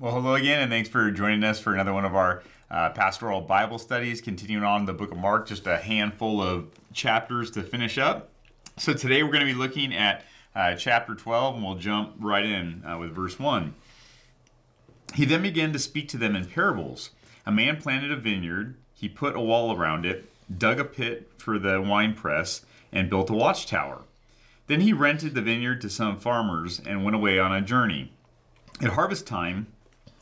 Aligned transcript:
Well, 0.00 0.14
hello 0.14 0.34
again, 0.34 0.62
and 0.62 0.72
thanks 0.72 0.88
for 0.88 1.10
joining 1.10 1.44
us 1.44 1.60
for 1.60 1.74
another 1.74 1.92
one 1.92 2.06
of 2.06 2.14
our 2.14 2.42
uh, 2.70 2.88
pastoral 2.88 3.42
Bible 3.42 3.78
studies, 3.78 4.22
continuing 4.22 4.64
on 4.64 4.86
the 4.86 4.94
book 4.94 5.10
of 5.10 5.18
Mark, 5.18 5.46
just 5.46 5.66
a 5.66 5.76
handful 5.76 6.40
of 6.40 6.70
chapters 6.94 7.50
to 7.50 7.62
finish 7.62 7.98
up. 7.98 8.30
So 8.78 8.94
today 8.94 9.22
we're 9.22 9.30
going 9.30 9.46
to 9.46 9.52
be 9.52 9.58
looking 9.58 9.92
at 9.94 10.24
uh, 10.54 10.74
chapter 10.74 11.14
12, 11.14 11.56
and 11.56 11.62
we'll 11.62 11.74
jump 11.74 12.14
right 12.18 12.46
in 12.46 12.82
uh, 12.82 12.96
with 12.96 13.14
verse 13.14 13.38
1. 13.38 13.74
He 15.16 15.26
then 15.26 15.42
began 15.42 15.70
to 15.74 15.78
speak 15.78 16.08
to 16.08 16.16
them 16.16 16.34
in 16.34 16.46
parables. 16.46 17.10
A 17.44 17.52
man 17.52 17.76
planted 17.76 18.10
a 18.10 18.16
vineyard, 18.16 18.76
he 18.94 19.06
put 19.06 19.36
a 19.36 19.40
wall 19.40 19.76
around 19.76 20.06
it, 20.06 20.32
dug 20.56 20.80
a 20.80 20.84
pit 20.86 21.30
for 21.36 21.58
the 21.58 21.78
winepress, 21.78 22.64
and 22.90 23.10
built 23.10 23.28
a 23.28 23.34
watchtower. 23.34 24.04
Then 24.66 24.80
he 24.80 24.94
rented 24.94 25.34
the 25.34 25.42
vineyard 25.42 25.82
to 25.82 25.90
some 25.90 26.16
farmers 26.16 26.80
and 26.80 27.04
went 27.04 27.16
away 27.16 27.38
on 27.38 27.54
a 27.54 27.60
journey. 27.60 28.14
At 28.80 28.92
harvest 28.92 29.26
time, 29.26 29.66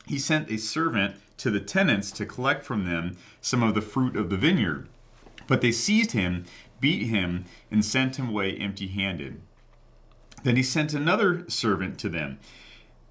he 0.09 0.17
sent 0.17 0.49
a 0.49 0.57
servant 0.57 1.15
to 1.37 1.51
the 1.51 1.59
tenants 1.59 2.09
to 2.09 2.25
collect 2.25 2.65
from 2.65 2.83
them 2.83 3.15
some 3.41 3.61
of 3.61 3.75
the 3.75 3.81
fruit 3.81 4.15
of 4.15 4.31
the 4.31 4.37
vineyard. 4.37 4.89
But 5.45 5.61
they 5.61 5.71
seized 5.71 6.13
him, 6.13 6.45
beat 6.79 7.05
him, 7.05 7.45
and 7.69 7.85
sent 7.85 8.15
him 8.15 8.29
away 8.29 8.57
empty 8.57 8.87
handed. 8.87 9.39
Then 10.43 10.55
he 10.55 10.63
sent 10.63 10.95
another 10.95 11.47
servant 11.47 11.99
to 11.99 12.09
them. 12.09 12.39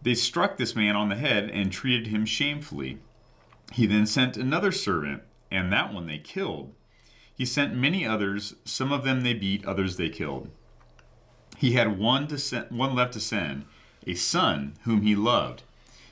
They 0.02 0.16
struck 0.16 0.56
this 0.56 0.74
man 0.74 0.96
on 0.96 1.08
the 1.08 1.14
head 1.14 1.48
and 1.50 1.70
treated 1.70 2.08
him 2.08 2.24
shamefully. 2.24 2.98
He 3.72 3.86
then 3.86 4.04
sent 4.04 4.36
another 4.36 4.72
servant, 4.72 5.22
and 5.52 5.72
that 5.72 5.94
one 5.94 6.08
they 6.08 6.18
killed. 6.18 6.74
He 7.32 7.44
sent 7.44 7.76
many 7.76 8.04
others, 8.04 8.56
some 8.64 8.90
of 8.90 9.04
them 9.04 9.20
they 9.20 9.34
beat, 9.34 9.64
others 9.64 9.98
they 9.98 10.08
killed. 10.08 10.50
He 11.56 11.74
had 11.74 11.96
one, 11.96 12.26
to 12.26 12.38
send, 12.38 12.72
one 12.72 12.96
left 12.96 13.12
to 13.12 13.20
send, 13.20 13.66
a 14.04 14.14
son 14.14 14.74
whom 14.82 15.02
he 15.02 15.14
loved. 15.14 15.62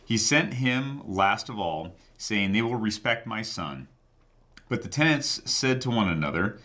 He 0.06 0.16
sent 0.16 0.55
him 0.55 1.02
last 1.05 1.48
of 1.48 1.59
all, 1.59 1.96
saying, 2.16 2.52
They 2.52 2.62
will 2.62 2.77
respect 2.77 3.27
my 3.27 3.42
son. 3.42 3.88
But 4.68 4.82
the 4.82 4.88
tenants 4.88 5.43
said 5.45 5.80
to 5.80 5.90
one 5.90 6.09
another, 6.09 6.60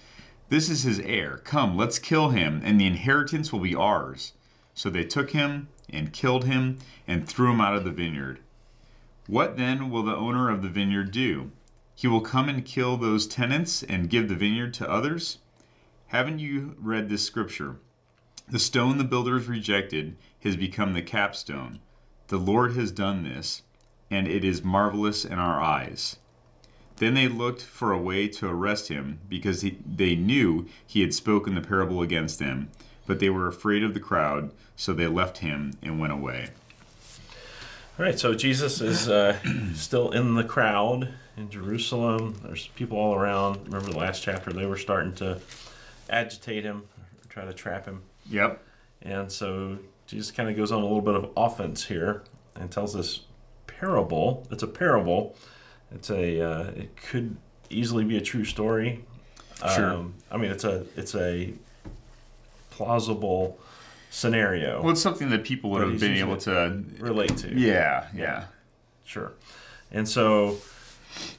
This 0.50 0.70
is 0.70 0.84
his 0.84 1.00
heir. 1.00 1.40
Come, 1.44 1.76
let's 1.76 1.98
kill 1.98 2.30
him, 2.30 2.62
and 2.64 2.80
the 2.80 2.86
inheritance 2.86 3.52
will 3.52 3.60
be 3.60 3.74
ours. 3.74 4.34
So 4.76 4.92
they 4.92 5.04
took 5.04 5.32
him 5.32 5.70
and 5.90 6.14
killed 6.14 6.46
him 6.46 6.78
and 7.08 7.28
threw 7.28 7.52
him 7.52 7.60
out 7.60 7.76
of 7.76 7.84
the 7.84 7.90
vineyard. 7.90 8.42
What 9.26 9.58
then 9.58 9.90
will 9.90 10.04
the 10.04 10.16
owner 10.16 10.52
of 10.52 10.62
the 10.62 10.70
vineyard 10.70 11.10
do? 11.12 11.50
He 11.96 12.08
will 12.08 12.22
come 12.22 12.48
and 12.48 12.64
kill 12.64 12.96
those 12.96 13.26
tenants 13.26 13.82
and 13.82 14.10
give 14.10 14.30
the 14.30 14.36
vineyard 14.36 14.76
to 14.76 14.90
others? 14.90 15.40
Haven't 16.08 16.38
you 16.38 16.76
read 16.80 17.10
this 17.10 17.26
scripture? 17.26 17.78
The 18.48 18.60
stone 18.60 19.00
the 19.00 19.04
builders 19.04 19.48
rejected 19.48 20.16
has 20.42 20.56
become 20.56 20.94
the 20.94 21.02
capstone. 21.02 21.80
The 22.32 22.38
Lord 22.38 22.78
has 22.78 22.94
done 22.94 23.24
this, 23.24 23.62
and 24.10 24.26
it 24.26 24.46
is 24.46 24.64
marvelous 24.64 25.26
in 25.26 25.38
our 25.38 25.62
eyes. 25.62 26.16
Then 26.96 27.14
they 27.14 27.28
looked 27.28 27.62
for 27.62 27.92
a 27.92 28.00
way 28.00 28.30
to 28.30 28.48
arrest 28.48 28.88
him, 28.88 29.20
because 29.28 29.64
he, 29.64 29.80
they 29.86 30.16
knew 30.16 30.66
he 30.88 31.02
had 31.02 31.14
spoken 31.14 31.56
the 31.56 31.62
parable 31.62 32.02
against 32.02 32.40
them. 32.40 32.72
But 33.06 33.20
they 33.20 33.30
were 33.30 33.50
afraid 33.50 33.84
of 33.84 33.94
the 33.94 34.00
crowd, 34.00 34.52
so 34.78 34.94
they 34.94 35.08
left 35.08 35.40
him 35.40 35.74
and 35.84 36.00
went 36.00 36.14
away. 36.14 36.52
All 38.00 38.06
right, 38.06 38.18
so 38.18 38.34
Jesus 38.34 38.80
is 38.80 39.10
uh, 39.10 39.38
still 39.74 40.12
in 40.12 40.36
the 40.36 40.46
crowd 40.46 41.10
in 41.36 41.50
Jerusalem. 41.50 42.40
There's 42.46 42.68
people 42.68 42.98
all 42.98 43.14
around. 43.14 43.66
Remember 43.66 43.92
the 43.92 43.98
last 43.98 44.24
chapter, 44.24 44.54
they 44.54 44.66
were 44.66 44.78
starting 44.78 45.16
to 45.16 45.42
agitate 46.10 46.64
him, 46.64 46.84
try 47.28 47.44
to 47.44 47.52
trap 47.52 47.88
him. 47.88 48.04
Yep. 48.30 48.64
And 49.02 49.30
so 49.30 49.80
Jesus 50.12 50.30
kind 50.30 50.50
of 50.50 50.58
goes 50.58 50.74
on 50.74 50.80
a 50.80 50.84
little 50.84 51.02
bit 51.02 51.16
of 51.16 51.30
offense 51.38 51.86
here 51.86 52.24
and 52.56 52.70
tells 52.70 52.94
this 52.94 53.22
parable. 53.66 54.46
It's 54.52 54.62
a 54.62 54.68
parable. 54.68 55.38
It's 55.90 56.10
a. 56.10 56.42
Uh, 56.42 56.64
it 56.72 56.98
could 56.98 57.38
easily 57.70 58.04
be 58.04 58.18
a 58.18 58.22
true 58.22 58.44
story. 58.44 59.06
Sure. 59.74 59.92
Um, 59.92 60.16
I 60.30 60.36
mean, 60.36 60.52
it's 60.52 60.66
a. 60.66 60.86
It's 60.98 61.16
a 61.16 61.54
plausible 62.72 63.58
scenario. 64.10 64.82
Well, 64.82 64.92
it's 64.92 65.02
something 65.02 65.30
that 65.30 65.46
people 65.46 65.70
would 65.70 65.82
have 65.82 65.98
been 65.98 66.18
able 66.18 66.36
to. 66.38 66.84
relate 67.00 67.38
to. 67.38 67.58
Yeah, 67.58 68.08
yeah. 68.14 68.46
Sure. 69.06 69.32
And 69.94 70.10
so, 70.10 70.58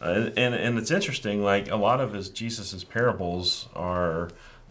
uh, 0.00 0.30
and 0.34 0.54
and 0.54 0.78
it's 0.78 0.90
interesting. 0.90 1.42
Like 1.44 1.70
a 1.70 1.76
lot 1.76 2.00
of 2.00 2.14
his 2.14 2.30
Jesus's 2.30 2.84
parables 2.84 3.68
are 3.74 4.30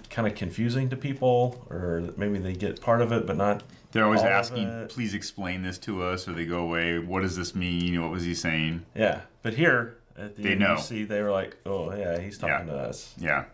kind 0.10 0.28
of 0.28 0.34
confusing 0.34 0.90
to 0.90 0.96
people, 0.96 1.68
or 1.70 2.10
maybe 2.18 2.40
they 2.40 2.54
get 2.54 2.82
part 2.82 3.04
of 3.04 3.12
it, 3.12 3.28
but 3.28 3.38
not. 3.38 3.62
They're 3.92 4.06
always 4.06 4.22
asking, 4.22 4.88
please 4.90 5.14
explain 5.14 5.64
this 5.64 5.78
to 5.80 6.04
us, 6.04 6.28
or 6.28 6.34
they 6.34 6.46
go 6.46 6.60
away. 6.60 6.98
What 7.00 7.22
does 7.22 7.36
this 7.36 7.54
mean? 7.56 8.02
What 8.02 8.12
was 8.12 8.24
he 8.24 8.34
saying? 8.34 8.86
Yeah, 8.96 9.22
but 9.44 9.54
here 9.54 9.98
at 10.18 10.36
the 10.36 10.44
They 10.44 10.52
end, 10.52 10.60
know. 10.62 10.76
you 10.76 10.82
see 10.82 11.04
they 11.04 11.22
were 11.22 11.32
like, 11.32 11.58
"Oh 11.66 11.94
yeah, 11.94 12.20
he's 12.20 12.38
talking 12.38 12.68
to 12.68 12.76
us," 12.76 13.14
Yeah. 13.18 13.46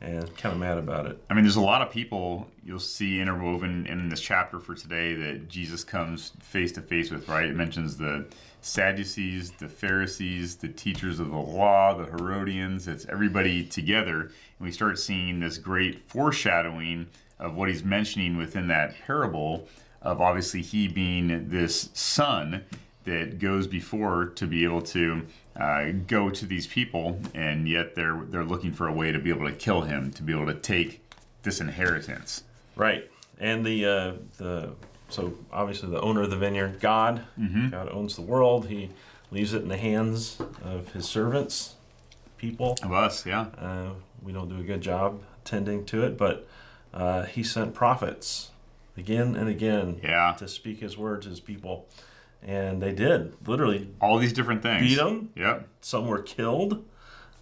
and 0.00 0.24
kind 0.36 0.52
of 0.54 0.58
mad 0.58 0.78
about 0.78 1.06
it. 1.06 1.22
I 1.28 1.34
mean, 1.34 1.44
there's 1.44 1.56
a 1.56 1.60
lot 1.60 1.82
of 1.82 1.90
people 1.92 2.48
you'll 2.64 2.78
see 2.80 3.20
interwoven 3.20 3.86
in 3.86 4.08
this 4.08 4.20
chapter 4.20 4.58
for 4.58 4.74
today 4.74 5.14
that 5.14 5.48
Jesus 5.48 5.84
comes 5.84 6.32
face 6.40 6.72
to 6.72 6.80
face 6.80 7.10
with, 7.10 7.28
right? 7.28 7.44
It 7.46 7.54
mentions 7.56 7.96
the 7.98 8.24
Sadducees, 8.62 9.52
the 9.52 9.68
Pharisees, 9.68 10.56
the 10.56 10.68
teachers 10.68 11.18
of 11.20 11.30
the 11.30 11.36
law, 11.36 11.94
the 11.94 12.04
Herodians. 12.06 12.86
It's 12.88 13.06
everybody 13.06 13.64
together. 13.64 14.20
And 14.22 14.30
we 14.60 14.70
start 14.70 14.98
seeing 14.98 15.40
this 15.40 15.58
great 15.58 15.98
foreshadowing 16.08 17.06
of 17.40 17.56
what 17.56 17.68
he's 17.68 17.82
mentioning 17.82 18.36
within 18.36 18.68
that 18.68 18.94
parable 19.06 19.66
of 20.02 20.20
obviously 20.20 20.62
he 20.62 20.88
being 20.88 21.48
this 21.48 21.90
son 21.92 22.64
that 23.04 23.38
goes 23.38 23.66
before 23.66 24.26
to 24.26 24.46
be 24.46 24.64
able 24.64 24.82
to 24.82 25.26
uh, 25.56 25.90
go 26.06 26.30
to 26.30 26.46
these 26.46 26.66
people, 26.66 27.20
and 27.34 27.68
yet 27.68 27.94
they're 27.94 28.22
they're 28.28 28.44
looking 28.44 28.72
for 28.72 28.86
a 28.86 28.92
way 28.92 29.10
to 29.12 29.18
be 29.18 29.30
able 29.30 29.46
to 29.46 29.54
kill 29.54 29.82
him, 29.82 30.10
to 30.12 30.22
be 30.22 30.32
able 30.32 30.46
to 30.46 30.54
take 30.54 31.02
this 31.42 31.60
inheritance. 31.60 32.44
Right, 32.76 33.10
and 33.38 33.64
the 33.64 33.84
uh, 33.84 34.12
the 34.38 34.70
so 35.08 35.34
obviously 35.52 35.90
the 35.90 36.00
owner 36.00 36.22
of 36.22 36.30
the 36.30 36.36
vineyard, 36.36 36.80
God, 36.80 37.24
God 37.70 37.88
owns 37.90 38.14
the 38.16 38.22
world. 38.22 38.68
He 38.68 38.90
leaves 39.30 39.52
it 39.52 39.62
in 39.62 39.68
the 39.68 39.76
hands 39.76 40.40
of 40.64 40.92
His 40.92 41.06
servants, 41.06 41.74
people. 42.38 42.78
Of 42.82 42.92
us, 42.92 43.26
yeah, 43.26 43.46
Uh, 43.58 43.90
we 44.22 44.32
don't 44.32 44.48
do 44.48 44.58
a 44.58 44.62
good 44.62 44.80
job 44.80 45.20
tending 45.44 45.84
to 45.86 46.04
it, 46.04 46.16
but 46.16 46.46
uh, 46.92 47.24
he 47.24 47.42
sent 47.42 47.74
prophets 47.74 48.50
again 48.96 49.36
and 49.36 49.48
again 49.48 50.00
yeah, 50.02 50.34
to 50.38 50.48
speak 50.48 50.80
his 50.80 50.96
word 50.96 51.22
to 51.22 51.28
his 51.28 51.40
people. 51.40 51.86
And 52.42 52.82
they 52.82 52.92
did, 52.92 53.34
literally 53.46 53.90
all 54.00 54.18
these 54.18 54.32
different 54.32 54.62
things. 54.62 54.82
beat 54.82 54.94
them. 54.96 55.30
Yep. 55.36 55.68
Some 55.82 56.06
were 56.06 56.22
killed. 56.22 56.84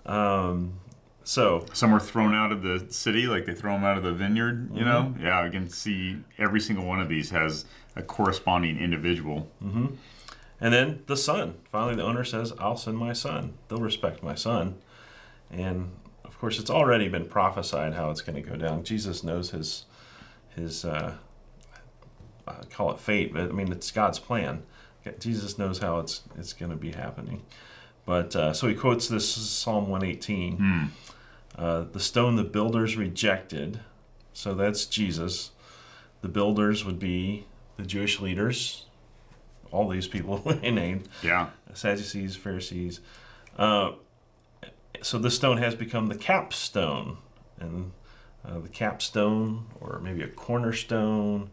Um, 0.04 0.80
so, 1.22 1.66
Some 1.74 1.92
were 1.92 2.00
thrown 2.00 2.34
out 2.34 2.52
of 2.52 2.62
the 2.62 2.86
city, 2.90 3.26
like 3.26 3.44
they 3.44 3.54
throw 3.54 3.74
them 3.74 3.84
out 3.84 3.98
of 3.98 4.02
the 4.02 4.14
vineyard. 4.14 4.70
You 4.74 4.84
know, 4.84 5.14
yeah. 5.20 5.42
I 5.42 5.50
can 5.50 5.68
see 5.68 6.16
every 6.38 6.58
single 6.58 6.86
one 6.86 7.00
of 7.00 7.08
these 7.10 7.28
has 7.30 7.66
a 7.96 8.02
corresponding 8.02 8.78
individual. 8.78 9.46
and 9.60 10.72
then 10.72 11.02
the 11.06 11.18
son. 11.18 11.56
Finally, 11.70 11.96
the 11.96 12.02
owner 12.02 12.24
says, 12.24 12.54
I'll 12.58 12.78
send 12.78 12.96
my 12.96 13.12
son. 13.12 13.54
They'll 13.68 13.78
respect 13.78 14.22
my 14.22 14.34
son. 14.34 14.76
And 15.50 15.90
of 16.38 16.40
course, 16.40 16.60
it's 16.60 16.70
already 16.70 17.08
been 17.08 17.26
prophesied 17.26 17.94
how 17.94 18.12
it's 18.12 18.22
going 18.22 18.40
to 18.40 18.48
go 18.48 18.54
down. 18.54 18.84
Jesus 18.84 19.24
knows 19.24 19.50
his, 19.50 19.86
his 20.54 20.84
uh, 20.84 21.14
I 22.46 22.52
call 22.70 22.92
it 22.92 23.00
fate, 23.00 23.32
but 23.34 23.42
I 23.42 23.46
mean, 23.46 23.72
it's 23.72 23.90
God's 23.90 24.20
plan. 24.20 24.62
Jesus 25.18 25.58
knows 25.58 25.80
how 25.80 25.98
it's 25.98 26.22
it's 26.38 26.52
going 26.52 26.70
to 26.70 26.76
be 26.76 26.92
happening. 26.92 27.42
But 28.06 28.36
uh, 28.36 28.52
so 28.52 28.68
he 28.68 28.76
quotes 28.76 29.08
this 29.08 29.28
Psalm 29.28 29.88
118. 29.88 30.56
Hmm. 30.58 30.84
Uh, 31.56 31.84
the 31.90 31.98
stone 31.98 32.36
the 32.36 32.44
builders 32.44 32.96
rejected, 32.96 33.80
so 34.32 34.54
that's 34.54 34.86
Jesus. 34.86 35.50
The 36.20 36.28
builders 36.28 36.84
would 36.84 37.00
be 37.00 37.46
the 37.76 37.82
Jewish 37.82 38.20
leaders, 38.20 38.86
all 39.72 39.88
these 39.88 40.06
people 40.06 40.40
we 40.62 40.70
named 40.70 41.08
Yeah. 41.20 41.48
Sadducees, 41.74 42.36
Pharisees. 42.36 43.00
Uh, 43.58 43.94
so 45.02 45.18
this 45.18 45.36
stone 45.36 45.58
has 45.58 45.74
become 45.74 46.06
the 46.08 46.16
capstone, 46.16 47.18
and 47.60 47.92
uh, 48.44 48.58
the 48.60 48.68
capstone, 48.68 49.66
or 49.80 50.00
maybe 50.02 50.22
a 50.22 50.28
cornerstone. 50.28 51.50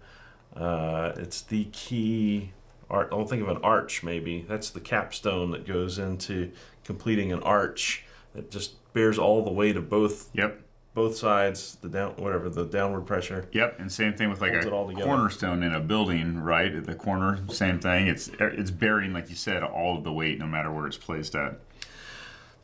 Uh, 0.55 1.13
it's 1.17 1.41
the 1.41 1.65
key. 1.65 2.51
Art. 2.89 3.09
I'll 3.11 3.25
think 3.25 3.41
of 3.41 3.49
an 3.49 3.57
arch. 3.63 4.03
Maybe 4.03 4.45
that's 4.47 4.69
the 4.69 4.79
capstone 4.79 5.49
that 5.51 5.65
goes 5.65 5.97
into 5.97 6.51
completing 6.83 7.31
an 7.31 7.41
arch 7.41 8.03
that 8.35 8.51
just 8.51 8.75
bears 8.93 9.17
all 9.17 9.43
the 9.43 9.51
weight 9.51 9.75
of 9.75 9.89
both 9.89 10.29
Yep. 10.33 10.61
both 10.93 11.17
sides. 11.17 11.77
The 11.81 11.89
down 11.89 12.11
whatever 12.17 12.47
the 12.47 12.63
downward 12.63 13.07
pressure. 13.07 13.47
Yep, 13.51 13.79
and 13.79 13.91
same 13.91 14.13
thing 14.13 14.29
with 14.29 14.39
like 14.39 14.53
a 14.53 14.69
cornerstone 15.03 15.63
in 15.63 15.73
a 15.73 15.79
building, 15.79 16.37
right? 16.39 16.73
At 16.75 16.85
the 16.85 16.93
corner, 16.93 17.39
same 17.49 17.79
thing. 17.79 18.07
It's 18.07 18.29
it's 18.39 18.69
bearing, 18.69 19.13
like 19.13 19.29
you 19.31 19.35
said, 19.35 19.63
all 19.63 19.97
of 19.97 20.03
the 20.03 20.13
weight, 20.13 20.37
no 20.37 20.45
matter 20.45 20.71
where 20.71 20.85
it's 20.85 20.95
placed 20.97 21.33
at. 21.35 21.59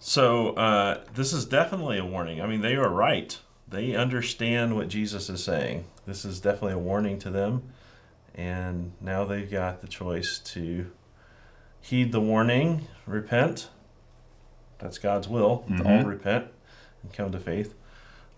So 0.03 0.55
uh, 0.55 1.03
this 1.13 1.31
is 1.31 1.45
definitely 1.45 1.99
a 1.99 2.05
warning. 2.05 2.41
I 2.41 2.47
mean, 2.47 2.61
they 2.61 2.75
are 2.75 2.89
right. 2.89 3.39
They 3.67 3.95
understand 3.95 4.75
what 4.75 4.87
Jesus 4.87 5.29
is 5.29 5.43
saying. 5.43 5.85
This 6.07 6.25
is 6.25 6.39
definitely 6.39 6.73
a 6.73 6.79
warning 6.79 7.19
to 7.19 7.29
them, 7.29 7.71
and 8.33 8.93
now 8.99 9.23
they've 9.25 9.49
got 9.49 9.81
the 9.81 9.87
choice 9.87 10.39
to 10.39 10.89
heed 11.79 12.11
the 12.11 12.19
warning, 12.19 12.87
repent. 13.05 13.69
That's 14.79 14.97
God's 14.97 15.27
will. 15.27 15.65
To 15.77 15.83
all 15.83 16.03
repent 16.03 16.47
and 17.03 17.13
come 17.13 17.31
to 17.31 17.39
faith. 17.39 17.75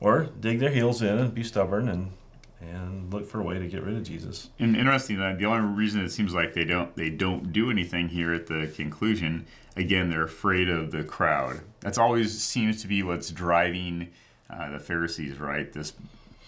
Or 0.01 0.27
dig 0.37 0.59
their 0.59 0.71
heels 0.71 1.01
in 1.01 1.17
and 1.17 1.33
be 1.33 1.43
stubborn 1.43 1.87
and 1.87 2.11
and 2.59 3.13
look 3.13 3.25
for 3.25 3.39
a 3.39 3.43
way 3.43 3.59
to 3.59 3.67
get 3.67 3.83
rid 3.83 3.95
of 3.95 4.03
Jesus. 4.03 4.49
And 4.59 4.75
interesting 4.75 5.17
that 5.19 5.37
the 5.37 5.45
only 5.45 5.75
reason 5.75 6.01
it 6.01 6.11
seems 6.11 6.33
like 6.33 6.53
they 6.53 6.65
don't 6.65 6.93
they 6.97 7.09
don't 7.09 7.53
do 7.53 7.71
anything 7.71 8.09
here 8.09 8.33
at 8.33 8.47
the 8.47 8.71
conclusion, 8.75 9.45
again, 9.75 10.09
they're 10.09 10.23
afraid 10.23 10.69
of 10.69 10.91
the 10.91 11.03
crowd. 11.03 11.61
That's 11.79 11.97
always 11.97 12.41
seems 12.41 12.81
to 12.81 12.87
be 12.87 13.03
what's 13.03 13.29
driving 13.31 14.09
uh, 14.49 14.71
the 14.71 14.79
Pharisees, 14.79 15.39
right? 15.39 15.71
This 15.71 15.93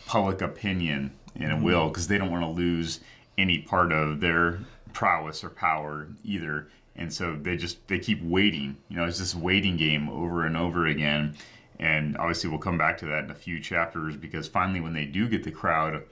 public 0.05 0.41
opinion 0.41 1.11
and 1.35 1.51
a 1.51 1.57
will, 1.57 1.89
because 1.89 2.07
they 2.07 2.17
don't 2.17 2.31
want 2.31 2.43
to 2.43 2.49
lose 2.49 2.99
any 3.37 3.59
part 3.59 3.91
of 3.91 4.19
their 4.19 4.59
prowess 4.93 5.43
or 5.43 5.49
power 5.49 6.07
either. 6.23 6.67
And 6.95 7.13
so 7.13 7.35
they 7.35 7.57
just 7.57 7.85
they 7.87 7.99
keep 7.99 8.23
waiting. 8.23 8.77
You 8.89 8.97
know, 8.97 9.05
it's 9.05 9.19
this 9.19 9.35
waiting 9.35 9.75
game 9.75 10.09
over 10.09 10.45
and 10.45 10.55
over 10.55 10.87
again. 10.87 11.35
And 11.77 12.15
obviously, 12.17 12.49
we'll 12.49 12.59
come 12.59 12.77
back 12.77 12.97
to 12.99 13.05
that 13.07 13.25
in 13.25 13.31
a 13.31 13.35
few 13.35 13.59
chapters 13.59 14.15
because 14.15 14.47
finally, 14.47 14.79
when 14.79 14.93
they 14.93 15.05
do 15.05 15.27
get 15.27 15.43
the 15.43 15.51
crowd 15.51 16.03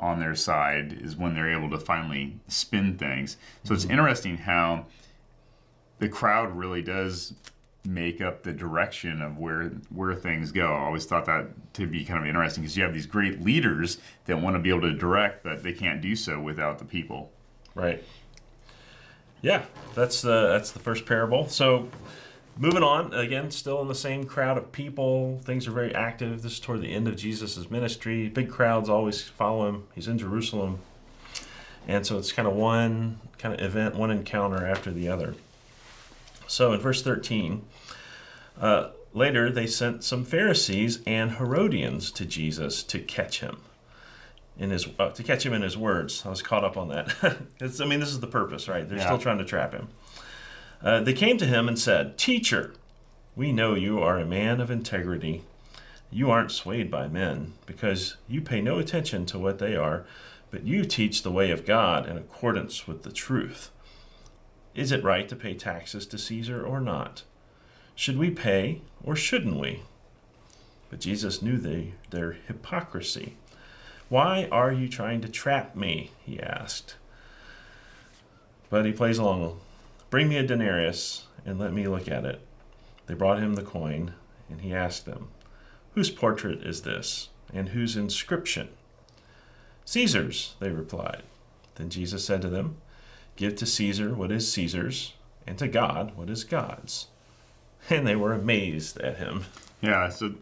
on 0.00 0.18
their 0.18 0.34
side, 0.34 0.98
is 1.00 1.16
when 1.16 1.34
they're 1.34 1.52
able 1.52 1.70
to 1.70 1.78
finally 1.78 2.40
spin 2.48 2.98
things. 2.98 3.36
So 3.62 3.72
it's 3.72 3.84
interesting 3.84 4.36
how 4.36 4.86
the 6.02 6.08
crowd 6.08 6.56
really 6.56 6.82
does 6.82 7.32
make 7.84 8.20
up 8.20 8.42
the 8.42 8.52
direction 8.52 9.22
of 9.22 9.38
where 9.38 9.68
where 9.90 10.16
things 10.16 10.50
go. 10.50 10.66
I 10.66 10.84
always 10.84 11.04
thought 11.04 11.26
that 11.26 11.46
to 11.74 11.86
be 11.86 12.04
kind 12.04 12.18
of 12.18 12.26
interesting 12.26 12.64
because 12.64 12.76
you 12.76 12.82
have 12.82 12.92
these 12.92 13.06
great 13.06 13.40
leaders 13.40 13.98
that 14.26 14.40
want 14.40 14.56
to 14.56 14.60
be 14.60 14.68
able 14.68 14.80
to 14.80 14.92
direct, 14.92 15.44
but 15.44 15.62
they 15.62 15.72
can't 15.72 16.02
do 16.02 16.16
so 16.16 16.40
without 16.40 16.80
the 16.80 16.84
people. 16.84 17.30
Right. 17.76 18.02
Yeah, 19.42 19.64
that's 19.94 20.22
the 20.22 20.48
that's 20.48 20.72
the 20.72 20.80
first 20.80 21.06
parable. 21.06 21.48
So 21.48 21.88
moving 22.56 22.82
on, 22.82 23.14
again, 23.14 23.52
still 23.52 23.80
in 23.80 23.86
the 23.86 23.94
same 23.94 24.24
crowd 24.24 24.58
of 24.58 24.72
people. 24.72 25.40
Things 25.44 25.68
are 25.68 25.72
very 25.72 25.94
active. 25.94 26.42
This 26.42 26.54
is 26.54 26.60
toward 26.60 26.80
the 26.80 26.92
end 26.92 27.06
of 27.06 27.14
Jesus' 27.14 27.70
ministry. 27.70 28.28
Big 28.28 28.50
crowds 28.50 28.88
always 28.88 29.22
follow 29.22 29.68
him. 29.68 29.84
He's 29.94 30.08
in 30.08 30.18
Jerusalem. 30.18 30.80
And 31.86 32.04
so 32.04 32.18
it's 32.18 32.32
kind 32.32 32.48
of 32.48 32.54
one 32.54 33.20
kind 33.38 33.54
of 33.54 33.64
event, 33.64 33.94
one 33.94 34.10
encounter 34.10 34.66
after 34.66 34.90
the 34.90 35.08
other. 35.08 35.36
So 36.52 36.74
in 36.74 36.80
verse 36.80 37.00
13, 37.00 37.64
uh, 38.60 38.90
later 39.14 39.50
they 39.50 39.66
sent 39.66 40.04
some 40.04 40.22
Pharisees 40.22 41.00
and 41.06 41.32
Herodians 41.32 42.12
to 42.12 42.26
Jesus 42.26 42.82
to 42.82 42.98
catch 42.98 43.40
him 43.40 43.56
in 44.58 44.68
his 44.68 44.86
uh, 44.98 45.08
to 45.12 45.22
catch 45.22 45.46
him 45.46 45.54
in 45.54 45.62
his 45.62 45.78
words. 45.78 46.24
I 46.26 46.28
was 46.28 46.42
caught 46.42 46.62
up 46.62 46.76
on 46.76 46.88
that. 46.90 47.38
it's, 47.58 47.80
I 47.80 47.86
mean, 47.86 48.00
this 48.00 48.10
is 48.10 48.20
the 48.20 48.26
purpose, 48.26 48.68
right? 48.68 48.86
They're 48.86 48.98
Yeah. 48.98 49.06
still 49.06 49.18
trying 49.18 49.38
to 49.38 49.46
trap 49.46 49.72
him. 49.72 49.88
Uh, 50.82 51.00
they 51.00 51.14
came 51.14 51.38
to 51.38 51.46
him 51.46 51.68
and 51.68 51.78
said, 51.78 52.18
"Teacher, 52.18 52.74
we 53.34 53.50
know 53.50 53.72
you 53.74 54.00
are 54.00 54.18
a 54.18 54.26
man 54.26 54.60
of 54.60 54.70
integrity. 54.70 55.44
You 56.10 56.30
aren't 56.30 56.52
swayed 56.52 56.90
by 56.90 57.08
men 57.08 57.54
because 57.64 58.16
you 58.28 58.42
pay 58.42 58.60
no 58.60 58.78
attention 58.78 59.24
to 59.26 59.38
what 59.38 59.58
they 59.58 59.74
are, 59.74 60.04
but 60.50 60.64
you 60.64 60.84
teach 60.84 61.22
the 61.22 61.32
way 61.32 61.50
of 61.50 61.64
God 61.64 62.06
in 62.06 62.18
accordance 62.18 62.86
with 62.86 63.04
the 63.04 63.12
truth. 63.12 63.70
Is 64.74 64.92
it 64.92 65.04
right 65.04 65.28
to 65.28 65.36
pay 65.36 65.54
taxes 65.54 66.06
to 66.06 66.18
Caesar 66.18 66.64
or 66.64 66.80
not? 66.80 67.22
Should 67.94 68.18
we 68.18 68.30
pay 68.30 68.80
or 69.02 69.14
shouldn't 69.14 69.60
we?" 69.60 69.82
But 70.90 71.00
Jesus 71.00 71.42
knew 71.42 71.56
they, 71.56 71.94
their 72.10 72.32
hypocrisy. 72.32 73.36
Why 74.10 74.46
are 74.52 74.70
you 74.70 74.90
trying 74.90 75.22
to 75.22 75.28
trap 75.28 75.74
me? 75.74 76.10
he 76.22 76.38
asked. 76.38 76.96
But 78.68 78.84
he 78.84 78.92
plays 78.92 79.16
along. 79.16 79.58
Bring 80.10 80.28
me 80.28 80.36
a 80.36 80.46
denarius 80.46 81.24
and 81.46 81.58
let 81.58 81.72
me 81.72 81.86
look 81.88 82.08
at 82.08 82.26
it. 82.26 82.42
They 83.06 83.14
brought 83.14 83.38
him 83.38 83.54
the 83.54 83.62
coin, 83.62 84.12
and 84.50 84.60
he 84.60 84.74
asked 84.74 85.06
them, 85.06 85.28
Whose 85.94 86.10
portrait 86.10 86.62
is 86.62 86.82
this, 86.82 87.30
and 87.54 87.70
whose 87.70 87.96
inscription? 87.96 88.68
Caesar's, 89.86 90.56
they 90.60 90.68
replied. 90.68 91.22
Then 91.76 91.88
Jesus 91.88 92.22
said 92.22 92.42
to 92.42 92.50
them, 92.50 92.76
Give 93.36 93.54
to 93.56 93.66
Caesar 93.66 94.14
what 94.14 94.30
is 94.30 94.50
Caesar's, 94.52 95.14
and 95.46 95.58
to 95.58 95.68
God 95.68 96.12
what 96.16 96.30
is 96.30 96.44
God's. 96.44 97.08
And 97.90 98.06
they 98.06 98.16
were 98.16 98.32
amazed 98.32 98.98
at 99.00 99.16
him. 99.16 99.44
Yeah, 99.80 100.08
so 100.10 100.34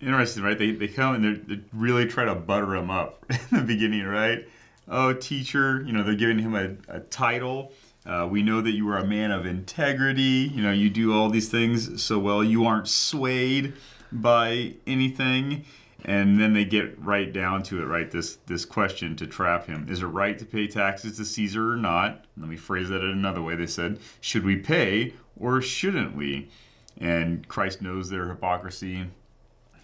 interesting, 0.00 0.42
right? 0.42 0.58
They, 0.58 0.72
they 0.72 0.88
come 0.88 1.14
and 1.14 1.46
they're, 1.46 1.58
really 1.72 2.06
try 2.06 2.24
to 2.24 2.34
butter 2.34 2.74
him 2.74 2.90
up 2.90 3.24
in 3.30 3.58
the 3.58 3.62
beginning, 3.62 4.04
right? 4.04 4.46
Oh, 4.86 5.14
teacher, 5.14 5.82
you 5.86 5.92
know, 5.92 6.02
they're 6.02 6.14
giving 6.14 6.38
him 6.38 6.54
a, 6.54 6.76
a 6.88 7.00
title. 7.00 7.72
Uh, 8.04 8.28
we 8.30 8.42
know 8.42 8.60
that 8.60 8.72
you 8.72 8.88
are 8.90 8.98
a 8.98 9.06
man 9.06 9.30
of 9.30 9.46
integrity. 9.46 10.50
You 10.52 10.62
know, 10.62 10.72
you 10.72 10.90
do 10.90 11.14
all 11.14 11.30
these 11.30 11.48
things 11.48 12.02
so 12.02 12.18
well. 12.18 12.44
You 12.44 12.66
aren't 12.66 12.88
swayed 12.88 13.72
by 14.12 14.74
anything. 14.86 15.64
And 16.04 16.38
then 16.38 16.52
they 16.52 16.64
get 16.66 16.98
right 16.98 17.32
down 17.32 17.62
to 17.64 17.80
it, 17.80 17.86
right? 17.86 18.10
This 18.10 18.36
this 18.46 18.64
question 18.64 19.16
to 19.16 19.26
trap 19.26 19.66
him: 19.66 19.86
Is 19.88 20.02
it 20.02 20.06
right 20.06 20.38
to 20.38 20.44
pay 20.44 20.66
taxes 20.66 21.16
to 21.16 21.24
Caesar 21.24 21.72
or 21.72 21.76
not? 21.76 22.24
Let 22.36 22.48
me 22.48 22.56
phrase 22.56 22.90
that 22.90 23.02
in 23.02 23.10
another 23.10 23.40
way. 23.40 23.54
They 23.54 23.66
said, 23.66 23.98
"Should 24.20 24.44
we 24.44 24.56
pay 24.56 25.14
or 25.36 25.62
shouldn't 25.62 26.14
we?" 26.14 26.50
And 26.98 27.48
Christ 27.48 27.80
knows 27.80 28.10
their 28.10 28.28
hypocrisy. 28.28 29.06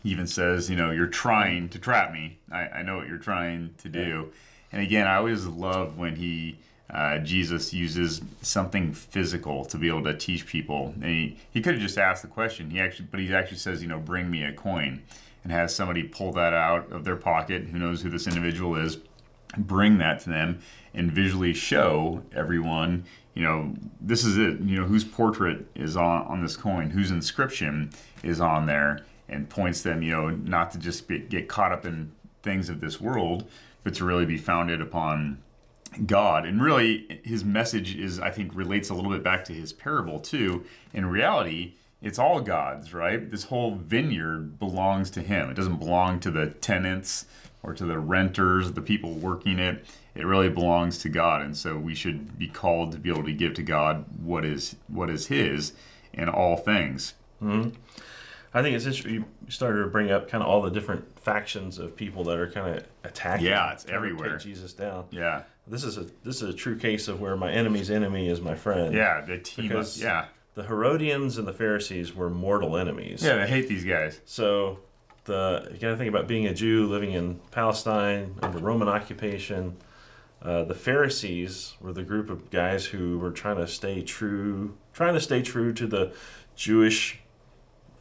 He 0.02 0.10
even 0.10 0.26
says, 0.26 0.68
"You 0.68 0.76
know, 0.76 0.90
you're 0.90 1.06
trying 1.06 1.70
to 1.70 1.78
trap 1.78 2.12
me. 2.12 2.38
I, 2.52 2.68
I 2.68 2.82
know 2.82 2.96
what 2.96 3.08
you're 3.08 3.18
trying 3.18 3.74
to 3.78 3.88
do." 3.88 4.30
And 4.72 4.82
again, 4.82 5.06
I 5.06 5.16
always 5.16 5.46
love 5.46 5.96
when 5.96 6.16
he 6.16 6.58
uh, 6.92 7.18
Jesus 7.18 7.72
uses 7.72 8.20
something 8.42 8.92
physical 8.92 9.64
to 9.66 9.78
be 9.78 9.88
able 9.88 10.02
to 10.04 10.14
teach 10.14 10.46
people. 10.46 10.92
And 11.00 11.04
he, 11.04 11.38
he 11.52 11.62
could 11.62 11.74
have 11.74 11.82
just 11.82 11.98
asked 11.98 12.22
the 12.22 12.28
question. 12.28 12.70
He 12.70 12.80
actually, 12.80 13.08
but 13.10 13.20
he 13.20 13.32
actually 13.32 13.58
says, 13.58 13.80
you 13.80 13.88
know, 13.88 13.98
bring 13.98 14.30
me 14.30 14.42
a 14.42 14.52
coin, 14.52 15.02
and 15.42 15.52
has 15.52 15.74
somebody 15.74 16.02
pull 16.02 16.32
that 16.32 16.52
out 16.52 16.92
of 16.92 17.04
their 17.04 17.16
pocket. 17.16 17.64
Who 17.64 17.78
knows 17.78 18.02
who 18.02 18.10
this 18.10 18.26
individual 18.26 18.76
is? 18.76 18.98
Bring 19.56 19.98
that 19.98 20.20
to 20.20 20.30
them 20.30 20.60
and 20.94 21.10
visually 21.10 21.52
show 21.52 22.22
everyone, 22.34 23.04
you 23.34 23.42
know, 23.42 23.74
this 24.00 24.24
is 24.24 24.36
it. 24.38 24.60
You 24.60 24.80
know, 24.80 24.84
whose 24.84 25.04
portrait 25.04 25.66
is 25.74 25.96
on 25.96 26.26
on 26.26 26.42
this 26.42 26.56
coin, 26.56 26.90
whose 26.90 27.10
inscription 27.10 27.90
is 28.22 28.40
on 28.40 28.66
there, 28.66 29.00
and 29.28 29.48
points 29.48 29.82
them, 29.82 30.02
you 30.02 30.10
know, 30.10 30.30
not 30.30 30.70
to 30.72 30.78
just 30.78 31.08
be, 31.08 31.20
get 31.20 31.48
caught 31.48 31.72
up 31.72 31.86
in 31.86 32.12
things 32.42 32.68
of 32.68 32.80
this 32.80 33.00
world, 33.00 33.48
but 33.82 33.94
to 33.94 34.04
really 34.04 34.26
be 34.26 34.36
founded 34.36 34.80
upon 34.80 35.38
God. 36.06 36.46
And 36.46 36.62
really, 36.62 37.20
his 37.24 37.44
message 37.44 37.96
is, 37.96 38.20
I 38.20 38.30
think, 38.30 38.54
relates 38.54 38.90
a 38.90 38.94
little 38.94 39.10
bit 39.10 39.22
back 39.22 39.44
to 39.46 39.52
his 39.52 39.72
parable, 39.72 40.20
too. 40.20 40.64
In 40.92 41.06
reality, 41.06 41.74
it's 42.02 42.18
all 42.18 42.40
God's, 42.40 42.94
right? 42.94 43.30
This 43.30 43.44
whole 43.44 43.74
vineyard 43.74 44.58
belongs 44.58 45.10
to 45.10 45.20
him. 45.20 45.50
It 45.50 45.54
doesn't 45.54 45.78
belong 45.78 46.20
to 46.20 46.30
the 46.30 46.48
tenants 46.48 47.26
or 47.62 47.74
to 47.74 47.84
the 47.84 47.98
renters, 47.98 48.72
the 48.72 48.80
people 48.80 49.12
working 49.12 49.58
it. 49.58 49.84
It 50.14 50.24
really 50.24 50.48
belongs 50.48 50.98
to 50.98 51.08
God. 51.08 51.42
And 51.42 51.56
so 51.56 51.76
we 51.76 51.94
should 51.94 52.38
be 52.38 52.48
called 52.48 52.92
to 52.92 52.98
be 52.98 53.10
able 53.10 53.24
to 53.24 53.32
give 53.32 53.54
to 53.54 53.62
God 53.62 54.04
what 54.22 54.44
is 54.44 54.76
what 54.88 55.10
is 55.10 55.26
his 55.26 55.72
in 56.12 56.28
all 56.28 56.56
things. 56.56 57.14
Mm-hmm. 57.42 57.70
I 58.52 58.62
think 58.62 58.74
it's 58.74 58.84
interesting. 58.84 59.14
You 59.14 59.24
started 59.48 59.82
to 59.82 59.88
bring 59.88 60.10
up 60.10 60.28
kind 60.28 60.42
of 60.42 60.48
all 60.48 60.60
the 60.62 60.70
different 60.70 61.20
factions 61.20 61.78
of 61.78 61.94
people 61.94 62.24
that 62.24 62.38
are 62.38 62.50
kind 62.50 62.76
of 62.76 62.84
attacking. 63.04 63.46
Yeah, 63.46 63.72
it's 63.72 63.84
to 63.84 64.16
take. 64.16 64.38
Jesus 64.40 64.72
down. 64.72 65.04
Yeah. 65.10 65.42
This 65.66 65.84
is 65.84 65.98
a 65.98 66.06
this 66.24 66.42
is 66.42 66.48
a 66.48 66.52
true 66.52 66.76
case 66.76 67.06
of 67.06 67.20
where 67.20 67.36
my 67.36 67.52
enemy's 67.52 67.90
enemy 67.90 68.28
is 68.28 68.40
my 68.40 68.56
friend. 68.56 68.92
Yeah, 68.92 69.20
the 69.20 69.38
team 69.38 69.76
up. 69.76 69.86
Yeah. 69.94 70.26
The 70.54 70.64
Herodians 70.64 71.38
and 71.38 71.46
the 71.46 71.52
Pharisees 71.52 72.14
were 72.14 72.28
mortal 72.28 72.76
enemies. 72.76 73.22
Yeah, 73.22 73.36
they 73.36 73.46
hate 73.46 73.68
these 73.68 73.84
guys. 73.84 74.20
So 74.24 74.80
the 75.24 75.68
you 75.72 75.78
got 75.78 75.90
to 75.90 75.96
think 75.96 76.08
about 76.08 76.26
being 76.26 76.46
a 76.46 76.54
Jew 76.54 76.86
living 76.86 77.12
in 77.12 77.40
Palestine 77.50 78.34
under 78.42 78.58
Roman 78.58 78.88
occupation. 78.88 79.76
Uh, 80.42 80.64
the 80.64 80.74
Pharisees 80.74 81.74
were 81.80 81.92
the 81.92 82.02
group 82.02 82.30
of 82.30 82.50
guys 82.50 82.86
who 82.86 83.18
were 83.18 83.30
trying 83.30 83.58
to 83.58 83.66
stay 83.66 84.02
true, 84.02 84.76
trying 84.92 85.14
to 85.14 85.20
stay 85.20 85.42
true 85.42 85.72
to 85.74 85.86
the 85.86 86.12
Jewish 86.56 87.20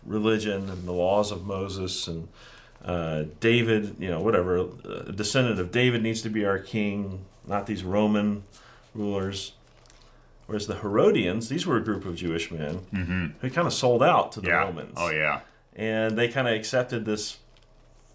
religion 0.05 0.69
and 0.69 0.87
the 0.87 0.93
laws 0.93 1.31
of 1.31 1.45
Moses 1.45 2.07
and 2.07 2.29
uh, 2.83 3.25
David. 3.39 3.97
You 3.99 4.09
know, 4.09 4.21
whatever 4.21 4.57
a 4.57 5.11
descendant 5.11 5.59
of 5.59 5.71
David 5.71 6.01
needs 6.01 6.21
to 6.23 6.29
be 6.29 6.45
our 6.45 6.59
king, 6.59 7.25
not 7.45 7.67
these 7.67 7.83
Roman 7.83 8.43
rulers. 8.95 9.53
Whereas 10.49 10.65
the 10.65 10.77
Herodians, 10.77 11.47
these 11.47 11.67
were 11.67 11.77
a 11.77 11.83
group 11.83 12.05
of 12.05 12.15
Jewish 12.15 12.49
men 12.49 13.35
who 13.39 13.51
kind 13.51 13.67
of 13.67 13.73
sold 13.73 14.01
out 14.01 14.31
to 14.31 14.41
the 14.41 14.47
Yeah. 14.47 14.63
Romans 14.63 14.95
Oh 14.97 15.11
yeah. 15.11 15.41
and 15.75 16.17
they 16.17 16.27
kind 16.27 16.47
of 16.47 16.55
accepted 16.55 17.05
this 17.05 17.37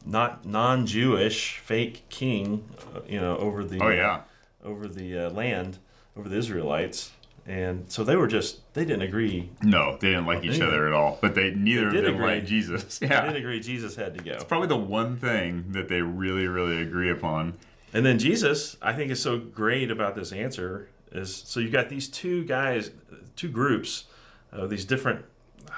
not 0.05 0.45
non-Jewish 0.45 1.59
fake 1.59 2.03
king, 2.09 2.69
uh, 2.93 3.01
you 3.09 3.21
know, 3.21 3.37
over 3.39 3.63
the 3.63 3.79
Oh 3.81 3.89
yeah. 3.91 4.23
over 4.65 4.89
the 4.89 5.17
uh, 5.17 5.31
land, 5.31 5.79
over 6.17 6.29
the 6.29 6.37
Israelites, 6.37 7.13
and 7.47 7.85
so 7.89 8.03
they 8.03 8.17
were 8.17 8.27
just 8.27 8.75
they 8.75 8.85
didn't 8.85 9.03
agree. 9.03 9.51
No, 9.63 9.97
they 10.01 10.09
didn't 10.09 10.27
like 10.27 10.43
each 10.43 10.59
They- 10.59 10.67
other 10.67 10.89
at 10.89 10.93
all. 10.93 11.19
But 11.21 11.37
they 11.37 11.53
neither 11.53 11.83
They 11.83 11.87
of 11.87 11.93
did 11.93 12.05
them 12.07 12.15
agree. 12.17 12.27
liked 12.27 12.47
Jesus. 12.49 12.99
They 12.99 13.07
Yeah. 13.07 13.21
didn't 13.27 13.37
agree 13.37 13.61
Jesus 13.61 13.95
had 13.95 14.19
to 14.19 14.25
go. 14.25 14.33
It's 14.33 14.43
probably 14.43 14.67
the 14.67 14.77
one 14.77 15.19
thing 15.19 15.67
that 15.69 15.89
they 15.89 16.03
really, 16.03 16.49
really 16.49 16.83
agree 16.83 17.11
upon. 17.11 17.55
And 17.93 18.05
then 18.05 18.19
Jesus, 18.19 18.77
I 18.83 18.93
think, 18.93 19.13
is 19.13 19.23
so 19.23 19.39
great 19.39 19.89
about 19.89 20.17
this 20.17 20.33
answer 20.33 20.89
is 21.15 21.35
so 21.35 21.61
you've 21.61 21.73
got 21.73 21.89
these 21.89 22.09
two 22.09 22.45
guys, 22.45 22.91
two 23.37 23.49
groups 23.49 24.05
of 24.53 24.71
these 24.71 24.85
different, 24.85 25.25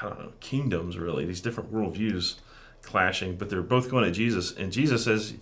I 0.01 0.09
don't 0.09 0.19
know, 0.19 0.33
kingdoms 0.41 0.99
really, 0.99 1.25
these 1.25 1.41
different 1.41 1.73
worldviews 1.73 2.37
clashing, 2.83 3.37
but 3.37 3.51
they're 3.51 3.63
both 3.63 3.91
going 3.91 4.05
to 4.05 4.11
Jesus, 4.11 4.55
and 4.57 4.73
Jesus 4.73 5.05
says, 5.05 5.35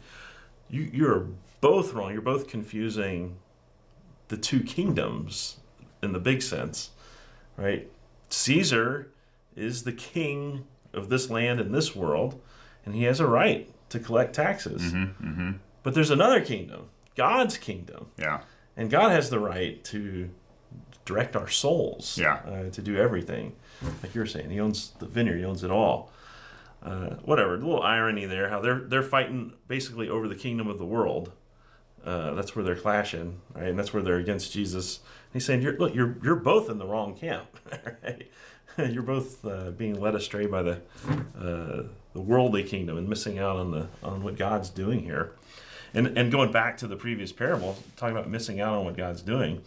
"You 0.68 0.90
you're 0.92 1.28
both 1.60 1.92
wrong. 1.94 2.12
You're 2.12 2.22
both 2.22 2.48
confusing 2.48 3.36
the 4.28 4.36
two 4.36 4.60
kingdoms 4.60 5.58
in 6.02 6.12
the 6.12 6.18
big 6.18 6.42
sense, 6.42 6.90
right? 7.56 7.90
Caesar 8.28 9.10
is 9.56 9.84
the 9.84 9.92
king 9.92 10.64
of 10.92 11.08
this 11.08 11.30
land 11.30 11.60
and 11.60 11.74
this 11.74 11.94
world, 11.94 12.40
and 12.84 12.94
he 12.94 13.04
has 13.04 13.20
a 13.20 13.26
right 13.26 13.70
to 13.90 13.98
collect 13.98 14.34
taxes. 14.34 14.92
Mm-hmm. 14.92 15.52
But 15.82 15.94
there's 15.94 16.10
another 16.10 16.40
kingdom, 16.40 16.88
God's 17.14 17.56
kingdom, 17.58 18.06
Yeah. 18.18 18.40
And 18.76 18.90
God 18.90 19.10
has 19.10 19.30
the 19.30 19.38
right 19.38 19.82
to 19.84 20.30
direct 21.04 21.36
our 21.36 21.48
souls, 21.48 22.16
Yeah. 22.18 22.40
uh, 22.46 22.70
to 22.70 22.82
do 22.82 22.96
everything. 22.96 23.54
Like 24.02 24.14
you 24.14 24.20
were 24.20 24.26
saying, 24.26 24.50
He 24.50 24.60
owns 24.60 24.92
the 24.98 25.06
vineyard, 25.06 25.38
He 25.38 25.44
owns 25.44 25.62
it 25.64 25.70
all. 25.70 26.10
Uh, 26.82 27.16
whatever, 27.24 27.54
a 27.54 27.58
little 27.58 27.82
irony 27.82 28.26
there, 28.26 28.50
how 28.50 28.60
they're 28.60 28.80
they're 28.80 29.02
fighting 29.02 29.54
basically 29.68 30.08
over 30.08 30.28
the 30.28 30.34
kingdom 30.34 30.68
of 30.68 30.78
the 30.78 30.84
world. 30.84 31.32
Uh, 32.04 32.34
that's 32.34 32.54
where 32.54 32.62
they're 32.62 32.76
clashing, 32.76 33.40
right? 33.54 33.68
And 33.68 33.78
that's 33.78 33.94
where 33.94 34.02
they're 34.02 34.18
against 34.18 34.52
Jesus. 34.52 34.98
And 34.98 35.32
he's 35.32 35.46
saying, 35.46 35.62
you're, 35.62 35.78
"Look, 35.78 35.94
you're 35.94 36.16
you're 36.22 36.36
both 36.36 36.68
in 36.68 36.76
the 36.76 36.84
wrong 36.86 37.14
camp, 37.14 37.46
right? 38.02 38.30
you're 38.92 39.02
both 39.02 39.42
uh, 39.46 39.70
being 39.70 39.98
led 39.98 40.14
astray 40.14 40.44
by 40.44 40.62
the 40.62 40.80
uh, 41.40 41.84
the 42.12 42.20
worldly 42.20 42.62
kingdom 42.62 42.98
and 42.98 43.08
missing 43.08 43.38
out 43.38 43.56
on 43.56 43.70
the 43.70 43.86
on 44.02 44.22
what 44.22 44.36
God's 44.36 44.68
doing 44.68 45.00
here." 45.04 45.32
And 45.94 46.18
and 46.18 46.30
going 46.30 46.52
back 46.52 46.76
to 46.78 46.86
the 46.86 46.96
previous 46.96 47.32
parable, 47.32 47.78
talking 47.96 48.16
about 48.16 48.28
missing 48.28 48.60
out 48.60 48.74
on 48.74 48.84
what 48.84 48.96
God's 48.96 49.22
doing, 49.22 49.62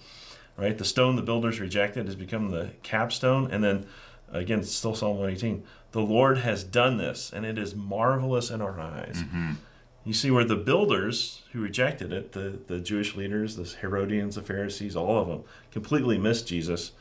right? 0.57 0.77
The 0.77 0.85
stone 0.85 1.15
the 1.15 1.21
builders 1.21 1.59
rejected 1.59 2.05
has 2.05 2.15
become 2.15 2.51
the 2.51 2.71
capstone, 2.83 3.49
and 3.51 3.63
then 3.63 3.85
again, 4.31 4.63
still 4.63 4.95
Psalm 4.95 5.17
118. 5.17 5.63
The 5.91 6.01
Lord 6.01 6.39
has 6.39 6.63
done 6.63 6.97
this, 6.97 7.31
and 7.33 7.45
it 7.45 7.57
is 7.57 7.75
marvelous 7.75 8.49
in 8.49 8.61
our 8.61 8.79
eyes. 8.79 9.23
Mm-hmm. 9.23 9.53
You 10.03 10.13
see 10.13 10.31
where 10.31 10.45
the 10.45 10.55
builders 10.55 11.41
who 11.51 11.61
rejected 11.61 12.13
it, 12.13 12.31
the, 12.31 12.59
the 12.67 12.79
Jewish 12.79 13.15
leaders, 13.15 13.55
the 13.55 13.63
Herodians, 13.63 14.35
the 14.35 14.41
Pharisees, 14.41 14.95
all 14.95 15.19
of 15.19 15.27
them, 15.27 15.43
completely 15.71 16.17
missed 16.17 16.47
Jesus. 16.47 16.91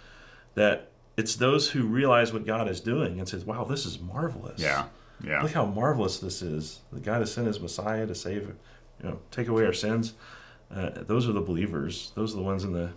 That 0.54 0.88
it's 1.16 1.36
those 1.36 1.70
who 1.70 1.84
realize 1.84 2.32
what 2.32 2.44
God 2.44 2.68
is 2.68 2.80
doing 2.80 3.18
and 3.18 3.28
says, 3.28 3.44
"Wow, 3.44 3.64
this 3.64 3.86
is 3.86 4.00
marvelous." 4.00 4.60
Yeah. 4.60 4.86
Yeah. 5.22 5.42
Look 5.42 5.52
how 5.52 5.64
marvelous 5.64 6.18
this 6.18 6.42
is. 6.42 6.80
The 6.92 7.00
God 7.00 7.20
has 7.20 7.32
sent 7.32 7.46
His 7.46 7.60
Messiah 7.60 8.06
to 8.06 8.14
save, 8.14 8.54
you 9.02 9.08
know, 9.08 9.18
take 9.30 9.48
away 9.48 9.64
our 9.64 9.72
sins. 9.72 10.14
Uh, 10.74 10.90
those 10.94 11.28
are 11.28 11.32
the 11.32 11.40
believers. 11.40 12.12
Those 12.14 12.32
are 12.32 12.36
the 12.36 12.42
ones 12.42 12.64
in 12.64 12.72
the 12.72 12.90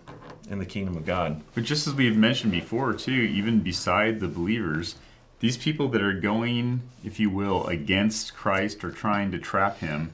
in 0.50 0.58
the 0.58 0.66
kingdom 0.66 0.96
of 0.96 1.06
God. 1.06 1.42
But 1.54 1.64
just 1.64 1.86
as 1.86 1.94
we've 1.94 2.16
mentioned 2.16 2.50
before, 2.50 2.92
too, 2.94 3.12
even 3.12 3.60
beside 3.60 4.18
the 4.18 4.26
believers, 4.26 4.96
these 5.38 5.56
people 5.56 5.88
that 5.88 6.02
are 6.02 6.12
going, 6.12 6.82
if 7.04 7.20
you 7.20 7.30
will, 7.30 7.66
against 7.66 8.34
Christ 8.34 8.82
or 8.82 8.90
trying 8.90 9.30
to 9.30 9.38
trap 9.38 9.78
him, 9.78 10.12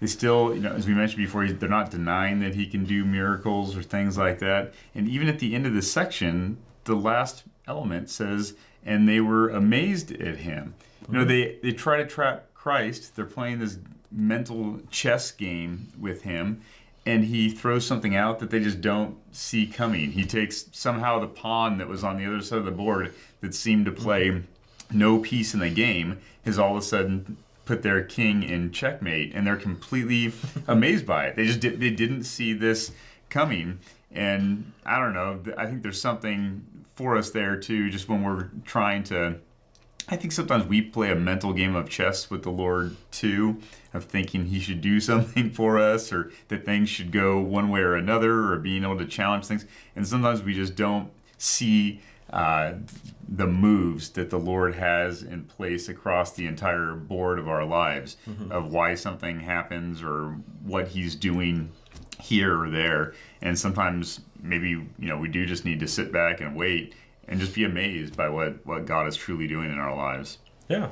they 0.00 0.06
still, 0.06 0.54
you 0.54 0.60
know, 0.60 0.72
as 0.72 0.86
we 0.86 0.94
mentioned 0.94 1.24
before, 1.24 1.46
they're 1.46 1.68
not 1.68 1.90
denying 1.90 2.40
that 2.40 2.54
he 2.54 2.66
can 2.66 2.84
do 2.84 3.04
miracles 3.04 3.76
or 3.76 3.82
things 3.82 4.18
like 4.18 4.40
that. 4.40 4.74
And 4.94 5.08
even 5.08 5.28
at 5.28 5.38
the 5.38 5.54
end 5.54 5.66
of 5.66 5.72
this 5.72 5.90
section, 5.90 6.58
the 6.84 6.96
last 6.96 7.44
element 7.66 8.10
says, 8.10 8.54
and 8.84 9.08
they 9.08 9.20
were 9.20 9.48
amazed 9.48 10.12
at 10.12 10.38
him. 10.38 10.74
You 11.08 11.18
know, 11.18 11.24
they, 11.24 11.58
they 11.62 11.72
try 11.72 11.96
to 11.96 12.06
trap 12.06 12.52
Christ. 12.54 13.16
They're 13.16 13.24
playing 13.24 13.60
this 13.60 13.78
mental 14.10 14.80
chess 14.90 15.30
game 15.30 15.88
with 15.98 16.22
him 16.22 16.62
and 17.06 17.24
he 17.24 17.48
throws 17.48 17.86
something 17.86 18.16
out 18.16 18.40
that 18.40 18.50
they 18.50 18.58
just 18.58 18.80
don't 18.80 19.16
see 19.30 19.64
coming. 19.64 20.10
He 20.10 20.24
takes 20.24 20.66
somehow 20.72 21.20
the 21.20 21.28
pawn 21.28 21.78
that 21.78 21.86
was 21.86 22.02
on 22.02 22.18
the 22.18 22.26
other 22.26 22.42
side 22.42 22.58
of 22.58 22.64
the 22.64 22.72
board 22.72 23.14
that 23.40 23.54
seemed 23.54 23.86
to 23.86 23.92
play 23.92 24.42
no 24.90 25.20
piece 25.20 25.54
in 25.54 25.60
the 25.60 25.70
game 25.70 26.18
has 26.44 26.58
all 26.58 26.76
of 26.76 26.82
a 26.82 26.84
sudden 26.84 27.36
put 27.64 27.82
their 27.82 28.02
king 28.02 28.42
in 28.42 28.72
checkmate, 28.72 29.32
and 29.34 29.46
they're 29.46 29.56
completely 29.56 30.32
amazed 30.68 31.06
by 31.06 31.26
it. 31.26 31.36
They 31.36 31.46
just 31.46 31.60
did, 31.60 31.80
they 31.80 31.90
didn't 31.90 32.24
see 32.24 32.52
this 32.52 32.92
coming, 33.28 33.80
and 34.12 34.72
I 34.84 34.98
don't 34.98 35.14
know. 35.14 35.40
I 35.56 35.66
think 35.66 35.82
there's 35.82 36.00
something 36.00 36.64
for 36.94 37.16
us 37.16 37.30
there 37.30 37.56
too, 37.56 37.90
just 37.90 38.08
when 38.08 38.22
we're 38.22 38.48
trying 38.64 39.02
to 39.04 39.36
I 40.08 40.16
think 40.16 40.32
sometimes 40.32 40.64
we 40.66 40.82
play 40.82 41.10
a 41.10 41.16
mental 41.16 41.52
game 41.52 41.74
of 41.74 41.88
chess 41.88 42.30
with 42.30 42.44
the 42.44 42.50
Lord 42.50 42.96
too, 43.10 43.60
of 43.92 44.04
thinking 44.04 44.46
He 44.46 44.60
should 44.60 44.80
do 44.80 45.00
something 45.10 45.50
for 45.50 45.78
us 45.78 46.12
or 46.12 46.30
that 46.48 46.64
things 46.64 46.88
should 46.88 47.10
go 47.10 47.40
one 47.40 47.68
way 47.68 47.80
or 47.80 47.94
another 47.94 48.52
or 48.52 48.58
being 48.58 48.84
able 48.84 48.98
to 48.98 49.06
challenge 49.06 49.46
things. 49.46 49.66
And 49.94 50.06
sometimes 50.06 50.42
we 50.42 50.54
just 50.54 50.76
don't 50.76 51.10
see 51.38 52.00
uh, 52.30 52.74
the 53.28 53.46
moves 53.46 54.10
that 54.10 54.30
the 54.30 54.38
Lord 54.38 54.74
has 54.74 55.22
in 55.22 55.44
place 55.44 55.88
across 55.88 56.32
the 56.32 56.46
entire 56.46 56.92
board 56.94 57.38
of 57.38 57.48
our 57.48 57.64
lives 57.64 58.16
of 58.50 58.72
why 58.72 58.94
something 58.94 59.40
happens 59.40 60.02
or 60.02 60.36
what 60.62 60.88
He's 60.88 61.14
doing 61.14 61.70
here 62.20 62.60
or 62.60 62.70
there. 62.70 63.14
And 63.42 63.58
sometimes 63.58 64.20
maybe, 64.42 64.68
you 64.70 64.88
know, 64.98 65.18
we 65.18 65.28
do 65.28 65.46
just 65.46 65.64
need 65.64 65.80
to 65.80 65.88
sit 65.88 66.12
back 66.12 66.40
and 66.40 66.56
wait 66.56 66.94
and 67.28 67.40
just 67.40 67.54
be 67.54 67.64
amazed 67.64 68.16
by 68.16 68.28
what, 68.28 68.64
what 68.66 68.86
God 68.86 69.06
is 69.08 69.16
truly 69.16 69.46
doing 69.46 69.70
in 69.72 69.78
our 69.78 69.94
lives. 69.94 70.38
Yeah. 70.68 70.90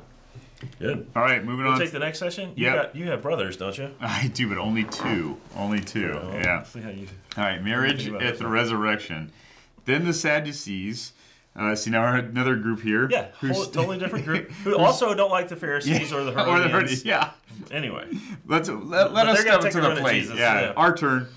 Good. 0.79 1.07
All 1.15 1.23
right, 1.23 1.45
moving 1.45 1.65
We'll 1.65 1.75
on. 1.75 1.81
take 1.81 1.91
the 1.91 1.99
next 1.99 2.19
session. 2.19 2.53
You 2.57 2.73
you 2.95 3.07
have 3.11 3.21
brothers, 3.21 3.57
don't 3.57 3.77
you? 3.77 3.91
I 4.01 4.29
do, 4.33 4.49
but 4.49 4.57
only 4.59 4.85
two. 4.85 5.37
Only 5.57 5.81
two. 5.81 6.19
Oh, 6.21 6.33
yeah. 6.33 6.63
See 6.63 6.81
how 6.81 6.89
you. 6.91 7.07
All 7.37 7.45
right, 7.45 7.63
marriage 7.63 8.09
at 8.09 8.19
this 8.21 8.39
the 8.39 8.45
one. 8.45 8.53
resurrection. 8.53 9.33
Then 9.85 10.05
the 10.07 10.15
Sadducees. 10.15 11.13
Uh, 11.57 11.75
see, 11.75 11.91
now 11.91 12.03
we're 12.03 12.17
another 12.17 12.57
group 12.57 12.81
here. 12.81 13.09
Yeah, 13.11 13.29
who's- 13.41 13.57
whole, 13.57 13.67
totally 13.67 13.99
different 13.99 14.25
group. 14.25 14.51
Who 14.65 14.77
also 14.77 15.15
don't 15.15 15.31
like 15.31 15.49
the 15.49 15.55
Pharisees 15.57 16.13
or 16.13 16.25
the 16.25 16.31
or 16.49 16.59
the 16.59 16.69
Herodians. 16.69 16.71
Herodians. 16.73 17.05
Yeah. 17.05 17.31
Anyway, 17.71 18.09
Let's 18.47 18.69
let, 18.69 19.13
let 19.13 19.29
us 19.29 19.37
they're 19.37 19.47
gonna 19.53 19.61
step 19.61 19.73
to 19.73 19.81
the 19.81 19.89
run 19.89 19.99
plate. 19.99 20.21
Jesus, 20.23 20.37
yeah, 20.39 20.61
yeah. 20.63 20.73
our 20.77 20.97
turn. 20.97 21.29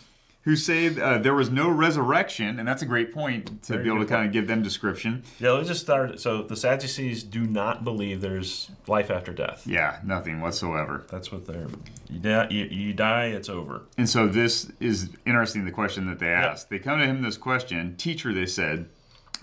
Who 0.47 0.55
say 0.55 0.97
uh, 0.97 1.17
there 1.17 1.33
was 1.33 1.49
no 1.51 1.69
resurrection, 1.69 2.57
and 2.57 2.65
that's 2.65 2.81
a 2.81 2.85
great 2.85 3.13
point 3.13 3.63
to 3.63 3.73
Very 3.73 3.83
be 3.83 3.89
able 3.89 3.99
to 3.99 4.05
good 4.05 4.11
kind 4.13 4.25
of 4.27 4.31
give 4.31 4.47
them 4.47 4.63
description. 4.63 5.23
yeah. 5.39 5.51
Let's 5.51 5.67
just 5.67 5.81
start. 5.81 6.21
So 6.21 6.41
the 6.41 6.55
Sadducees 6.55 7.23
do 7.23 7.41
not 7.41 7.83
believe 7.83 8.21
there's 8.21 8.71
life 8.87 9.11
after 9.11 9.33
death. 9.33 9.67
Yeah, 9.67 9.99
nothing 10.05 10.39
whatsoever. 10.39 11.05
That's 11.09 11.33
what 11.33 11.47
they're. 11.47 11.67
You 12.09 12.19
die. 12.19 12.47
You, 12.49 12.63
you 12.63 12.93
die. 12.93 13.25
It's 13.25 13.49
over. 13.49 13.81
And 13.97 14.07
so 14.07 14.25
this 14.25 14.71
is 14.79 15.09
interesting, 15.25 15.65
the 15.65 15.71
question 15.73 16.07
that 16.07 16.19
they 16.19 16.29
asked. 16.29 16.69
They 16.69 16.79
come 16.79 17.01
to 17.01 17.05
him 17.05 17.23
this 17.23 17.35
question 17.35 17.97
Teacher, 17.97 18.31
they 18.31 18.45
said, 18.45 18.87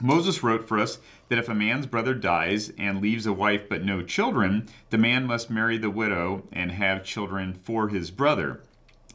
Moses 0.01 0.43
wrote 0.43 0.67
for 0.67 0.79
us 0.79 1.01
that 1.29 1.39
if 1.39 1.51
a 1.51 1.55
man's 1.55 1.85
brother 1.85 2.15
dies 2.15 2.73
and 2.79 3.03
leaves 3.03 3.27
a 3.27 3.33
wife 3.35 3.69
but 3.69 3.85
no 3.85 4.01
children, 4.01 4.71
the 4.89 4.97
man 4.97 5.27
must 5.27 5.51
marry 5.51 5.77
the 5.77 5.91
widow 5.91 6.45
and 6.51 6.73
have 6.73 7.05
children 7.05 7.53
for 7.53 7.89
his 7.89 8.11
brother. 8.11 8.63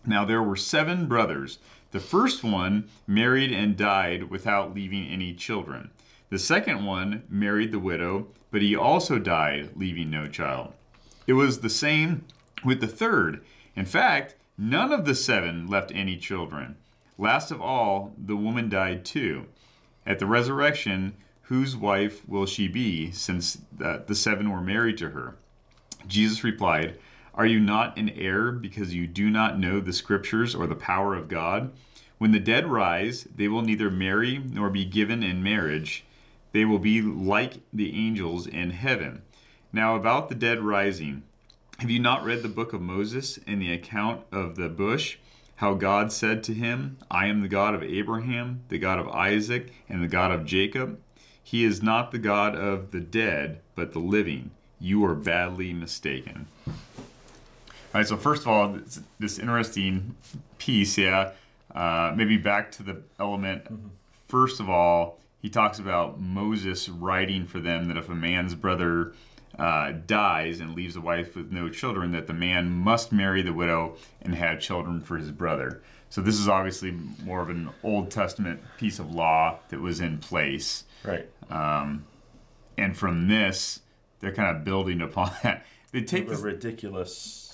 Now 0.05 0.23
there 0.23 0.41
were 0.41 0.55
seven 0.55 1.07
brothers. 1.07 1.59
The 1.91 1.99
first 1.99 2.43
one 2.43 2.87
married 3.07 3.51
and 3.51 3.75
died 3.75 4.29
without 4.29 4.75
leaving 4.75 5.07
any 5.07 5.33
children. 5.33 5.89
The 6.29 6.39
second 6.39 6.85
one 6.85 7.23
married 7.29 7.71
the 7.71 7.79
widow, 7.79 8.27
but 8.51 8.61
he 8.61 8.75
also 8.75 9.17
died, 9.17 9.71
leaving 9.75 10.11
no 10.11 10.27
child. 10.27 10.73
It 11.25 11.33
was 11.33 11.59
the 11.59 11.69
same 11.69 12.25
with 12.63 12.81
the 12.81 12.87
third. 12.87 13.43
In 13.75 13.85
fact, 13.85 14.35
none 14.57 14.91
of 14.91 15.05
the 15.05 15.15
seven 15.15 15.67
left 15.67 15.91
any 15.93 16.17
children. 16.17 16.75
Last 17.17 17.49
of 17.51 17.61
all, 17.61 18.13
the 18.17 18.35
woman 18.35 18.69
died 18.69 19.03
too. 19.03 19.45
At 20.05 20.19
the 20.19 20.25
resurrection, 20.25 21.15
whose 21.43 21.75
wife 21.75 22.27
will 22.27 22.45
she 22.45 22.67
be, 22.67 23.11
since 23.11 23.57
the, 23.75 24.03
the 24.05 24.15
seven 24.15 24.51
were 24.51 24.61
married 24.61 24.97
to 24.99 25.09
her? 25.09 25.35
Jesus 26.07 26.43
replied, 26.43 26.97
Are 27.39 27.45
you 27.45 27.61
not 27.61 27.97
in 27.97 28.09
error 28.09 28.51
because 28.51 28.93
you 28.93 29.07
do 29.07 29.29
not 29.29 29.57
know 29.57 29.79
the 29.79 29.93
scriptures 29.93 30.53
or 30.53 30.67
the 30.67 30.75
power 30.75 31.15
of 31.15 31.29
God? 31.29 31.71
When 32.17 32.33
the 32.33 32.39
dead 32.39 32.67
rise, 32.67 33.29
they 33.33 33.47
will 33.47 33.61
neither 33.61 33.89
marry 33.89 34.39
nor 34.39 34.69
be 34.69 34.83
given 34.83 35.23
in 35.23 35.41
marriage. 35.41 36.03
They 36.51 36.65
will 36.65 36.79
be 36.79 37.01
like 37.01 37.61
the 37.71 37.95
angels 37.95 38.45
in 38.45 38.71
heaven. 38.71 39.21
Now, 39.71 39.95
about 39.95 40.27
the 40.27 40.35
dead 40.35 40.59
rising, 40.59 41.23
have 41.77 41.89
you 41.89 41.99
not 41.99 42.25
read 42.25 42.43
the 42.43 42.49
book 42.49 42.73
of 42.73 42.81
Moses 42.81 43.39
and 43.47 43.61
the 43.61 43.71
account 43.71 44.25
of 44.33 44.57
the 44.57 44.67
bush? 44.67 45.15
How 45.55 45.75
God 45.75 46.11
said 46.11 46.43
to 46.43 46.53
him, 46.53 46.97
I 47.09 47.27
am 47.27 47.41
the 47.41 47.47
God 47.47 47.73
of 47.73 47.83
Abraham, 47.83 48.63
the 48.67 48.79
God 48.79 48.99
of 48.99 49.07
Isaac, 49.07 49.71
and 49.87 50.03
the 50.03 50.09
God 50.09 50.31
of 50.31 50.45
Jacob. 50.45 50.99
He 51.41 51.63
is 51.63 51.81
not 51.81 52.11
the 52.11 52.19
God 52.19 52.53
of 52.53 52.91
the 52.91 52.99
dead, 52.99 53.61
but 53.75 53.93
the 53.93 53.99
living. 53.99 54.51
You 54.77 55.05
are 55.05 55.15
badly 55.15 55.71
mistaken. 55.71 56.47
All 57.93 57.99
right, 57.99 58.07
so 58.07 58.17
first 58.17 58.43
of 58.43 58.49
all, 58.49 58.73
this, 58.73 59.01
this 59.19 59.39
interesting 59.39 60.15
piece, 60.59 60.97
yeah, 60.97 61.31
uh, 61.73 62.13
maybe 62.15 62.37
back 62.37 62.71
to 62.73 62.83
the 62.83 63.01
element. 63.19 63.65
First 64.27 64.59
of 64.59 64.69
all, 64.69 65.19
he 65.41 65.49
talks 65.49 65.79
about 65.79 66.19
Moses 66.19 66.87
writing 66.87 67.47
for 67.47 67.59
them 67.59 67.87
that 67.87 67.97
if 67.97 68.09
a 68.09 68.15
man's 68.15 68.53
brother 68.53 69.13
uh, 69.57 69.93
dies 70.05 70.59
and 70.59 70.75
leaves 70.75 70.95
a 70.95 71.01
wife 71.01 71.35
with 71.35 71.51
no 71.51 71.67
children, 71.69 72.11
that 72.11 72.27
the 72.27 72.33
man 72.33 72.69
must 72.69 73.11
marry 73.11 73.41
the 73.41 73.53
widow 73.53 73.95
and 74.21 74.35
have 74.35 74.59
children 74.59 75.01
for 75.01 75.17
his 75.17 75.31
brother. 75.31 75.81
So 76.09 76.21
this 76.21 76.39
is 76.39 76.47
obviously 76.47 76.91
more 77.23 77.41
of 77.41 77.49
an 77.49 77.69
Old 77.83 78.11
Testament 78.11 78.61
piece 78.77 78.99
of 78.99 79.13
law 79.13 79.59
that 79.69 79.79
was 79.79 79.99
in 79.99 80.19
place. 80.19 80.83
Right. 81.03 81.27
And 82.77 82.97
from 82.97 83.27
this, 83.27 83.81
they're 84.19 84.33
kind 84.33 84.55
of 84.55 84.63
building 84.63 85.01
upon 85.01 85.31
that. 85.43 85.65
They 85.91 86.01
take 86.01 86.27
A 86.27 86.31
this, 86.31 86.39
ridiculous. 86.41 87.48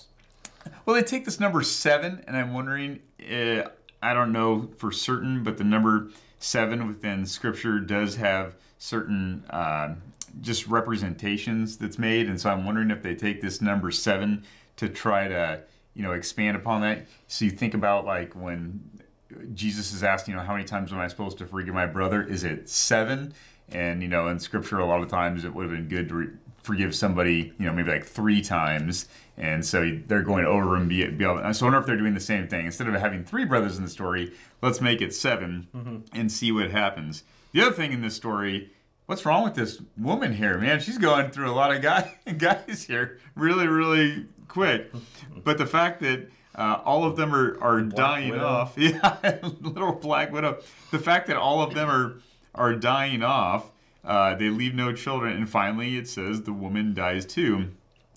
Well, 0.85 0.95
they 0.95 1.03
take 1.03 1.25
this 1.25 1.39
number 1.39 1.61
seven, 1.61 2.23
and 2.27 2.37
I'm 2.37 2.53
wondering, 2.53 2.99
uh, 3.21 3.69
I 4.01 4.13
don't 4.13 4.31
know 4.31 4.69
for 4.77 4.91
certain, 4.91 5.43
but 5.43 5.57
the 5.57 5.63
number 5.63 6.09
seven 6.39 6.87
within 6.87 7.25
Scripture 7.25 7.79
does 7.79 8.15
have 8.17 8.55
certain 8.77 9.45
uh, 9.49 9.95
just 10.41 10.67
representations 10.67 11.77
that's 11.77 11.97
made, 11.97 12.27
and 12.27 12.39
so 12.39 12.49
I'm 12.49 12.65
wondering 12.65 12.91
if 12.91 13.01
they 13.01 13.15
take 13.15 13.41
this 13.41 13.61
number 13.61 13.91
seven 13.91 14.43
to 14.77 14.89
try 14.89 15.27
to, 15.27 15.61
you 15.93 16.03
know, 16.03 16.11
expand 16.11 16.57
upon 16.57 16.81
that. 16.81 17.07
So 17.27 17.45
you 17.45 17.51
think 17.51 17.73
about 17.73 18.05
like 18.05 18.33
when 18.33 18.81
Jesus 19.53 19.93
is 19.93 20.03
asked, 20.03 20.27
you 20.27 20.35
know, 20.35 20.41
how 20.41 20.53
many 20.53 20.65
times 20.65 20.91
am 20.91 20.99
I 20.99 21.07
supposed 21.07 21.37
to 21.39 21.47
forgive 21.47 21.73
my 21.73 21.85
brother? 21.85 22.21
Is 22.21 22.43
it 22.43 22.69
seven? 22.69 23.33
And 23.69 24.01
you 24.03 24.07
know, 24.07 24.27
in 24.27 24.39
Scripture, 24.39 24.79
a 24.79 24.85
lot 24.85 25.01
of 25.01 25.09
times 25.09 25.45
it 25.45 25.53
would 25.53 25.63
have 25.63 25.71
been 25.71 25.87
good 25.87 26.09
to 26.09 26.15
re- 26.15 26.33
forgive 26.65 26.95
somebody, 26.95 27.53
you 27.59 27.65
know, 27.65 27.73
maybe 27.73 27.91
like 27.91 28.05
three 28.05 28.41
times. 28.41 29.07
And 29.37 29.65
so 29.65 29.99
they're 30.07 30.23
going 30.23 30.45
over 30.45 30.75
and 30.75 30.87
be, 30.89 31.05
be 31.07 31.23
able. 31.23 31.53
So 31.53 31.65
I 31.65 31.67
wonder 31.67 31.79
if 31.79 31.85
they're 31.85 31.97
doing 31.97 32.13
the 32.13 32.19
same 32.19 32.47
thing. 32.47 32.65
Instead 32.65 32.87
of 32.87 32.95
having 32.95 33.23
three 33.23 33.45
brothers 33.45 33.77
in 33.77 33.83
the 33.83 33.89
story, 33.89 34.33
let's 34.61 34.81
make 34.81 35.01
it 35.01 35.13
7 35.13 36.03
and 36.13 36.31
see 36.31 36.51
what 36.51 36.71
happens. 36.71 37.23
The 37.51 37.61
other 37.61 37.71
thing 37.73 37.91
in 37.91 38.01
this 38.01 38.15
story, 38.15 38.71
what's 39.05 39.25
wrong 39.25 39.43
with 39.43 39.55
this 39.55 39.81
woman 39.97 40.33
here, 40.33 40.57
man? 40.57 40.79
She's 40.79 40.97
going 40.97 41.31
through 41.31 41.51
a 41.51 41.53
lot 41.53 41.73
of 41.75 41.81
guy, 41.81 42.17
guys 42.37 42.83
here, 42.83 43.19
really, 43.35 43.67
really 43.67 44.25
quick. 44.47 44.91
But 45.43 45.59
the 45.59 45.67
fact 45.67 45.99
that 46.01 46.27
uh, 46.55 46.79
all 46.83 47.03
of 47.03 47.17
them 47.17 47.35
are, 47.35 47.59
are 47.61 47.81
dying 47.81 48.31
widow. 48.31 48.45
off, 48.45 48.73
yeah, 48.77 49.37
little 49.61 49.93
black 49.93 50.31
widow. 50.31 50.59
The 50.89 50.97
fact 50.97 51.27
that 51.27 51.37
all 51.37 51.61
of 51.61 51.73
them 51.75 51.87
are 51.89 52.19
are 52.55 52.73
dying 52.73 53.21
off, 53.21 53.69
uh, 54.05 54.35
they 54.35 54.49
leave 54.49 54.75
no 54.75 54.93
children, 54.93 55.35
and 55.35 55.49
finally 55.49 55.97
it 55.97 56.07
says 56.07 56.41
the 56.41 56.53
woman 56.53 56.93
dies 56.93 57.25
too. 57.25 57.71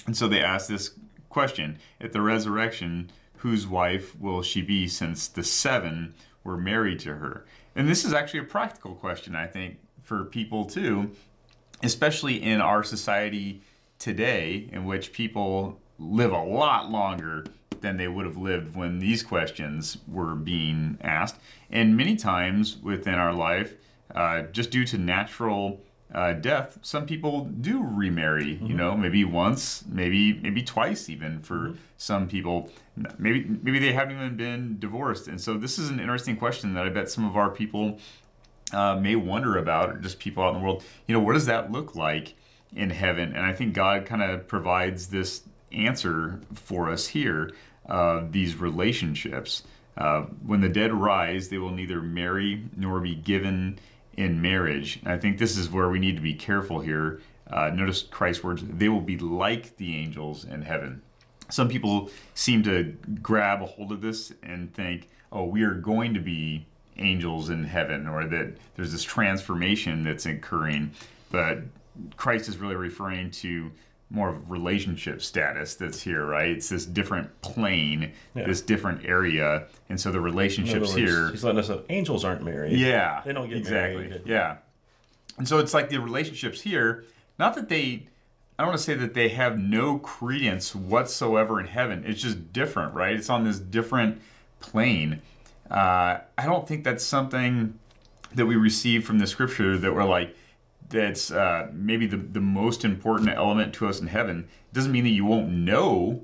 And 0.07 0.17
so 0.17 0.29
they 0.29 0.43
ask 0.43 0.69
this 0.69 0.93
question 1.29 1.79
at 2.01 2.13
the 2.13 2.21
resurrection, 2.21 3.11
whose 3.39 3.67
wife 3.67 4.19
will 4.19 4.43
she 4.43 4.63
be 4.63 4.89
since 4.89 5.29
the 5.29 5.45
seven 5.45 6.15
were 6.45 6.57
married 6.57 6.99
to 7.01 7.15
her? 7.15 7.45
And 7.77 7.89
this 7.89 8.05
is 8.05 8.13
actually 8.13 8.41
a 8.41 8.45
practical 8.45 8.95
question, 8.95 9.37
I 9.37 9.47
think, 9.47 9.79
for 10.03 10.25
people 10.25 10.65
too, 10.65 11.11
especially 11.83 12.43
in 12.43 12.61
our 12.61 12.83
society 12.83 13.63
today, 13.99 14.69
in 14.73 14.85
which 14.85 15.13
people 15.13 15.81
live 15.99 16.33
a 16.33 16.43
lot 16.43 16.91
longer 16.91 17.45
than 17.81 17.97
they 17.97 18.09
would 18.09 18.27
have 18.27 18.37
lived 18.37 18.75
when 18.75 18.99
these 18.99 19.23
questions 19.23 19.99
were 20.09 20.35
being 20.35 20.99
asked. 21.01 21.37
And 21.71 21.97
many 21.97 22.17
times 22.17 22.79
within 22.79 23.15
our 23.15 23.33
life, 23.33 23.75
uh, 24.15 24.43
just 24.43 24.71
due 24.71 24.85
to 24.87 24.99
natural 24.99 25.81
uh, 26.15 26.33
death, 26.33 26.79
some 26.83 27.05
people 27.05 27.45
do 27.45 27.83
remarry. 27.83 28.59
You 28.63 28.75
know, 28.75 28.97
maybe 28.97 29.25
once, 29.25 29.85
maybe 29.87 30.33
maybe 30.33 30.63
twice, 30.63 31.09
even 31.09 31.41
for 31.41 31.75
some 31.97 32.29
people. 32.29 32.71
Maybe 33.19 33.45
maybe 33.63 33.79
they 33.79 33.93
haven't 33.93 34.17
even 34.17 34.37
been 34.37 34.79
divorced. 34.79 35.29
And 35.29 35.41
so 35.41 35.59
this 35.59 35.79
is 35.79 35.91
an 35.91 36.01
interesting 36.01 36.37
question 36.37 36.75
that 36.75 36.87
I 36.87 36.89
bet 36.89 37.11
some 37.11 37.27
of 37.29 37.37
our 37.37 37.51
people 37.51 37.99
uh, 38.73 38.97
may 38.97 39.17
wonder 39.17 39.59
about, 39.59 39.91
or 39.91 39.99
just 39.99 40.19
people 40.19 40.43
out 40.43 40.55
in 40.55 40.61
the 40.61 40.65
world. 40.65 40.83
You 41.07 41.15
know, 41.15 41.21
what 41.21 41.35
does 41.35 41.47
that 41.47 41.71
look 41.71 41.95
like 41.95 42.35
in 42.75 42.91
heaven? 42.91 43.35
And 43.35 43.45
I 43.45 43.53
think 43.53 43.75
God 43.75 44.07
kind 44.07 44.23
of 44.23 44.49
provides 44.49 45.09
this 45.09 45.43
answer 45.73 46.41
for 46.55 46.91
us 46.91 47.09
here. 47.09 47.53
Uh, 47.89 48.25
these 48.31 48.57
relationships. 48.57 49.63
Uh, 49.97 50.23
when 50.45 50.61
the 50.61 50.69
dead 50.69 50.93
rise, 50.93 51.49
they 51.49 51.57
will 51.57 51.71
neither 51.71 52.03
marry 52.03 52.63
nor 52.77 53.01
be 53.01 53.15
given 53.15 53.79
in 54.19 54.43
marriage. 54.43 54.99
And 55.05 55.13
I 55.13 55.17
think 55.17 55.39
this 55.39 55.57
is 55.57 55.71
where 55.71 55.89
we 55.89 56.01
need 56.01 56.17
to 56.17 56.23
be 56.23 56.35
careful 56.35 56.81
here. 56.81 57.21
Uh, 57.49 57.71
notice 57.71 58.03
Christ's 58.03 58.43
words: 58.43 58.63
"They 58.67 58.89
will 58.89 59.01
be 59.01 59.17
like 59.17 59.77
the 59.77 59.97
angels 59.97 60.45
in 60.45 60.63
heaven." 60.63 61.03
Some 61.49 61.69
people 61.69 62.11
seem 62.35 62.63
to 62.65 62.97
grab 63.23 63.63
a 63.63 63.67
hold 63.67 63.93
of 63.93 64.03
this 64.03 64.33
and 64.43 64.75
think, 64.75 65.09
"Oh, 65.33 65.45
we 65.45 65.63
are 65.63 65.75
going 65.75 66.13
to 66.15 66.21
be 66.21 66.67
angels 66.97 67.49
in 67.49 67.65
heaven," 67.65 68.09
or 68.09 68.27
that 68.27 68.57
there's 68.75 68.93
this 68.93 69.05
transformation 69.05 70.03
that's 70.03 70.27
occurring. 70.27 70.91
But 71.31 71.63
Christ 72.17 72.49
is 72.49 72.59
really 72.59 72.77
referring 72.77 73.31
to 73.31 73.71
more 74.11 74.31
of 74.31 74.51
relationship 74.51 75.21
status 75.21 75.75
that's 75.75 76.01
here, 76.01 76.25
right? 76.25 76.49
It's 76.51 76.69
this 76.71 76.87
different 76.87 77.41
plane, 77.43 78.13
Yeah. 78.35 78.47
this 78.47 78.63
different 78.63 79.05
area, 79.05 79.67
and 79.91 80.01
so 80.01 80.11
the 80.11 80.21
relationships 80.21 80.89
words, 80.89 80.95
here. 80.95 81.31
He's 81.31 81.45
letting 81.45 81.59
us 81.61 81.69
know 81.69 81.83
angels 81.91 82.25
aren't 82.25 82.43
married. 82.43 82.79
Yeah, 82.79 83.21
They 83.25 83.33
don't 83.35 83.49
get 83.49 83.59
exactly. 83.59 84.09
married. 84.09 84.23
Yeah, 84.25 84.57
and 85.37 85.47
so 85.47 85.59
it's 85.59 85.75
like 85.75 85.91
the 85.91 85.99
relationships 85.99 86.63
here. 86.63 87.05
Not 87.39 87.55
that 87.57 87.69
they, 87.69 88.07
I 88.59 88.63
don't 88.63 88.69
want 88.69 88.79
to 88.79 88.85
say 88.85 88.95
that 88.95 89.13
they 89.15 89.29
have 89.29 89.59
no 89.59 89.99
credence 89.99 90.75
whatsoever 90.75 91.61
in 91.61 91.67
heaven. 91.67 92.05
It's 92.07 92.23
just 92.23 92.53
different, 92.53 92.95
right? 92.95 93.15
It's 93.15 93.29
on 93.31 93.45
this 93.45 93.59
different 93.59 94.21
plane. 94.61 95.21
Uh, 95.71 96.19
I 96.39 96.47
don't 96.47 96.67
think 96.67 96.83
that's 96.83 97.05
something 97.05 97.79
that 98.35 98.47
we 98.47 98.57
receive 98.57 99.05
from 99.07 99.19
the 99.19 99.27
scripture 99.27 99.77
that 99.79 99.95
we're 99.95 100.05
like 100.05 100.35
that's 100.91 101.31
uh, 101.31 101.69
maybe 101.73 102.07
the, 102.07 102.17
the 102.17 102.41
most 102.41 102.85
important 102.85 103.29
element 103.31 103.75
to 103.75 103.87
us 103.87 104.01
in 104.01 104.07
heaven 104.07 104.49
it 104.71 104.75
doesn't 104.75 104.93
mean 104.93 105.05
that 105.05 105.11
you 105.11 105.25
won't 105.25 105.49
know 105.49 106.23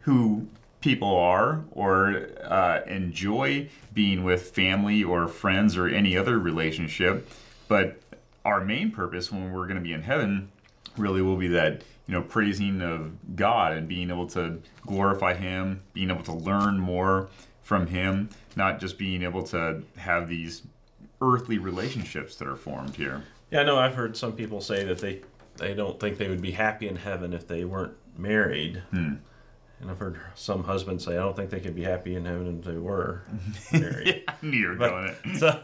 who 0.00 0.46
people 0.80 1.16
are 1.16 1.64
or 1.72 2.28
uh, 2.42 2.80
enjoy 2.86 3.68
being 3.92 4.22
with 4.22 4.50
family 4.50 5.02
or 5.02 5.26
friends 5.26 5.76
or 5.76 5.88
any 5.88 6.16
other 6.16 6.38
relationship 6.38 7.28
but 7.68 7.98
our 8.44 8.62
main 8.62 8.90
purpose 8.90 9.32
when 9.32 9.50
we're 9.52 9.66
going 9.66 9.78
to 9.78 9.82
be 9.82 9.92
in 9.92 10.02
heaven 10.02 10.50
really 10.98 11.22
will 11.22 11.36
be 11.36 11.48
that 11.48 11.82
you 12.06 12.12
know 12.12 12.20
praising 12.20 12.82
of 12.82 13.12
god 13.34 13.72
and 13.72 13.88
being 13.88 14.10
able 14.10 14.26
to 14.26 14.60
glorify 14.86 15.32
him 15.34 15.80
being 15.94 16.10
able 16.10 16.22
to 16.22 16.34
learn 16.34 16.78
more 16.78 17.28
from 17.62 17.86
him 17.86 18.28
not 18.56 18.78
just 18.78 18.98
being 18.98 19.22
able 19.22 19.42
to 19.42 19.82
have 19.96 20.28
these 20.28 20.62
earthly 21.22 21.56
relationships 21.56 22.36
that 22.36 22.46
are 22.46 22.56
formed 22.56 22.94
here 22.94 23.24
Yeah, 23.50 23.60
I 23.60 23.64
know. 23.64 23.78
I've 23.78 23.94
heard 23.94 24.16
some 24.16 24.32
people 24.32 24.60
say 24.60 24.84
that 24.84 24.98
they 24.98 25.22
they 25.56 25.74
don't 25.74 26.00
think 26.00 26.18
they 26.18 26.28
would 26.28 26.42
be 26.42 26.50
happy 26.50 26.88
in 26.88 26.96
heaven 26.96 27.32
if 27.32 27.46
they 27.46 27.64
weren't 27.64 27.94
married. 28.16 28.82
Hmm. 28.90 29.14
And 29.80 29.90
I've 29.90 29.98
heard 29.98 30.18
some 30.34 30.64
husbands 30.64 31.04
say, 31.04 31.12
I 31.12 31.16
don't 31.20 31.36
think 31.36 31.50
they 31.50 31.60
could 31.60 31.74
be 31.76 31.82
happy 31.84 32.16
in 32.16 32.24
heaven 32.24 32.58
if 32.58 32.64
they 32.64 32.76
were 32.76 33.22
married. 33.72 34.24
I 34.26 34.34
knew 34.42 34.56
you 34.58 34.68
were 34.70 34.74
But- 34.76 35.14
it. 35.24 35.36
so, 35.38 35.60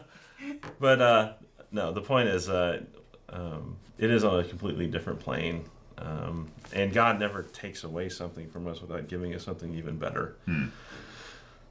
but 0.79 1.01
uh, 1.01 1.33
no, 1.71 1.91
the 1.91 2.01
point 2.01 2.29
is, 2.29 2.47
uh, 2.49 2.81
um, 3.29 3.77
it 3.97 4.09
is 4.11 4.23
on 4.23 4.39
a 4.39 4.43
completely 4.43 4.87
different 4.87 5.19
plane, 5.19 5.65
um, 5.97 6.47
and 6.73 6.93
God 6.93 7.19
never 7.19 7.43
takes 7.43 7.83
away 7.83 8.09
something 8.09 8.47
from 8.49 8.67
us 8.67 8.81
without 8.81 9.07
giving 9.07 9.33
us 9.33 9.43
something 9.43 9.73
even 9.73 9.97
better. 9.97 10.35
Hmm. 10.45 10.65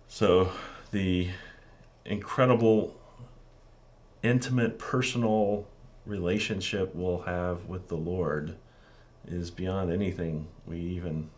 So, 0.09 0.51
the 0.90 1.29
incredible, 2.05 2.99
intimate, 4.23 4.79
personal 4.79 5.66
relationship 6.11 6.94
we'll 6.94 7.23
have 7.23 7.66
with 7.66 7.88
the 7.88 7.96
Lord 7.96 8.57
is 9.27 9.51
beyond 9.51 9.92
anything 9.92 10.49
we 10.66 10.79
even 10.79 11.31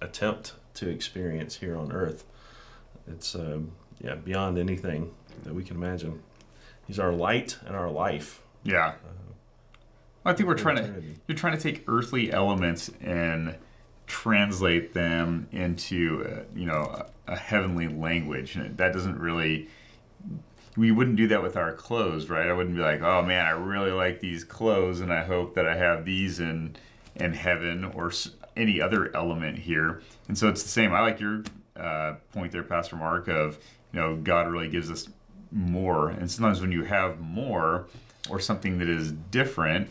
attempt 0.00 0.54
to 0.74 0.88
experience 0.88 1.56
here 1.56 1.76
on 1.76 1.92
earth. 1.92 2.24
It's 3.06 3.34
um, 3.34 3.72
yeah 4.00 4.14
beyond 4.14 4.58
anything 4.58 5.12
that 5.44 5.54
we 5.54 5.62
can 5.62 5.76
imagine. 5.76 6.22
He's 6.86 6.98
our 6.98 7.12
light 7.12 7.58
and 7.66 7.76
our 7.76 7.90
life. 7.90 8.42
Yeah. 8.64 8.94
I 10.24 10.32
think 10.32 10.48
we're 10.48 10.54
trying 10.54 10.76
to 10.76 11.02
you're 11.28 11.38
trying 11.38 11.56
to 11.56 11.62
take 11.62 11.84
earthly 11.86 12.32
elements 12.32 12.90
and 13.00 13.56
translate 14.06 14.92
them 14.92 15.48
into 15.52 16.26
uh, 16.26 16.42
you 16.54 16.66
know 16.66 16.82
a, 17.28 17.32
a 17.32 17.36
heavenly 17.36 17.88
language 17.88 18.56
and 18.56 18.76
that 18.76 18.92
doesn't 18.92 19.18
really 19.18 19.68
we 20.80 20.90
wouldn't 20.90 21.16
do 21.16 21.28
that 21.28 21.42
with 21.42 21.56
our 21.56 21.72
clothes 21.72 22.28
right? 22.30 22.48
I 22.48 22.52
wouldn't 22.52 22.74
be 22.74 22.82
like 22.82 23.02
oh 23.02 23.22
man 23.22 23.44
i 23.44 23.50
really 23.50 23.92
like 23.92 24.20
these 24.20 24.44
clothes 24.44 25.00
and 25.00 25.12
i 25.12 25.22
hope 25.22 25.54
that 25.54 25.66
i 25.66 25.76
have 25.76 26.04
these 26.04 26.40
in 26.40 26.76
in 27.16 27.34
heaven 27.34 27.84
or 27.84 28.08
s- 28.08 28.30
any 28.56 28.80
other 28.80 29.14
element 29.16 29.58
here. 29.58 30.02
And 30.28 30.36
so 30.36 30.48
it's 30.48 30.62
the 30.62 30.68
same. 30.68 30.92
I 30.92 31.00
like 31.00 31.20
your 31.20 31.42
uh, 31.76 32.14
point 32.32 32.52
there 32.52 32.62
pastor 32.62 32.96
mark 32.96 33.28
of 33.28 33.58
you 33.92 34.00
know 34.00 34.16
god 34.16 34.48
really 34.48 34.68
gives 34.68 34.90
us 34.90 35.08
more. 35.52 36.10
And 36.10 36.30
sometimes 36.30 36.60
when 36.60 36.72
you 36.72 36.84
have 36.84 37.20
more 37.20 37.86
or 38.28 38.38
something 38.38 38.78
that 38.78 38.88
is 38.88 39.12
different 39.12 39.88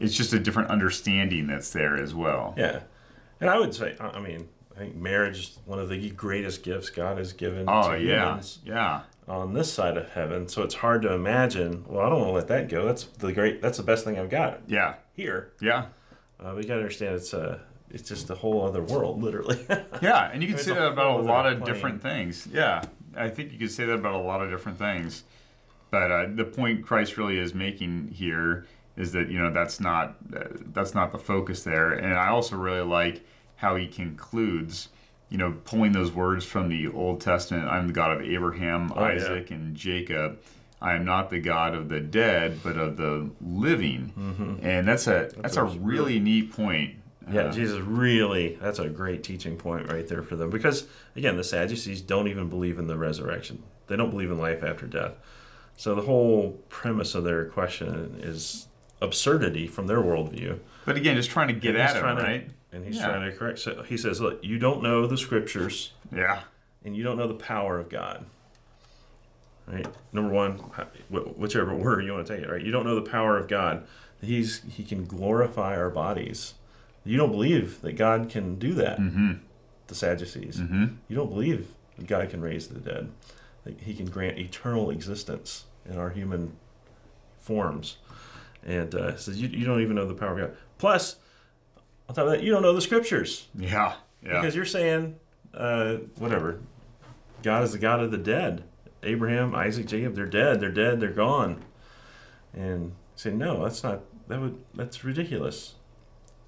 it's 0.00 0.14
just 0.16 0.32
a 0.32 0.38
different 0.38 0.70
understanding 0.70 1.48
that's 1.48 1.70
there 1.70 1.96
as 1.96 2.14
well. 2.14 2.54
Yeah, 2.56 2.82
and 3.40 3.50
I 3.50 3.58
would 3.58 3.74
say, 3.74 3.96
I 3.98 4.20
mean, 4.20 4.48
I 4.76 4.78
think 4.78 4.94
marriage 4.94 5.38
is 5.38 5.58
one 5.64 5.80
of 5.80 5.88
the 5.88 6.10
greatest 6.10 6.62
gifts 6.62 6.88
God 6.88 7.18
has 7.18 7.32
given 7.32 7.64
oh 7.66 7.90
to 7.90 7.98
yeah. 7.98 8.26
humans. 8.28 8.58
Yeah 8.64 9.00
on 9.28 9.52
this 9.54 9.72
side 9.72 9.96
of 9.96 10.08
heaven. 10.10 10.48
So 10.48 10.62
it's 10.62 10.74
hard 10.76 11.02
to 11.02 11.12
imagine. 11.12 11.84
Well, 11.86 12.04
I 12.04 12.08
don't 12.08 12.18
want 12.20 12.28
to 12.30 12.34
let 12.34 12.48
that 12.48 12.68
go. 12.68 12.86
That's 12.86 13.04
the 13.04 13.32
great. 13.32 13.60
That's 13.60 13.76
the 13.78 13.84
best 13.84 14.04
thing 14.04 14.18
I've 14.18 14.30
got 14.30 14.60
yeah 14.66 14.94
here. 15.14 15.52
yeah 15.60 15.86
Uh, 16.40 16.54
but 16.54 16.56
you 16.56 16.62
gotta 16.64 16.80
understand, 16.80 17.14
it's 17.16 17.32
a, 17.32 17.60
it's 17.90 18.08
just 18.08 18.30
a 18.30 18.34
whole 18.34 18.64
other 18.66 18.82
world, 18.82 19.22
literally. 19.26 19.58
yeah 20.02 20.30
and 20.32 20.42
you 20.42 20.48
can 20.48 20.58
say 20.58 20.72
that 20.74 20.86
about 20.92 21.20
a 21.20 21.22
lot 21.22 21.46
of 21.46 21.58
plane. 21.60 21.72
different 21.74 22.02
things 22.02 22.46
yeah 22.52 22.82
I 23.16 23.28
think 23.30 23.52
you 23.52 23.58
could 23.58 23.70
say 23.70 23.84
that 23.86 23.94
about 23.94 24.14
a 24.14 24.18
lot 24.22 24.42
of 24.42 24.50
different 24.50 24.78
things. 24.78 25.24
But 25.90 26.10
uh, 26.12 26.26
the 26.34 26.44
point 26.44 26.84
Christ 26.86 27.16
really 27.16 27.38
is 27.38 27.54
making 27.54 28.08
here 28.14 28.66
is 28.96 29.12
that 29.12 29.28
you 29.30 29.38
know 29.38 29.50
that's 29.52 29.80
not 29.80 30.16
uh, 30.36 30.44
that's 30.72 30.94
not 30.94 31.10
the 31.12 31.18
focus 31.18 31.64
there. 31.64 31.92
And 31.92 32.14
I 32.14 32.28
also 32.28 32.56
really 32.56 32.82
like 32.82 33.24
how 33.56 33.74
he 33.76 33.86
concludes, 33.88 34.88
you 35.30 35.38
know, 35.38 35.56
pulling 35.64 35.92
those 35.92 36.12
words 36.12 36.44
from 36.44 36.68
the 36.68 36.88
Old 36.88 37.20
Testament. 37.20 37.66
I'm 37.68 37.88
the 37.88 37.92
God 37.92 38.12
of 38.12 38.22
Abraham, 38.22 38.92
Oh, 38.94 39.00
yeah. 39.06 39.14
Isaac, 39.14 39.50
and 39.50 39.74
Jacob. 39.76 40.38
I 40.80 40.94
am 40.94 41.04
not 41.04 41.28
the 41.30 41.40
God 41.40 41.74
of 41.74 41.88
the 41.88 41.98
dead, 42.00 42.60
but 42.62 42.76
of 42.76 42.96
the 42.96 43.30
living. 43.40 44.58
And 44.62 44.86
that's 44.86 45.06
a 45.08 45.30
that's, 45.36 45.56
a 45.56 45.62
a 45.64 45.66
really 45.66 46.20
neat 46.20 46.52
point. 46.52 46.94
Yeah, 47.30 47.42
Uh, 47.46 47.52
Jesus 47.52 47.80
really, 47.80 48.56
that's 48.62 48.78
a 48.78 48.88
great 48.88 49.22
teaching 49.24 49.56
point 49.56 49.90
right 49.92 50.06
there 50.06 50.22
for 50.22 50.36
them. 50.36 50.50
Because, 50.50 50.86
again, 51.16 51.36
the 51.36 51.44
Sadducees 51.44 52.00
don't 52.00 52.28
even 52.28 52.48
believe 52.48 52.78
in 52.78 52.86
the 52.86 52.96
resurrection, 52.96 53.64
they 53.88 53.96
don't 53.96 54.10
believe 54.10 54.30
in 54.30 54.38
life 54.38 54.62
after 54.62 54.86
death. 54.86 55.14
So 55.76 55.94
the 55.94 56.02
whole 56.02 56.52
premise 56.70 57.14
of 57.14 57.24
their 57.24 57.44
question 57.46 58.18
is 58.22 58.67
absurdity 59.00 59.66
from 59.66 59.86
their 59.86 60.00
worldview. 60.00 60.58
But 60.84 60.96
again, 60.96 61.16
just 61.16 61.30
trying 61.30 61.48
to 61.48 61.54
get 61.54 61.74
And 61.74 61.82
at 61.82 61.96
him, 61.96 62.16
to- 62.16 62.22
right? 62.22 62.50
And 62.72 62.84
he's 62.84 62.96
Yeah. 62.96 63.08
trying 63.08 63.30
to 63.30 63.36
correct. 63.36 63.58
So 63.60 63.82
he 63.82 63.96
says, 63.96 64.20
Look, 64.20 64.44
you 64.44 64.58
don't 64.58 64.82
know 64.82 65.06
the 65.06 65.16
scriptures 65.16 65.92
Yeah. 66.12 66.42
and 66.84 66.94
you 66.96 67.02
don't 67.02 67.16
know 67.16 67.28
the 67.28 67.34
power 67.34 67.78
of 67.78 67.88
God. 67.88 68.26
Right? 69.66 69.86
Number 70.12 70.32
one, 70.32 70.54
whichever 71.10 71.74
word 71.74 72.04
you 72.04 72.12
want 72.12 72.26
to 72.26 72.34
take 72.36 72.42
it, 72.44 72.50
right? 72.50 72.62
You 72.62 72.70
don't 72.72 72.84
know 72.86 72.94
the 72.94 73.08
power 73.10 73.36
of 73.36 73.48
God. 73.48 73.86
He's 74.20 74.62
He 74.64 74.82
can 74.82 75.04
glorify 75.04 75.76
our 75.76 75.90
bodies. 75.90 76.54
You 77.04 77.16
don't 77.16 77.30
believe 77.30 77.80
that 77.82 77.92
God 77.96 78.28
can 78.30 78.58
do 78.58 78.72
that. 78.74 78.98
Mm-hmm. 78.98 79.32
The 79.86 79.94
Sadducees. 79.94 80.56
Mm-hmm. 80.58 80.84
You 81.08 81.16
don't 81.16 81.30
believe 81.30 81.68
that 81.96 82.06
God 82.06 82.28
can 82.30 82.40
raise 82.40 82.68
the 82.68 82.80
dead. 82.80 83.10
That 83.64 83.80
He 83.80 83.94
can 83.94 84.06
grant 84.06 84.38
eternal 84.38 84.90
existence 84.90 85.64
in 85.88 85.98
our 85.98 86.10
human 86.10 86.52
forms. 87.38 87.96
And 88.64 88.94
uh, 88.94 89.16
says 89.16 89.40
you, 89.40 89.48
you 89.48 89.64
don't 89.64 89.80
even 89.80 89.96
know 89.96 90.06
the 90.06 90.14
power 90.14 90.38
of 90.38 90.48
God. 90.48 90.56
Plus, 90.78 91.16
on 92.08 92.14
top 92.14 92.24
of 92.24 92.30
that, 92.32 92.42
you 92.42 92.50
don't 92.50 92.62
know 92.62 92.74
the 92.74 92.80
scriptures. 92.80 93.48
Yeah. 93.54 93.94
Yeah. 94.22 94.40
Because 94.40 94.54
you're 94.54 94.64
saying, 94.64 95.18
uh, 95.54 95.96
whatever, 96.16 96.60
God 97.42 97.64
is 97.64 97.72
the 97.72 97.78
God 97.78 98.00
of 98.00 98.10
the 98.10 98.18
dead. 98.18 98.64
Abraham, 99.02 99.54
Isaac, 99.54 99.86
Jacob, 99.86 100.14
they're 100.14 100.26
dead. 100.26 100.60
They're 100.60 100.72
dead. 100.72 101.00
They're 101.00 101.10
gone. 101.10 101.64
And 102.52 102.92
say, 103.14 103.30
no, 103.30 103.62
that's 103.62 103.82
not. 103.82 104.00
That 104.26 104.40
would. 104.40 104.58
That's 104.74 105.04
ridiculous. 105.04 105.74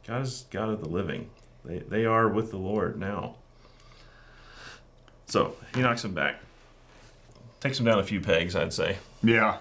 God 0.06 0.22
is 0.22 0.46
God 0.50 0.68
of 0.68 0.80
the 0.82 0.88
living. 0.88 1.30
They 1.64 1.78
they 1.78 2.04
are 2.04 2.28
with 2.28 2.50
the 2.50 2.56
Lord 2.56 2.98
now. 2.98 3.36
So 5.26 5.54
he 5.74 5.80
knocks 5.80 6.04
him 6.04 6.12
back. 6.12 6.40
Takes 7.60 7.78
him 7.78 7.86
down 7.86 7.98
a 7.98 8.02
few 8.02 8.20
pegs, 8.20 8.56
I'd 8.56 8.72
say. 8.72 8.96
Yeah. 9.22 9.58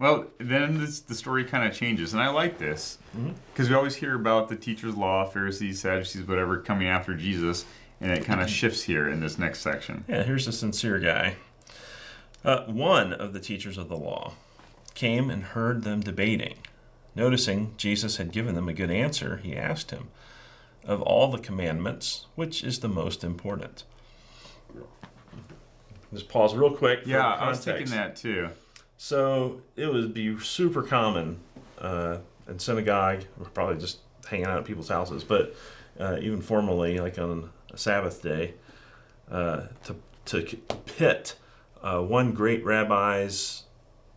Well, 0.00 0.28
then 0.38 0.80
this, 0.80 1.00
the 1.00 1.14
story 1.14 1.44
kind 1.44 1.70
of 1.70 1.76
changes, 1.76 2.14
and 2.14 2.22
I 2.22 2.30
like 2.30 2.56
this 2.56 2.96
because 3.52 3.68
we 3.68 3.74
always 3.74 3.94
hear 3.94 4.14
about 4.14 4.48
the 4.48 4.56
teachers' 4.56 4.96
law, 4.96 5.26
Pharisees, 5.26 5.80
Sadducees, 5.80 6.26
whatever, 6.26 6.58
coming 6.58 6.88
after 6.88 7.14
Jesus, 7.14 7.66
and 8.00 8.10
it 8.10 8.24
kind 8.24 8.40
of 8.40 8.48
shifts 8.48 8.82
here 8.82 9.10
in 9.10 9.20
this 9.20 9.38
next 9.38 9.60
section. 9.60 10.04
Yeah, 10.08 10.22
here's 10.22 10.48
a 10.48 10.52
sincere 10.52 10.98
guy. 10.98 11.36
Uh, 12.42 12.64
one 12.64 13.12
of 13.12 13.34
the 13.34 13.40
teachers 13.40 13.76
of 13.76 13.90
the 13.90 13.96
law 13.96 14.32
came 14.94 15.28
and 15.28 15.42
heard 15.42 15.84
them 15.84 16.00
debating. 16.00 16.54
Noticing 17.14 17.74
Jesus 17.76 18.16
had 18.16 18.32
given 18.32 18.54
them 18.54 18.70
a 18.70 18.72
good 18.72 18.90
answer, 18.90 19.36
he 19.36 19.54
asked 19.54 19.90
him, 19.90 20.08
Of 20.82 21.02
all 21.02 21.30
the 21.30 21.38
commandments, 21.38 22.24
which 22.36 22.64
is 22.64 22.80
the 22.80 22.88
most 22.88 23.22
important? 23.22 23.84
Just 26.10 26.30
pause 26.30 26.54
real 26.54 26.74
quick. 26.74 27.02
For 27.02 27.10
Yeah, 27.10 27.34
I 27.34 27.50
was 27.50 27.62
thinking 27.62 27.90
that 27.90 28.16
too. 28.16 28.48
So 29.10 29.62
it 29.76 29.90
would 29.90 30.12
be 30.12 30.38
super 30.40 30.82
common 30.82 31.38
uh, 31.78 32.18
in 32.46 32.58
synagogue, 32.58 33.24
probably 33.54 33.78
just 33.78 34.00
hanging 34.28 34.44
out 34.44 34.58
at 34.58 34.66
people's 34.66 34.90
houses, 34.90 35.24
but 35.24 35.54
uh, 35.98 36.18
even 36.20 36.42
formally, 36.42 36.98
like 36.98 37.18
on 37.18 37.48
a 37.72 37.78
Sabbath 37.78 38.20
day, 38.22 38.52
uh, 39.30 39.62
to 39.84 39.96
to 40.26 40.42
pit 40.84 41.34
uh, 41.82 42.02
one 42.02 42.32
great 42.32 42.62
rabbi's 42.62 43.62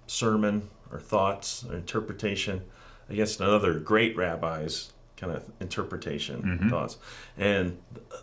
sermon 0.05 0.69
or 0.91 0.99
thoughts 0.99 1.63
or 1.69 1.75
interpretation 1.75 2.63
against 3.09 3.39
another 3.39 3.79
great 3.79 4.17
rabbi's 4.17 4.91
kind 5.15 5.31
of 5.31 5.49
interpretation 5.61 6.59
Mhm. 6.61 6.69
thoughts, 6.69 6.97
and 7.37 7.77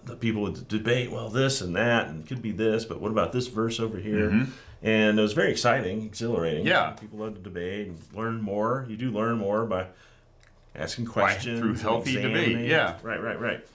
the 0.05 0.15
people 0.15 0.43
would 0.43 0.69
debate. 0.69 1.11
Well, 1.11 1.31
this 1.31 1.63
and 1.63 1.75
that, 1.75 2.09
and 2.09 2.23
it 2.23 2.29
could 2.29 2.43
be 2.43 2.53
this, 2.53 2.85
but 2.85 3.01
what 3.01 3.11
about 3.11 3.33
this 3.33 3.47
verse 3.47 3.81
over 3.81 3.97
here? 3.97 4.31
Mhm. 4.31 4.49
And 4.83 5.19
it 5.19 5.23
was 5.23 5.33
very 5.33 5.51
exciting, 5.51 6.03
exhilarating. 6.05 6.67
Yeah. 6.67 6.91
people 6.93 7.19
love 7.19 7.35
to 7.35 7.41
debate 7.41 7.89
and 7.89 7.99
learn 8.15 8.41
more. 8.41 8.87
You 8.89 8.97
do 8.97 9.11
learn 9.11 9.39
more 9.39 9.65
by 9.67 9.87
asking 10.75 11.07
questions 11.07 11.61
through 11.61 11.75
healthy 11.75 12.15
debate, 12.15 12.67
yeah. 12.67 12.97
right, 13.03 13.23
right, 13.23 13.39
right. 13.41 13.67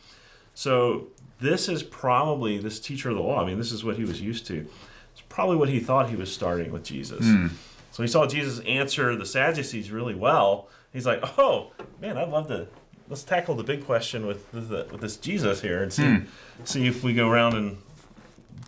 So 0.53 1.07
this 1.39 1.67
is 1.67 1.83
probably 1.83 2.57
this 2.57 2.79
teacher 2.79 3.09
of 3.09 3.15
the 3.15 3.21
law. 3.21 3.41
I 3.41 3.45
mean, 3.45 3.57
this 3.57 3.71
is 3.71 3.83
what 3.83 3.97
he 3.97 4.05
was 4.05 4.21
used 4.21 4.47
to. 4.47 4.65
It's 5.11 5.21
probably 5.29 5.57
what 5.57 5.69
he 5.69 5.79
thought 5.79 6.09
he 6.09 6.15
was 6.15 6.31
starting 6.33 6.71
with 6.71 6.83
Jesus. 6.83 7.25
Hmm. 7.25 7.47
So 7.91 8.03
he 8.03 8.07
saw 8.07 8.25
Jesus 8.27 8.59
answer 8.65 9.15
the 9.15 9.25
Sadducees 9.25 9.91
really 9.91 10.15
well. 10.15 10.67
He's 10.91 11.05
like, 11.05 11.21
"Oh 11.37 11.71
man, 12.01 12.17
I'd 12.17 12.29
love 12.29 12.47
to." 12.47 12.67
Let's 13.07 13.23
tackle 13.23 13.55
the 13.55 13.63
big 13.63 13.85
question 13.85 14.25
with 14.25 14.51
the, 14.51 14.87
with 14.91 14.99
this 15.01 15.15
Jesus 15.17 15.61
here 15.61 15.83
and 15.83 15.93
see 15.93 16.03
Hmm. 16.15 16.23
see 16.63 16.87
if 16.87 17.03
we 17.03 17.13
go 17.13 17.29
around 17.29 17.53
and 17.55 17.77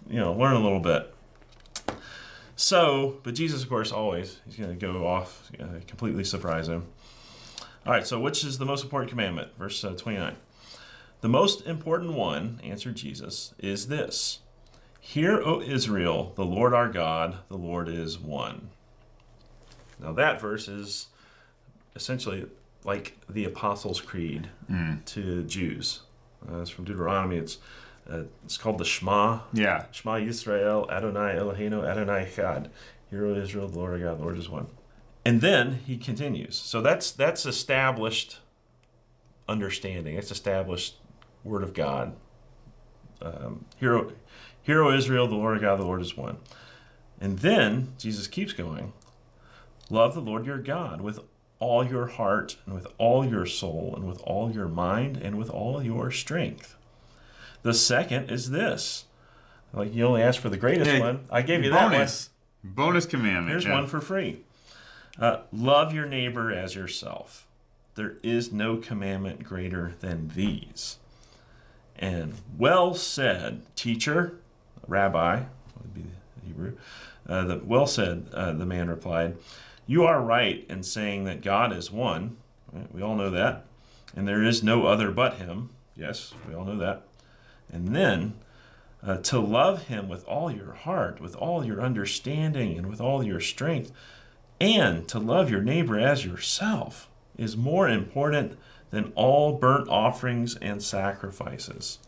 you 0.09 0.19
know 0.19 0.33
learn 0.33 0.53
a 0.55 0.59
little 0.59 0.79
bit. 0.79 1.13
So, 2.59 3.19
but 3.21 3.35
Jesus, 3.35 3.61
of 3.63 3.69
course, 3.69 3.91
always 3.91 4.39
he's 4.45 4.55
going 4.57 4.77
to 4.77 4.85
go 4.85 5.05
off, 5.05 5.49
uh, 5.59 5.65
completely 5.85 6.23
surprise 6.23 6.67
him. 6.67 6.87
All 7.85 7.93
right. 7.93 8.05
So, 8.05 8.19
which 8.19 8.43
is 8.43 8.57
the 8.57 8.65
most 8.65 8.83
important 8.83 9.09
commandment? 9.11 9.51
Verse 9.57 9.81
uh, 9.83 9.91
twenty-nine. 9.91 10.35
The 11.21 11.29
most 11.29 11.65
important 11.65 12.13
one, 12.13 12.59
answered 12.63 12.95
Jesus, 12.95 13.53
is 13.59 13.87
this: 13.87 14.39
Hear, 14.99 15.39
O 15.39 15.61
Israel, 15.61 16.33
the 16.35 16.45
Lord 16.45 16.73
our 16.73 16.89
God, 16.89 17.37
the 17.47 17.57
Lord 17.57 17.87
is 17.87 18.17
one. 18.17 18.69
Now, 19.99 20.11
that 20.13 20.41
verse 20.41 20.67
is 20.67 21.07
essentially 21.95 22.47
like 22.83 23.17
the 23.29 23.45
Apostles' 23.45 24.01
Creed 24.01 24.49
Mm. 24.69 25.05
to 25.05 25.43
Jews. 25.43 26.01
Uh, 26.47 26.61
it's 26.61 26.69
from 26.71 26.85
Deuteronomy. 26.85 27.37
It's 27.37 27.57
uh, 28.09 28.23
it's 28.45 28.57
called 28.57 28.77
the 28.77 28.85
Shema. 28.85 29.39
Yeah. 29.53 29.85
Shema 29.91 30.15
Yisrael, 30.15 30.89
Adonai 30.89 31.35
Eloheinu, 31.35 31.87
Adonai 31.87 32.25
Echad. 32.25 32.69
Hero 33.09 33.35
Israel, 33.35 33.67
the 33.67 33.79
Lord 33.79 33.93
our 33.93 34.09
God, 34.09 34.19
the 34.19 34.23
Lord 34.23 34.37
is 34.37 34.49
one. 34.49 34.67
And 35.23 35.41
then 35.41 35.79
he 35.85 35.97
continues. 35.97 36.55
So 36.57 36.81
that's 36.81 37.11
that's 37.11 37.45
established 37.45 38.39
understanding. 39.47 40.15
It's 40.15 40.31
established 40.31 40.97
Word 41.43 41.63
of 41.63 41.73
God. 41.73 42.15
Um, 43.21 43.65
hear, 43.77 43.95
O- 43.95 44.11
hear, 44.61 44.83
O 44.83 44.95
Israel, 44.95 45.27
the 45.27 45.35
Lord 45.35 45.55
our 45.55 45.61
God, 45.61 45.79
the 45.79 45.85
Lord 45.85 46.01
is 46.01 46.15
one. 46.15 46.37
And 47.19 47.39
then 47.39 47.93
Jesus 47.97 48.27
keeps 48.27 48.53
going. 48.53 48.93
Love 49.89 50.13
the 50.13 50.21
Lord 50.21 50.45
your 50.45 50.59
God 50.59 51.01
with 51.01 51.19
all 51.59 51.85
your 51.85 52.07
heart 52.07 52.57
and 52.65 52.75
with 52.75 52.87
all 52.97 53.25
your 53.25 53.45
soul 53.45 53.93
and 53.95 54.07
with 54.07 54.21
all 54.21 54.51
your 54.51 54.67
mind 54.67 55.17
and 55.17 55.37
with 55.37 55.49
all 55.49 55.81
your 55.81 56.11
strength. 56.11 56.76
The 57.63 57.73
second 57.73 58.31
is 58.31 58.49
this. 58.49 59.05
Like 59.73 59.93
you 59.93 60.05
only 60.05 60.21
asked 60.21 60.39
for 60.39 60.49
the 60.49 60.57
greatest 60.57 60.89
Hey, 60.89 60.99
one. 60.99 61.25
I 61.29 61.41
gave 61.41 61.63
you 61.63 61.71
that 61.71 61.83
one. 61.83 61.91
Bonus. 61.91 62.29
Bonus 62.63 63.05
commandment. 63.05 63.49
Here's 63.49 63.65
yeah. 63.65 63.73
one 63.73 63.87
for 63.87 64.01
free. 64.01 64.41
Uh, 65.19 65.41
love 65.51 65.93
your 65.93 66.05
neighbor 66.05 66.51
as 66.51 66.75
yourself. 66.75 67.47
There 67.95 68.17
is 68.21 68.51
no 68.51 68.77
commandment 68.77 69.43
greater 69.43 69.93
than 69.99 70.31
these. 70.35 70.97
And 71.97 72.35
well 72.57 72.93
said, 72.93 73.63
teacher, 73.75 74.37
rabbi, 74.87 75.43
would 75.79 75.93
be 75.93 76.01
the 76.03 76.45
Hebrew. 76.45 76.77
Uh, 77.27 77.43
the, 77.43 77.61
well 77.63 77.87
said, 77.87 78.27
uh, 78.33 78.53
the 78.53 78.65
man 78.65 78.89
replied. 78.89 79.37
You 79.87 80.03
are 80.03 80.21
right 80.21 80.65
in 80.69 80.83
saying 80.83 81.23
that 81.23 81.41
God 81.41 81.73
is 81.73 81.91
one. 81.91 82.37
Right? 82.71 82.93
We 82.93 83.01
all 83.01 83.15
know 83.15 83.31
that. 83.31 83.65
And 84.15 84.27
there 84.27 84.43
is 84.43 84.61
no 84.61 84.85
other 84.85 85.11
but 85.11 85.35
him. 85.35 85.69
Yes, 85.95 86.33
we 86.47 86.53
all 86.53 86.65
know 86.65 86.77
that. 86.77 87.06
And 87.71 87.95
then 87.95 88.33
uh, 89.03 89.17
to 89.17 89.39
love 89.39 89.83
him 89.87 90.09
with 90.09 90.25
all 90.25 90.51
your 90.51 90.73
heart, 90.73 91.19
with 91.19 91.35
all 91.35 91.65
your 91.65 91.81
understanding, 91.81 92.77
and 92.77 92.87
with 92.87 92.99
all 93.01 93.23
your 93.23 93.39
strength, 93.39 93.91
and 94.59 95.07
to 95.07 95.19
love 95.19 95.49
your 95.49 95.61
neighbor 95.61 95.99
as 95.99 96.25
yourself 96.25 97.09
is 97.37 97.55
more 97.55 97.87
important 97.87 98.57
than 98.89 99.11
all 99.15 99.53
burnt 99.53 99.87
offerings 99.89 100.55
and 100.57 100.81
sacrifices. 100.81 101.99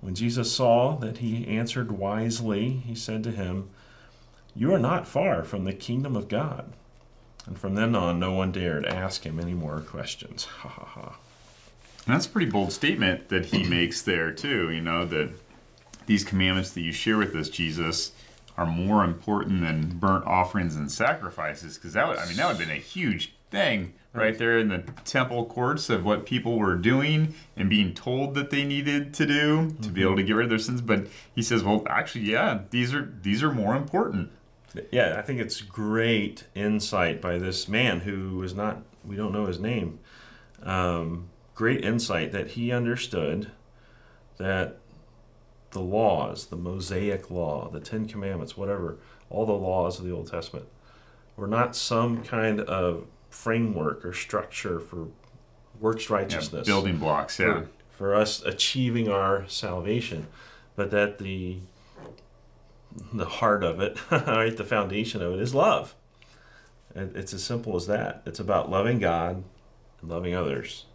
When 0.00 0.14
Jesus 0.14 0.52
saw 0.52 0.96
that 0.96 1.18
he 1.18 1.46
answered 1.46 1.92
wisely, 1.92 2.70
he 2.70 2.94
said 2.94 3.22
to 3.24 3.30
him, 3.30 3.70
You 4.54 4.74
are 4.74 4.78
not 4.78 5.06
far 5.06 5.44
from 5.44 5.64
the 5.64 5.72
kingdom 5.72 6.16
of 6.16 6.28
God. 6.28 6.72
And 7.46 7.58
from 7.58 7.74
then 7.74 7.94
on, 7.94 8.18
no 8.18 8.32
one 8.32 8.52
dared 8.52 8.86
ask 8.86 9.24
him 9.24 9.38
any 9.38 9.54
more 9.54 9.80
questions. 9.80 10.44
Ha 10.58 10.68
ha 10.68 10.84
ha. 10.84 11.16
And 12.06 12.14
that's 12.14 12.26
a 12.26 12.28
pretty 12.28 12.50
bold 12.50 12.72
statement 12.72 13.28
that 13.28 13.46
he 13.46 13.64
makes 13.64 14.02
there 14.02 14.30
too. 14.30 14.70
You 14.70 14.80
know 14.80 15.04
that 15.06 15.30
these 16.06 16.24
commandments 16.24 16.70
that 16.72 16.82
you 16.82 16.92
share 16.92 17.16
with 17.16 17.34
us, 17.34 17.48
Jesus, 17.48 18.12
are 18.56 18.66
more 18.66 19.04
important 19.04 19.62
than 19.62 19.98
burnt 19.98 20.26
offerings 20.26 20.76
and 20.76 20.90
sacrifices 20.90 21.76
because 21.76 21.94
that 21.94 22.06
would 22.06 22.18
I 22.18 22.26
mean 22.26 22.36
that 22.36 22.46
would 22.46 22.56
have 22.56 22.68
been 22.68 22.76
a 22.76 22.80
huge 22.80 23.34
thing 23.50 23.94
right 24.12 24.38
there 24.38 24.58
in 24.58 24.68
the 24.68 24.84
temple 25.04 25.44
courts 25.46 25.90
of 25.90 26.04
what 26.04 26.24
people 26.24 26.56
were 26.58 26.76
doing 26.76 27.34
and 27.56 27.68
being 27.68 27.92
told 27.92 28.34
that 28.34 28.50
they 28.50 28.64
needed 28.64 29.12
to 29.14 29.26
do 29.26 29.74
to 29.82 29.88
be 29.88 30.02
able 30.02 30.14
to 30.14 30.22
get 30.22 30.34
rid 30.34 30.44
of 30.44 30.50
their 30.50 30.58
sins 30.58 30.80
but 30.80 31.08
he 31.34 31.42
says 31.42 31.64
well 31.64 31.82
actually 31.88 32.24
yeah 32.24 32.60
these 32.70 32.94
are 32.94 33.12
these 33.22 33.42
are 33.42 33.52
more 33.52 33.74
important 33.74 34.30
Yeah, 34.90 35.16
I 35.18 35.22
think 35.22 35.40
it's 35.40 35.60
great 35.60 36.44
insight 36.54 37.20
by 37.20 37.38
this 37.38 37.68
man 37.68 38.00
who 38.00 38.42
is 38.42 38.54
not, 38.54 38.82
we 39.04 39.16
don't 39.16 39.32
know 39.32 39.46
his 39.46 39.60
name. 39.60 40.00
Um, 40.62 41.28
great 41.54 41.84
insight 41.84 42.32
that 42.32 42.48
he 42.48 42.72
understood 42.72 43.50
that 44.38 44.76
the 45.70 45.80
laws, 45.80 46.46
the 46.46 46.56
Mosaic 46.56 47.30
law, 47.30 47.68
the 47.70 47.80
Ten 47.80 48.06
Commandments, 48.06 48.56
whatever, 48.56 48.98
all 49.30 49.46
the 49.46 49.52
laws 49.52 49.98
of 49.98 50.04
the 50.04 50.10
Old 50.12 50.30
Testament 50.30 50.66
were 51.36 51.46
not 51.48 51.74
some 51.74 52.22
kind 52.22 52.60
of 52.60 53.06
framework 53.30 54.04
or 54.04 54.12
structure 54.12 54.78
for 54.78 55.08
works 55.80 56.08
Yeah, 56.08 56.16
righteousness 56.16 56.66
building 56.66 56.98
blocks 56.98 57.38
yeah 57.40 57.62
for, 57.62 57.68
for 57.90 58.14
us 58.14 58.42
achieving 58.44 59.08
our 59.08 59.44
salvation, 59.48 60.28
but 60.76 60.90
that 60.92 61.18
the 61.18 61.58
the 63.12 63.24
heart 63.24 63.64
of 63.64 63.80
it, 63.80 63.98
right, 64.10 64.56
the 64.56 64.64
foundation 64.64 65.20
of 65.22 65.32
it 65.34 65.40
is 65.40 65.52
love. 65.54 65.94
It- 66.94 67.16
It's 67.16 67.34
as 67.34 67.42
simple 67.42 67.74
as 67.74 67.86
that. 67.88 68.22
It's 68.24 68.38
about 68.38 68.70
loving 68.70 69.00
God 69.00 69.42
and 70.00 70.10
loving 70.10 70.34
others. 70.34 70.86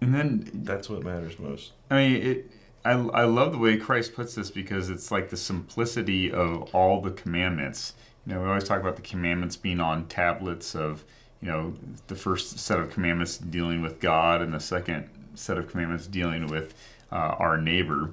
And 0.00 0.14
then 0.14 0.50
That's 0.52 0.88
what 0.88 1.02
matters 1.02 1.38
most. 1.38 1.72
I 1.90 1.96
mean, 1.96 2.22
it. 2.22 2.50
I, 2.84 2.92
I 2.92 3.24
love 3.24 3.50
the 3.50 3.58
way 3.58 3.76
Christ 3.76 4.14
puts 4.14 4.36
this 4.36 4.50
because 4.50 4.90
it's 4.90 5.10
like 5.10 5.30
the 5.30 5.36
simplicity 5.36 6.30
of 6.30 6.72
all 6.72 7.00
the 7.00 7.10
commandments. 7.10 7.94
You 8.24 8.34
know, 8.34 8.42
we 8.42 8.46
always 8.48 8.62
talk 8.64 8.80
about 8.80 8.94
the 8.94 9.02
commandments 9.02 9.56
being 9.56 9.80
on 9.80 10.06
tablets 10.06 10.76
of, 10.76 11.04
you 11.42 11.48
know, 11.48 11.74
the 12.06 12.14
first 12.14 12.60
set 12.60 12.78
of 12.78 12.90
commandments 12.90 13.38
dealing 13.38 13.82
with 13.82 13.98
God 13.98 14.40
and 14.40 14.54
the 14.54 14.60
second 14.60 15.08
set 15.34 15.58
of 15.58 15.68
commandments 15.68 16.06
dealing 16.06 16.46
with 16.46 16.74
uh, 17.10 17.34
our 17.38 17.58
neighbor. 17.58 18.12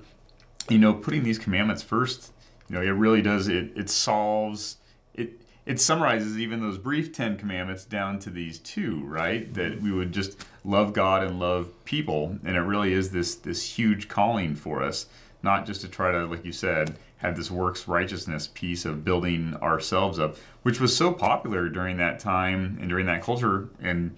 You 0.69 0.79
know, 0.79 0.93
putting 0.93 1.23
these 1.23 1.37
commandments 1.37 1.83
first, 1.83 2.31
you 2.67 2.75
know, 2.75 2.81
it 2.81 2.89
really 2.89 3.21
does. 3.21 3.47
It 3.47 3.71
it 3.75 3.89
solves 3.89 4.77
it. 5.13 5.39
It 5.65 5.79
summarizes 5.79 6.37
even 6.37 6.59
those 6.59 6.77
brief 6.77 7.13
Ten 7.13 7.37
Commandments 7.37 7.85
down 7.85 8.19
to 8.19 8.29
these 8.29 8.59
two, 8.59 9.01
right? 9.05 9.53
That 9.53 9.81
we 9.81 9.91
would 9.91 10.11
just 10.11 10.45
love 10.65 10.93
God 10.93 11.23
and 11.23 11.39
love 11.39 11.71
people, 11.85 12.37
and 12.43 12.57
it 12.57 12.61
really 12.61 12.93
is 12.93 13.11
this 13.11 13.35
this 13.35 13.77
huge 13.77 14.09
calling 14.09 14.55
for 14.55 14.83
us, 14.83 15.07
not 15.41 15.65
just 15.65 15.81
to 15.81 15.87
try 15.87 16.11
to, 16.11 16.25
like 16.25 16.43
you 16.43 16.51
said, 16.51 16.97
have 17.17 17.37
this 17.37 17.49
works 17.49 17.87
righteousness 17.87 18.49
piece 18.53 18.83
of 18.83 19.05
building 19.05 19.55
ourselves 19.61 20.19
up, 20.19 20.35
which 20.63 20.81
was 20.81 20.95
so 20.95 21.13
popular 21.13 21.69
during 21.69 21.95
that 21.97 22.19
time 22.19 22.77
and 22.81 22.89
during 22.89 23.05
that 23.05 23.23
culture, 23.23 23.69
and 23.81 24.17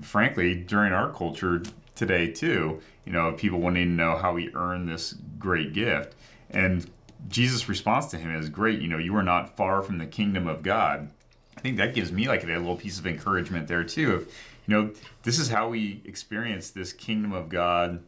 frankly 0.00 0.56
during 0.56 0.92
our 0.92 1.12
culture 1.12 1.62
today 1.94 2.26
too. 2.28 2.80
You 3.04 3.12
know, 3.12 3.32
people 3.32 3.60
wanting 3.60 3.86
to 3.86 3.92
know 3.92 4.16
how 4.16 4.32
we 4.32 4.52
earn 4.54 4.86
this 4.86 5.14
great 5.38 5.72
gift, 5.72 6.16
and 6.50 6.90
Jesus' 7.28 7.68
response 7.68 8.06
to 8.06 8.18
him 8.18 8.34
is 8.34 8.48
great. 8.48 8.80
You 8.80 8.88
know, 8.88 8.98
you 8.98 9.14
are 9.16 9.22
not 9.22 9.56
far 9.56 9.82
from 9.82 9.98
the 9.98 10.06
kingdom 10.06 10.46
of 10.46 10.62
God. 10.62 11.10
I 11.56 11.60
think 11.60 11.76
that 11.76 11.94
gives 11.94 12.10
me 12.10 12.28
like 12.28 12.42
a 12.44 12.46
little 12.46 12.76
piece 12.76 12.98
of 12.98 13.06
encouragement 13.06 13.68
there 13.68 13.84
too. 13.84 14.14
Of 14.14 14.28
you 14.66 14.74
know, 14.74 14.90
this 15.22 15.38
is 15.38 15.48
how 15.48 15.68
we 15.68 16.02
experience 16.04 16.70
this 16.70 16.92
kingdom 16.92 17.32
of 17.32 17.48
God 17.48 18.02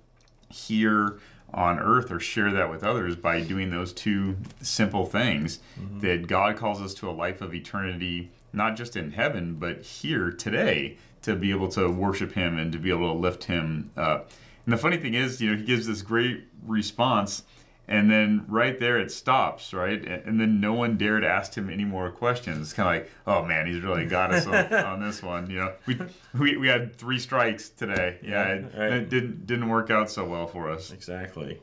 here 0.51 1.19
on 1.53 1.79
earth 1.79 2.11
or 2.11 2.19
share 2.19 2.53
that 2.53 2.71
with 2.71 2.83
others 2.83 3.17
by 3.17 3.41
doing 3.41 3.71
those 3.71 3.93
two 3.93 4.37
simple 4.61 5.07
things 5.07 5.61
mm-hmm. 5.79 6.01
that 6.01 6.27
God 6.27 6.57
calls 6.57 6.83
us 6.83 6.95
to 6.95 7.09
a 7.09 7.13
life 7.13 7.41
of 7.41 7.55
eternity, 7.55 8.31
not 8.53 8.77
just 8.77 8.97
in 8.97 9.13
heaven, 9.13 9.55
but 9.55 9.83
here 9.83 10.31
today 10.31 10.97
to 11.23 11.37
be 11.37 11.51
able 11.51 11.69
to 11.69 11.89
worship 11.89 12.33
Him 12.33 12.59
and 12.59 12.73
to 12.73 12.79
be 12.79 12.91
able 12.91 13.13
to 13.13 13.19
lift 13.19 13.45
Him 13.45 13.91
up. 13.97 14.31
And 14.67 14.73
the 14.73 14.79
funny 14.79 14.97
thing 14.97 15.15
is, 15.15 15.41
you 15.41 15.51
know, 15.51 15.57
He 15.57 15.65
gives 15.65 15.87
this 15.87 16.03
great 16.03 16.45
response. 16.67 17.45
And 17.87 18.11
then 18.11 18.47
right 18.49 18.79
there 18.79 18.99
it 18.99 19.11
stops, 19.11 19.75
right? 19.75 20.03
And 20.03 20.41
then 20.41 20.59
no 20.59 20.73
one 20.73 20.97
dared 20.97 21.23
ask 21.23 21.55
him 21.55 21.69
any 21.69 21.85
more 21.85 22.11
questions. 22.11 22.59
It's 22.59 22.73
kind 22.73 22.89
of 22.89 23.03
like, 23.03 23.13
oh 23.27 23.45
man, 23.45 23.67
he's 23.67 23.83
really 23.83 24.07
got 24.07 24.33
us 24.33 24.47
on, 24.47 24.73
on 24.85 25.03
this 25.03 25.23
one. 25.23 25.51
You 25.51 25.57
know, 25.59 25.73
we, 25.87 26.01
we 26.39 26.57
we 26.57 26.69
had 26.69 26.97
three 26.97 27.19
strikes 27.19 27.69
today. 27.69 28.19
Yeah, 28.23 28.49
it, 28.49 28.65
right. 28.77 28.93
it 28.93 29.11
didn't 29.11 29.47
didn't 29.47 29.69
work 29.69 29.91
out 29.91 30.11
so 30.11 30.25
well 30.25 30.47
for 30.47 30.71
us. 30.71 30.93
Exactly. 30.93 31.61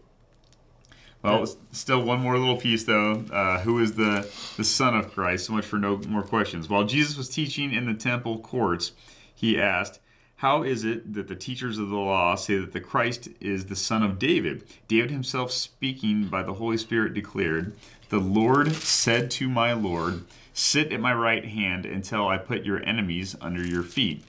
Well, 1.23 1.45
still 1.71 2.01
one 2.01 2.19
more 2.19 2.38
little 2.38 2.57
piece 2.57 2.84
though. 2.84 3.23
Uh, 3.31 3.60
who 3.62 3.79
is 3.79 3.93
the 3.93 4.27
the 4.57 4.63
Son 4.63 4.95
of 4.95 5.12
Christ? 5.12 5.45
So 5.45 5.53
much 5.53 5.65
for 5.65 5.77
no 5.77 5.97
more 6.07 6.23
questions. 6.23 6.69
While 6.69 6.86
Jesus 6.86 7.17
was 7.17 7.29
teaching 7.29 7.73
in 7.73 7.86
the 7.86 7.93
temple 7.93 8.39
courts, 8.39 8.91
he 9.34 9.60
asked, 9.60 9.99
"How 10.41 10.63
is 10.63 10.84
it 10.84 11.13
that 11.13 11.27
the 11.27 11.36
teachers 11.36 11.77
of 11.77 11.89
the 11.89 11.95
law 11.95 12.34
say 12.34 12.58
that 12.58 12.71
the 12.71 12.80
Christ 12.80 13.30
is 13.39 13.65
the 13.65 13.75
Son 13.75 14.01
of 14.01 14.17
David?" 14.17 14.63
David 14.88 15.12
himself, 15.12 15.51
speaking 15.51 16.30
by 16.30 16.41
the 16.41 16.56
Holy 16.56 16.77
Spirit, 16.77 17.13
declared, 17.13 17.75
"The 18.10 18.17
Lord 18.17 18.73
said 18.73 19.30
to 19.32 19.47
my 19.47 19.73
Lord." 19.73 20.23
Sit 20.51 20.91
at 20.91 20.99
my 20.99 21.13
right 21.13 21.45
hand 21.45 21.86
until 21.86 22.27
I 22.27 22.39
put 22.39 22.65
your 22.65 22.84
enemies 22.84 23.36
under 23.39 23.63
your 23.63 23.84
feet. 23.84 24.23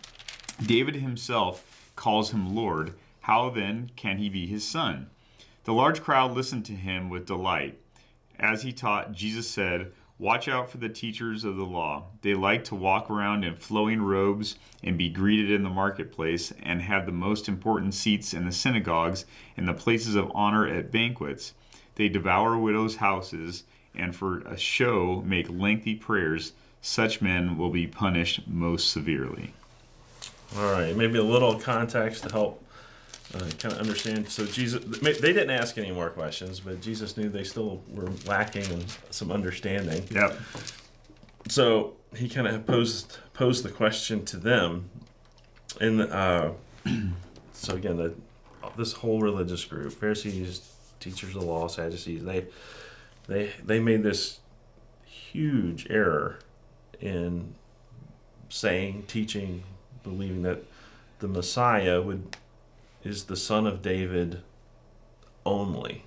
David 0.62 0.96
himself 0.96 1.90
calls 1.96 2.32
him 2.32 2.54
Lord. 2.54 2.92
How 3.22 3.48
then 3.48 3.90
can 3.96 4.18
he 4.18 4.28
be 4.28 4.46
his 4.46 4.68
son? 4.68 5.06
The 5.64 5.72
large 5.72 6.02
crowd 6.02 6.32
listened 6.32 6.66
to 6.66 6.74
him 6.74 7.08
with 7.08 7.24
delight. 7.24 7.78
As 8.38 8.64
he 8.64 8.72
taught, 8.72 9.12
Jesus 9.14 9.48
said, 9.48 9.92
Watch 10.22 10.46
out 10.46 10.70
for 10.70 10.78
the 10.78 10.88
teachers 10.88 11.42
of 11.42 11.56
the 11.56 11.64
law. 11.64 12.04
They 12.20 12.34
like 12.34 12.62
to 12.66 12.76
walk 12.76 13.10
around 13.10 13.42
in 13.42 13.56
flowing 13.56 14.00
robes 14.00 14.54
and 14.80 14.96
be 14.96 15.08
greeted 15.08 15.50
in 15.50 15.64
the 15.64 15.68
marketplace 15.68 16.52
and 16.62 16.80
have 16.80 17.06
the 17.06 17.12
most 17.12 17.48
important 17.48 17.92
seats 17.92 18.32
in 18.32 18.46
the 18.46 18.52
synagogues 18.52 19.26
and 19.56 19.66
the 19.66 19.74
places 19.74 20.14
of 20.14 20.30
honor 20.32 20.64
at 20.64 20.92
banquets. 20.92 21.54
They 21.96 22.08
devour 22.08 22.56
widows' 22.56 22.94
houses 22.98 23.64
and 23.96 24.14
for 24.14 24.42
a 24.42 24.56
show 24.56 25.24
make 25.26 25.50
lengthy 25.50 25.96
prayers. 25.96 26.52
Such 26.80 27.20
men 27.20 27.58
will 27.58 27.70
be 27.70 27.88
punished 27.88 28.46
most 28.46 28.92
severely. 28.92 29.52
All 30.56 30.70
right. 30.70 30.96
Maybe 30.96 31.18
a 31.18 31.24
little 31.24 31.58
context 31.58 32.22
to 32.22 32.32
help 32.32 32.61
uh, 33.34 33.38
kind 33.58 33.74
of 33.74 33.78
understand. 33.78 34.28
So 34.28 34.44
Jesus, 34.44 34.84
they 35.00 35.32
didn't 35.32 35.50
ask 35.50 35.78
any 35.78 35.90
more 35.90 36.10
questions, 36.10 36.60
but 36.60 36.80
Jesus 36.80 37.16
knew 37.16 37.28
they 37.28 37.44
still 37.44 37.82
were 37.88 38.10
lacking 38.26 38.64
in 38.70 38.84
some 39.10 39.30
understanding. 39.32 40.04
Yep. 40.10 40.38
so 41.48 41.94
he 42.14 42.28
kind 42.28 42.46
of 42.46 42.66
posed 42.66 43.18
posed 43.32 43.64
the 43.64 43.70
question 43.70 44.24
to 44.26 44.36
them 44.36 44.90
and 45.80 46.02
uh, 46.02 46.50
so 47.52 47.74
again 47.74 47.96
the, 47.96 48.14
this 48.76 48.92
whole 48.92 49.20
religious 49.20 49.64
group 49.64 49.92
pharisees 49.92 50.68
teachers 51.00 51.34
of 51.34 51.40
the 51.42 51.46
law 51.46 51.68
sadducees 51.68 52.24
they 52.24 52.46
they 53.26 53.50
they 53.64 53.80
made 53.80 54.02
this 54.02 54.40
huge 55.04 55.86
error 55.90 56.38
in 57.00 57.54
saying 58.48 59.04
teaching 59.08 59.62
believing 60.02 60.42
that 60.42 60.62
the 61.20 61.28
messiah 61.28 62.00
would 62.00 62.36
is 63.04 63.24
the 63.24 63.36
son 63.36 63.66
of 63.66 63.82
david 63.82 64.42
only 65.44 66.04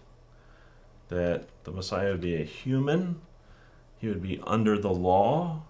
that 1.10 1.46
the 1.64 1.72
messiah 1.72 2.12
would 2.12 2.22
be 2.22 2.36
a 2.36 2.44
human 2.44 3.22
he 3.98 4.10
would 4.10 4.22
be 4.22 4.40
under 4.46 4.78
the 4.78 4.92
law. 4.92 5.64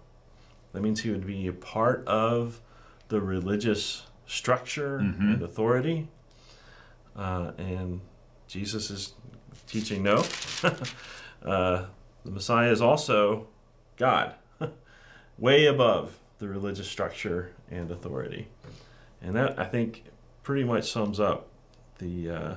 That 0.72 0.82
means 0.82 1.02
he 1.02 1.10
would 1.10 1.26
be 1.26 1.46
a 1.46 1.52
part 1.52 2.06
of 2.06 2.60
the 3.08 3.20
religious 3.20 4.02
structure 4.26 4.98
Mhm. 4.98 5.34
and 5.34 5.42
authority. 5.42 6.08
Uh, 7.14 7.52
and 7.56 8.00
Jesus 8.48 8.90
is 8.90 9.14
teaching 9.68 10.02
no. 10.02 10.24
uh, 11.44 11.84
the 12.24 12.30
Messiah 12.30 12.70
is 12.70 12.82
also 12.82 13.46
God, 13.96 14.34
way 15.38 15.64
above 15.66 16.18
the 16.38 16.48
religious 16.48 16.88
structure 16.88 17.52
and 17.70 17.90
authority. 17.92 18.48
And 19.22 19.34
that, 19.36 19.58
I 19.58 19.64
think, 19.64 20.02
pretty 20.46 20.62
much 20.62 20.92
sums 20.92 21.18
up 21.18 21.48
the 21.98 22.30
uh, 22.30 22.54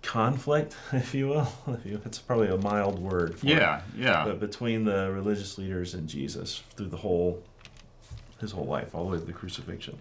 conflict, 0.00 0.74
if 0.92 1.14
you 1.14 1.28
will. 1.28 1.48
If 1.68 1.84
you- 1.84 2.00
It's 2.06 2.18
probably 2.18 2.48
a 2.48 2.56
mild 2.56 2.98
word. 2.98 3.38
For 3.38 3.46
it 3.46 3.50
Yeah, 3.50 3.82
yeah. 3.94 4.24
but 4.24 4.40
between 4.40 4.84
the 4.84 5.10
religious 5.12 5.58
leaders 5.58 5.92
and 5.92 6.08
Jesus 6.08 6.62
through 6.76 6.88
the 6.88 6.96
whole 6.96 7.42
his 8.40 8.52
whole 8.52 8.64
life, 8.66 8.94
all 8.94 9.04
the 9.04 9.12
way 9.12 9.18
to 9.18 9.24
the 9.24 9.32
crucifixion. 9.34 9.98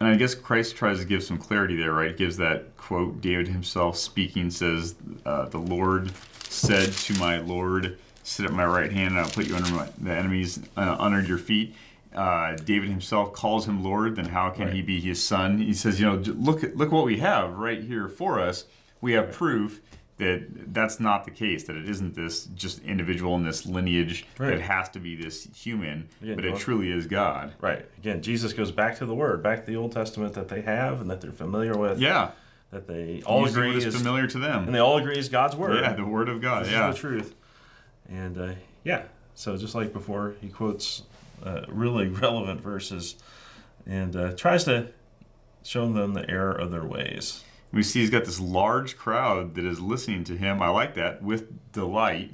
And 0.00 0.08
I 0.10 0.16
guess 0.16 0.34
Christ 0.34 0.76
tries 0.76 0.98
to 1.00 1.04
give 1.06 1.22
some 1.22 1.38
clarity 1.38 1.76
there, 1.76 1.92
right? 1.92 2.14
Gives 2.16 2.36
that 2.36 2.76
quote, 2.76 3.20
David 3.22 3.48
himself 3.48 3.96
speaking 3.96 4.50
says, 4.50 4.94
uh, 5.24 5.46
The 5.46 5.58
Lord 5.58 6.12
said 6.48 6.92
to 6.92 7.14
my 7.18 7.38
Lord, 7.40 7.96
Sit 8.24 8.44
at 8.44 8.52
my 8.52 8.66
right 8.66 8.92
hand, 8.92 9.12
and 9.12 9.20
I'll 9.20 9.30
put 9.30 9.48
you 9.48 9.56
under 9.56 9.70
my, 9.74 9.88
the 9.98 10.12
enemies 10.12 10.60
uh, 10.76 10.96
under 10.98 11.22
your 11.22 11.38
feet. 11.38 11.74
Uh, 12.14 12.54
David 12.56 12.88
himself 12.88 13.32
calls 13.32 13.66
him 13.68 13.84
Lord, 13.84 14.16
then 14.16 14.26
how 14.26 14.50
can 14.50 14.64
Right. 14.66 14.74
he 14.74 14.82
be 14.82 15.00
his 15.00 15.22
son? 15.22 15.58
He 15.58 15.74
says, 15.74 16.00
You 16.00 16.06
know, 16.06 16.14
look, 16.16 16.64
at- 16.64 16.76
look 16.76 16.90
what 16.90 17.04
we 17.04 17.18
have 17.18 17.52
right 17.58 17.82
here 17.82 18.08
for 18.08 18.40
us. 18.40 18.64
We 19.00 19.12
have 19.12 19.30
proof 19.32 19.80
that 20.16 20.72
that's 20.74 20.98
not 20.98 21.24
the 21.24 21.30
case. 21.30 21.64
That 21.64 21.76
it 21.76 21.88
isn't 21.88 22.14
this 22.16 22.46
just 22.46 22.82
individual 22.82 23.36
in 23.36 23.44
this 23.44 23.66
lineage. 23.66 24.26
Right. 24.38 24.50
That 24.56 24.62
has 24.62 24.88
to 24.90 24.98
be 25.00 25.14
this 25.16 25.48
human, 25.54 26.08
Yeah, 26.20 26.34
but 26.34 26.44
it 26.44 26.50
well- 26.52 26.58
truly 26.58 26.90
is 26.90 27.06
God. 27.06 27.52
Right. 27.60 27.86
Again, 27.98 28.22
Jesus 28.22 28.52
goes 28.52 28.72
back 28.72 28.96
to 28.98 29.06
the 29.06 29.14
Word, 29.14 29.42
back 29.42 29.60
to 29.64 29.70
the 29.70 29.76
Old 29.76 29.92
Testament 29.92 30.32
that 30.34 30.48
they 30.48 30.62
have 30.62 31.00
and 31.00 31.10
that 31.10 31.20
they're 31.20 31.30
familiar 31.30 31.76
with. 31.76 32.00
Yeah, 32.00 32.30
That 32.72 32.88
they 32.88 33.22
all 33.26 33.44
agree 33.46 33.76
is 33.76 33.94
familiar 33.96 34.26
to 34.26 34.38
them. 34.38 34.64
and 34.64 34.74
they 34.74 34.80
all 34.80 34.96
agree 34.98 35.18
is 35.18 35.28
God's 35.28 35.54
Word. 35.54 35.80
Yeah, 35.82 35.92
the 35.92 36.04
Word 36.06 36.28
of 36.28 36.40
God. 36.40 36.64
This 36.64 36.72
yeah, 36.72 36.90
the 36.90 36.96
truth. 36.96 37.34
And 38.08 38.38
uh, 38.38 38.52
yeah, 38.82 39.02
so 39.34 39.56
just 39.56 39.74
like 39.74 39.92
before, 39.92 40.34
he 40.40 40.48
quotes 40.48 41.02
uh, 41.42 41.62
really 41.68 42.08
relevant 42.08 42.60
verses 42.60 43.16
and 43.86 44.14
uh, 44.16 44.32
tries 44.32 44.64
to 44.64 44.88
show 45.62 45.90
them 45.92 46.14
the 46.14 46.28
error 46.30 46.52
of 46.52 46.70
their 46.70 46.84
ways. 46.84 47.44
we 47.72 47.82
see 47.82 48.00
he's 48.00 48.10
got 48.10 48.24
this 48.24 48.40
large 48.40 48.96
crowd 48.96 49.54
that 49.54 49.64
is 49.64 49.80
listening 49.80 50.24
to 50.24 50.36
him. 50.36 50.62
I 50.62 50.68
like 50.68 50.94
that 50.94 51.22
with 51.22 51.72
delight. 51.72 52.32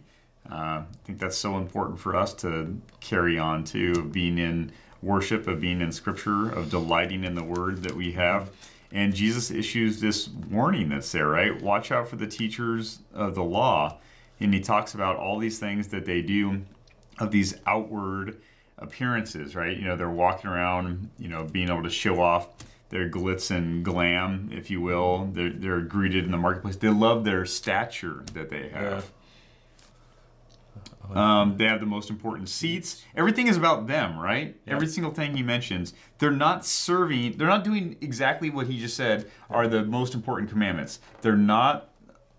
Uh, 0.51 0.55
I 0.55 0.85
think 1.05 1.19
that's 1.19 1.37
so 1.37 1.57
important 1.57 1.99
for 1.99 2.15
us 2.15 2.35
to 2.35 2.81
carry 3.01 3.39
on 3.39 3.65
too, 3.65 3.93
of 3.97 4.13
being 4.13 4.39
in 4.39 4.73
worship, 5.03 5.47
of 5.47 5.61
being 5.61 5.81
in 5.81 5.91
Scripture, 5.93 6.51
of 6.51 6.71
delighting 6.71 7.25
in 7.25 7.35
the 7.35 7.45
Word 7.45 7.83
that 7.83 7.95
we 7.95 8.13
have. 8.13 8.51
And 8.93 9.15
Jesus 9.15 9.51
issues 9.51 10.01
this 10.01 10.29
warning 10.29 10.91
that's 10.91 11.11
there, 11.11 11.29
right? 11.29 11.61
Watch 11.61 11.91
out 11.91 12.09
for 12.09 12.17
the 12.17 12.27
teachers 12.27 13.01
of 13.13 13.35
the 13.35 13.43
law. 13.43 13.99
And 14.39 14.55
he 14.55 14.61
talks 14.61 14.95
about 14.95 15.17
all 15.17 15.39
these 15.39 15.59
things 15.59 15.89
that 15.89 16.05
they 16.05 16.23
do 16.23 16.63
of 17.19 17.31
these 17.31 17.57
outward 17.67 18.41
appearances, 18.79 19.55
right? 19.55 19.77
You 19.77 19.85
know, 19.85 19.97
they're 19.97 20.11
walking 20.11 20.51
around, 20.51 21.11
you 21.19 21.29
know, 21.29 21.45
being 21.45 21.69
able 21.69 21.83
to 21.83 21.91
show 21.91 22.21
off 22.21 22.49
their 22.91 23.09
glitz 23.09 23.51
and 23.51 23.85
glam, 23.85 24.51
if 24.53 24.71
you 24.71 24.81
will. 24.81 25.31
They're, 25.33 25.51
they're 25.51 25.81
greeted 25.81 26.25
in 26.25 26.31
the 26.31 26.37
marketplace. 26.39 26.77
They 26.77 26.89
love 26.89 27.25
their 27.25 27.45
stature 27.47 28.25
that 28.35 28.51
they 28.51 28.69
have. 28.69 29.11
Um, 31.13 31.59
they 31.59 31.65
have 31.65 31.81
the 31.81 31.87
most 31.87 32.09
important 32.09 32.49
seats. 32.49 33.05
Everything 33.15 33.47
is 33.47 33.57
about 33.57 33.87
them, 33.87 34.19
right? 34.19 34.57
Yeah. 34.67 34.75
Every 34.75 34.87
single 34.87 35.13
thing 35.13 35.37
he 35.37 35.43
mentions. 35.43 35.93
They're 36.19 36.31
not 36.31 36.65
serving, 36.65 37.37
they're 37.37 37.49
not 37.49 37.65
doing 37.65 37.97
exactly 38.01 38.49
what 38.49 38.67
he 38.69 38.79
just 38.79 38.97
said 38.97 39.31
are 39.51 39.69
the 39.69 39.85
most 39.85 40.15
important 40.15 40.51
commandments. 40.51 41.01
They're 41.21 41.37
not 41.37 41.91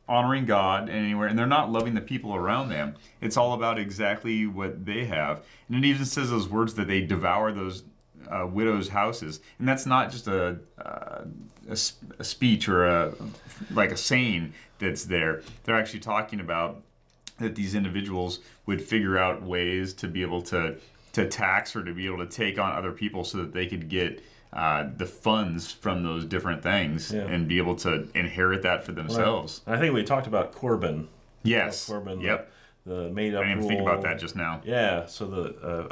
honoring 0.07 0.45
God 0.45 0.89
anywhere, 0.89 1.27
and 1.27 1.37
they're 1.37 1.47
not 1.47 1.71
loving 1.71 1.93
the 1.93 2.01
people 2.01 2.35
around 2.35 2.69
them. 2.69 2.95
It's 3.21 3.37
all 3.37 3.53
about 3.53 3.79
exactly 3.79 4.45
what 4.45 4.85
they 4.85 5.05
have. 5.05 5.43
And 5.67 5.83
it 5.83 5.87
even 5.87 6.05
says 6.05 6.29
those 6.29 6.47
words 6.47 6.75
that 6.75 6.87
they 6.87 7.01
devour 7.01 7.51
those 7.51 7.83
uh, 8.29 8.47
widows' 8.47 8.89
houses. 8.89 9.39
And 9.59 9.67
that's 9.67 9.85
not 9.85 10.11
just 10.11 10.27
a, 10.27 10.59
uh, 10.83 11.21
a, 11.69 11.77
a 12.19 12.23
speech 12.23 12.69
or 12.69 12.85
a 12.85 13.13
like 13.71 13.91
a 13.91 13.97
saying 13.97 14.53
that's 14.79 15.05
there. 15.05 15.41
They're 15.63 15.77
actually 15.77 16.01
talking 16.01 16.39
about 16.39 16.81
that 17.39 17.55
these 17.55 17.75
individuals 17.75 18.39
would 18.65 18.81
figure 18.81 19.17
out 19.17 19.43
ways 19.43 19.93
to 19.93 20.07
be 20.07 20.21
able 20.21 20.41
to 20.43 20.75
to 21.13 21.27
tax 21.27 21.75
or 21.75 21.83
to 21.83 21.93
be 21.93 22.05
able 22.05 22.17
to 22.17 22.27
take 22.27 22.59
on 22.59 22.73
other 22.73 22.91
people 22.91 23.23
so 23.23 23.37
that 23.37 23.53
they 23.53 23.65
could 23.65 23.87
get 23.87 24.21
uh, 24.55 24.87
the 24.97 25.05
funds 25.05 25.71
from 25.71 26.03
those 26.03 26.25
different 26.25 26.63
things 26.63 27.11
Yeah. 27.11 27.21
and 27.23 27.47
be 27.47 27.57
able 27.57 27.75
to 27.77 28.07
inherit 28.15 28.61
that 28.63 28.83
for 28.85 28.93
themselves. 28.93 29.61
I 29.67 29.77
think 29.77 29.93
we 29.93 30.03
talked 30.03 30.27
about 30.27 30.53
Corban. 30.53 31.09
Yes. 31.43 31.85
Corban. 31.87 32.21
Yep. 32.21 32.51
The 32.85 33.09
made 33.09 33.33
up 33.35 33.41
I 33.41 33.47
didn't 33.47 33.57
even 33.57 33.59
rule. 33.61 33.69
think 33.69 33.81
about 33.81 34.01
that 34.03 34.19
just 34.19 34.35
now. 34.35 34.61
Yeah, 34.63 35.07
so 35.07 35.25
the 35.25 35.43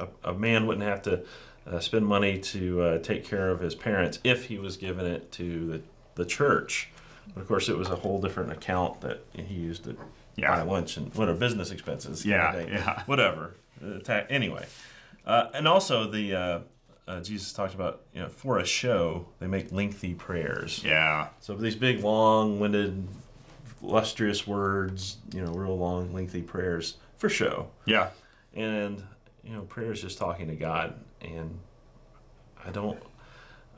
uh, 0.01 0.07
a, 0.23 0.29
a 0.31 0.33
man 0.33 0.67
wouldn't 0.67 0.85
have 0.85 1.01
to 1.03 1.23
uh, 1.65 1.79
spend 1.79 2.05
money 2.05 2.37
to 2.39 2.81
uh, 2.81 2.97
take 2.99 3.25
care 3.25 3.49
of 3.49 3.59
his 3.61 3.73
parents 3.75 4.19
if 4.23 4.45
he 4.45 4.57
was 4.59 4.77
giving 4.77 5.05
it 5.05 5.31
to 5.33 5.65
the, 5.67 5.81
the 6.15 6.25
church. 6.25 6.89
But 7.33 7.41
of 7.41 7.47
course, 7.47 7.67
it 7.67 7.77
was 7.77 7.89
a 7.89 7.95
whole 7.95 8.21
different 8.21 8.51
account 8.51 9.01
that 9.01 9.25
he 9.33 9.55
used 9.55 9.85
to 9.85 9.95
Yeah. 10.35 10.55
buy 10.55 10.61
lunch 10.61 10.95
and 10.97 11.13
what 11.15 11.29
are 11.29 11.33
business 11.33 11.71
expenses. 11.71 12.25
Yeah, 12.25 12.59
yeah. 12.59 13.03
Whatever. 13.07 13.55
Uh, 13.83 13.97
ta- 13.99 14.25
anyway, 14.29 14.65
uh, 15.25 15.47
and 15.53 15.67
also 15.67 16.09
the 16.09 16.35
uh, 16.35 16.59
uh, 17.07 17.19
Jesus 17.21 17.51
talked 17.53 17.73
about 17.73 18.01
you 18.13 18.21
know 18.21 18.29
for 18.29 18.59
a 18.59 18.65
show 18.65 19.25
they 19.39 19.47
make 19.47 19.71
lengthy 19.71 20.13
prayers. 20.13 20.81
Yeah. 20.83 21.27
So 21.39 21.55
these 21.55 21.75
big, 21.75 22.03
long-winded, 22.03 23.07
lustrous 23.81 24.47
words, 24.47 25.17
you 25.33 25.43
know, 25.43 25.51
real 25.53 25.77
long, 25.77 26.13
lengthy 26.13 26.41
prayers 26.41 26.97
for 27.17 27.29
show 27.29 27.69
Yeah. 27.85 28.09
and 28.53 29.01
you 29.43 29.53
know 29.53 29.61
prayer 29.63 29.91
is 29.91 30.01
just 30.01 30.17
talking 30.17 30.47
to 30.47 30.55
god 30.55 30.93
and 31.21 31.57
i 32.65 32.69
don't 32.69 32.97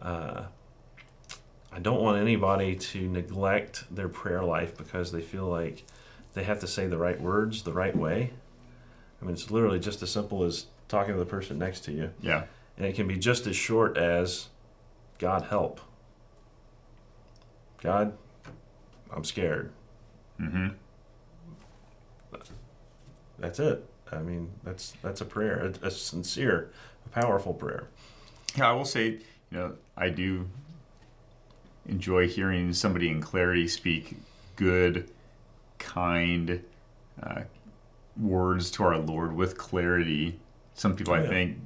uh, 0.01 0.43
i 1.71 1.79
don't 1.79 2.01
want 2.01 2.17
anybody 2.19 2.75
to 2.75 3.07
neglect 3.09 3.83
their 3.93 4.07
prayer 4.07 4.43
life 4.43 4.75
because 4.77 5.11
they 5.11 5.21
feel 5.21 5.45
like 5.45 5.83
they 6.33 6.43
have 6.43 6.59
to 6.59 6.67
say 6.67 6.87
the 6.87 6.97
right 6.97 7.19
words 7.21 7.63
the 7.63 7.73
right 7.73 7.95
way 7.95 8.31
i 9.21 9.25
mean 9.25 9.33
it's 9.33 9.51
literally 9.51 9.79
just 9.79 10.01
as 10.01 10.09
simple 10.11 10.43
as 10.43 10.65
talking 10.87 11.13
to 11.13 11.19
the 11.19 11.25
person 11.25 11.57
next 11.59 11.81
to 11.81 11.91
you 11.91 12.09
Yeah. 12.21 12.43
And 12.77 12.85
it 12.85 12.95
can 12.95 13.07
be 13.07 13.17
just 13.17 13.47
as 13.47 13.55
short 13.55 13.97
as 13.97 14.49
god 15.19 15.43
help 15.43 15.79
god 17.81 18.13
i'm 19.13 19.23
scared 19.23 19.71
Mm-hmm. 20.41 20.67
that's 23.39 23.59
it 23.59 23.85
i 24.11 24.17
mean 24.19 24.51
that's 24.63 24.93
that's 25.01 25.21
a 25.21 25.25
prayer 25.25 25.71
a, 25.81 25.87
a 25.87 25.91
sincere 25.91 26.71
a 27.05 27.09
powerful 27.09 27.53
prayer 27.53 27.87
Yeah, 28.57 28.69
I 28.69 28.73
will 28.73 28.85
say, 28.85 29.05
you 29.51 29.57
know, 29.57 29.73
I 29.97 30.09
do 30.09 30.47
enjoy 31.87 32.27
hearing 32.27 32.73
somebody 32.73 33.09
in 33.09 33.21
clarity 33.21 33.67
speak 33.67 34.15
good, 34.55 35.09
kind 35.77 36.63
uh, 37.21 37.41
words 38.17 38.71
to 38.71 38.83
our 38.83 38.97
Lord 38.97 39.35
with 39.35 39.57
clarity. 39.57 40.39
Some 40.73 40.95
people, 40.95 41.13
I 41.13 41.21
Yeah. 41.23 41.29
think, 41.29 41.57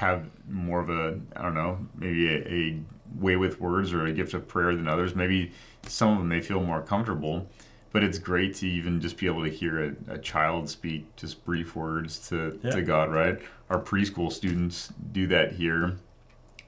have 0.00 0.24
more 0.48 0.80
of 0.80 0.88
a, 0.90 1.20
I 1.36 1.42
don't 1.42 1.54
know, 1.54 1.78
maybe 1.94 2.26
a, 2.34 2.48
a 2.48 2.80
way 3.18 3.36
with 3.36 3.60
words 3.60 3.92
or 3.92 4.06
a 4.06 4.12
gift 4.12 4.34
of 4.34 4.48
prayer 4.48 4.74
than 4.74 4.88
others. 4.88 5.14
Maybe 5.14 5.52
some 5.86 6.12
of 6.12 6.18
them 6.18 6.28
they 6.30 6.40
feel 6.40 6.60
more 6.62 6.80
comfortable. 6.82 7.48
But 7.92 8.04
it's 8.04 8.18
great 8.18 8.54
to 8.56 8.68
even 8.68 9.00
just 9.00 9.16
be 9.18 9.26
able 9.26 9.42
to 9.44 9.50
hear 9.50 9.96
a, 10.08 10.14
a 10.14 10.18
child 10.18 10.70
speak 10.70 11.16
just 11.16 11.44
brief 11.44 11.74
words 11.74 12.28
to, 12.28 12.58
Yeah. 12.62 12.70
to 12.70 12.82
God, 12.82 13.12
right? 13.12 13.40
Our 13.68 13.80
preschool 13.80 14.32
students 14.32 14.92
do 15.12 15.26
that 15.28 15.52
here 15.52 15.96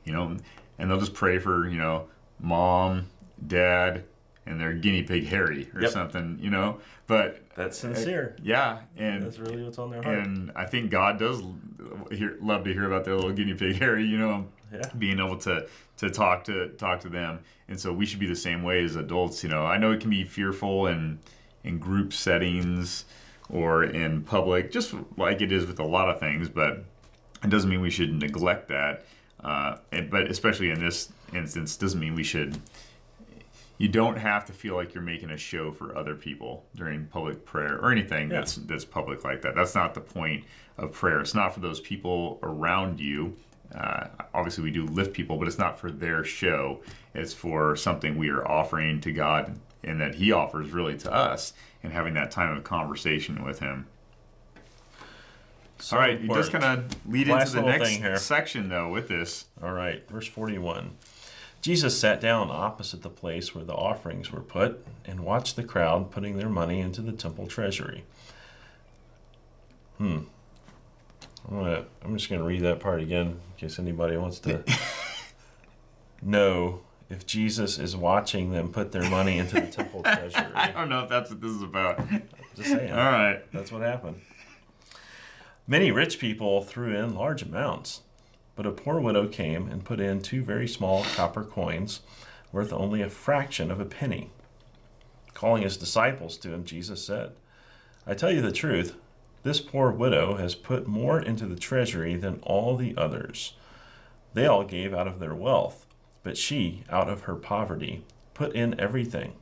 you 0.05 0.13
know, 0.13 0.37
and 0.79 0.91
they'll 0.91 0.99
just 0.99 1.15
pray 1.15 1.39
for, 1.39 1.69
you 1.69 1.79
know, 1.79 2.09
mom, 2.41 3.07
dad, 3.47 4.05
and 4.47 4.61
their 4.61 4.73
guinea 4.73 5.03
pig 5.03 5.27
Harry 5.27 5.71
or 5.75 5.83
Yep. 5.83 5.91
something, 5.91 6.39
you 6.41 6.51
know. 6.51 6.79
But 7.07 7.43
that's 7.55 7.79
sincere 7.79 8.37
yeah, 8.43 8.81
and 8.97 9.23
that's 9.23 9.39
really 9.39 9.63
what's 9.63 9.79
on 9.79 9.91
their 9.91 10.03
heart 10.03 10.19
and 10.19 10.51
I 10.55 10.65
think 10.67 10.91
God 10.91 11.19
does 11.19 11.43
hear, 12.11 12.37
love 12.41 12.65
to 12.65 12.73
hear 12.73 12.87
about 12.87 13.05
their 13.05 13.15
little 13.15 13.33
guinea 13.33 13.55
pig 13.55 13.79
Harry, 13.81 14.05
you 14.05 14.19
know, 14.19 14.47
yeah 14.73 14.83
being 14.99 15.19
able 15.19 15.37
to 15.39 15.67
to 15.99 16.11
talk 16.11 16.45
to 16.45 16.69
talk 16.71 17.01
to 17.01 17.09
them. 17.09 17.41
And 17.69 17.79
so 17.79 17.93
we 17.93 18.07
should 18.07 18.19
be 18.21 18.27
the 18.27 18.37
same 18.37 18.63
way 18.63 18.85
as 18.85 18.97
adults, 18.97 19.43
you 19.43 19.49
know. 19.51 19.65
I 19.65 19.79
know 19.79 19.93
it 19.93 20.01
can 20.01 20.11
be 20.11 20.25
fearful 20.25 20.87
in 20.87 21.19
in 21.65 21.79
group 21.79 22.13
settings 22.13 23.05
or 23.49 23.85
in 23.85 24.23
public, 24.23 24.73
just 24.73 24.95
like 25.17 25.43
it 25.43 25.53
is 25.53 25.67
with 25.67 25.79
a 25.79 25.85
lot 25.85 26.09
of 26.09 26.19
things, 26.19 26.49
but 26.49 26.85
it 27.45 27.51
doesn't 27.51 27.69
mean 27.69 27.81
we 27.81 27.91
should 27.91 28.13
neglect 28.13 28.69
that. 28.69 29.05
Uh, 29.43 29.77
and, 29.91 30.09
but 30.09 30.31
especially 30.31 30.71
in 30.71 30.79
this 30.79 31.13
instance, 31.35 31.77
doesn't 31.77 32.01
mean 32.01 32.15
we 32.15 32.23
should. 32.23 32.59
You 33.79 33.89
don't 33.89 34.17
have 34.17 34.45
to 34.47 34.53
feel 34.53 34.77
like 34.77 34.95
you're 34.95 35.03
making 35.03 35.31
a 35.31 35.37
show 35.37 35.73
for 35.73 35.97
other 35.97 36.15
people 36.15 36.65
during 36.77 37.07
public 37.07 37.45
prayer 37.45 37.79
or 37.81 37.91
anything 37.91 38.31
Yeah. 38.31 38.39
that's 38.41 38.57
that's 38.57 38.85
public 38.85 39.25
like 39.25 39.43
that. 39.43 39.55
That's 39.55 39.75
not 39.75 39.95
the 39.95 40.01
point 40.01 40.45
of 40.79 40.93
prayer. 40.93 41.21
It's 41.21 41.35
not 41.35 41.53
for 41.55 41.61
those 41.61 41.81
people 41.81 42.39
around 42.43 43.01
you. 43.01 43.37
Uh, 43.75 44.07
obviously, 44.35 44.63
we 44.65 44.71
do 44.71 44.85
lift 44.87 45.15
people, 45.15 45.37
but 45.39 45.49
it's 45.49 45.59
not 45.59 45.79
for 45.81 45.91
their 45.91 46.23
show. 46.25 46.81
It's 47.15 47.33
for 47.33 47.75
something 47.75 48.17
we 48.19 48.29
are 48.29 48.47
offering 48.47 49.01
to 49.01 49.13
God 49.13 49.59
and 49.83 50.01
that 50.01 50.15
He 50.15 50.31
offers 50.31 50.71
really 50.71 50.97
to 50.99 51.13
us, 51.13 51.55
and 51.83 51.93
having 51.93 52.15
that 52.15 52.31
time 52.31 52.57
of 52.57 52.63
conversation 52.65 53.43
with 53.45 53.59
Him. 53.59 53.87
So 55.81 55.97
All 55.97 56.03
right, 56.03 56.21
you 56.21 56.29
just 56.29 56.53
important. 56.55 56.63
kind 56.63 56.93
of 56.93 57.11
lead 57.13 57.27
Last 57.29 57.49
into 57.55 57.61
the 57.63 57.67
little 57.67 57.85
thing 57.87 57.99
here. 58.01 58.11
next 58.11 58.23
section 58.27 58.69
though 58.69 58.91
with 58.91 59.09
this. 59.09 59.47
All 59.63 59.73
right, 59.73 60.09
verse 60.09 60.29
41. 60.29 60.91
Jesus 61.63 61.99
sat 61.99 62.21
down 62.21 62.51
opposite 62.51 63.03
the 63.03 63.09
place 63.09 63.55
where 63.55 63.65
the 63.65 63.73
offerings 63.73 64.33
were 64.33 64.41
put 64.41 64.85
and 65.05 65.21
watched 65.21 65.55
the 65.55 65.63
crowd 65.63 66.11
putting 66.11 66.37
their 66.37 66.49
money 66.49 66.81
into 66.81 67.01
the 67.01 67.13
temple 67.13 67.47
treasury. 67.47 68.03
Hmm. 69.97 70.23
I'm, 71.49 71.59
gonna, 71.59 71.85
I'm 72.05 72.17
just 72.17 72.29
going 72.29 72.41
to 72.41 72.47
read 72.47 72.63
that 72.63 72.81
part 72.81 73.01
again 73.01 73.27
in 73.29 73.39
case 73.57 73.79
anybody 73.79 74.17
wants 74.17 74.41
to 74.41 74.65
know 76.23 76.81
if 77.09 77.27
Jesus 77.27 77.79
is 77.79 77.97
watching 77.97 78.51
them 78.51 78.73
put 78.73 78.91
their 78.91 79.09
money 79.09 79.39
into 79.39 79.61
the 79.61 79.69
temple 79.69 80.03
treasury. 80.05 80.47
I 80.55 80.73
don't 80.73 80.89
know 80.89 81.05
if 81.05 81.09
that's 81.09 81.31
what 81.31 81.41
this 81.41 81.53
is 81.53 81.63
about. 81.63 82.01
Just 82.57 82.71
saying. 82.71 82.91
All 82.91 82.97
right. 82.97 83.41
That's 83.53 83.71
what 83.71 83.83
happened. 83.83 84.21
Many 85.69 85.93
rich 85.93 86.19
people 86.19 86.63
threw 86.63 86.97
in 86.97 87.15
large 87.15 87.43
amounts, 87.43 88.01
but 88.55 88.67
a 88.67 88.73
poor 88.73 89.01
widow 89.01 89.27
came 89.27 89.69
and 89.69 89.85
put 89.85 90.01
in 90.01 90.21
two 90.21 90.43
very 90.43 90.69
small 90.69 91.05
copper 91.05 91.45
coins 91.45 92.01
worth 92.53 92.73
only 92.73 93.01
a 93.01 93.09
fraction 93.09 93.71
of 93.71 93.81
a 93.81 93.85
penny. 93.85 94.31
calling 95.35 95.63
his 95.63 95.79
disciples 95.79 96.37
to 96.37 96.53
him, 96.53 96.63
Jesus 96.65 97.05
said, 97.05 97.33
I 98.07 98.15
tell 98.15 98.31
you 98.31 98.43
the 98.43 98.53
truth, 98.53 98.95
this 99.43 99.61
poor 99.61 99.91
widow 99.91 100.37
has 100.37 100.55
put 100.55 100.87
more 100.87 101.21
into 101.21 101.47
the 101.47 101.57
treasury 101.57 102.15
than 102.15 102.41
all 102.43 102.77
the 102.77 102.95
others. 102.97 103.55
They 104.35 104.47
all 104.47 104.65
gave 104.65 104.95
out 104.95 105.09
of 105.09 105.19
their 105.19 105.35
wealth, 105.35 105.87
but 106.23 106.37
she, 106.37 106.85
out 106.91 107.09
of 107.09 107.23
her 107.23 107.35
poverty, 107.35 108.05
put 108.35 108.55
in 108.55 108.79
everything, 108.79 109.33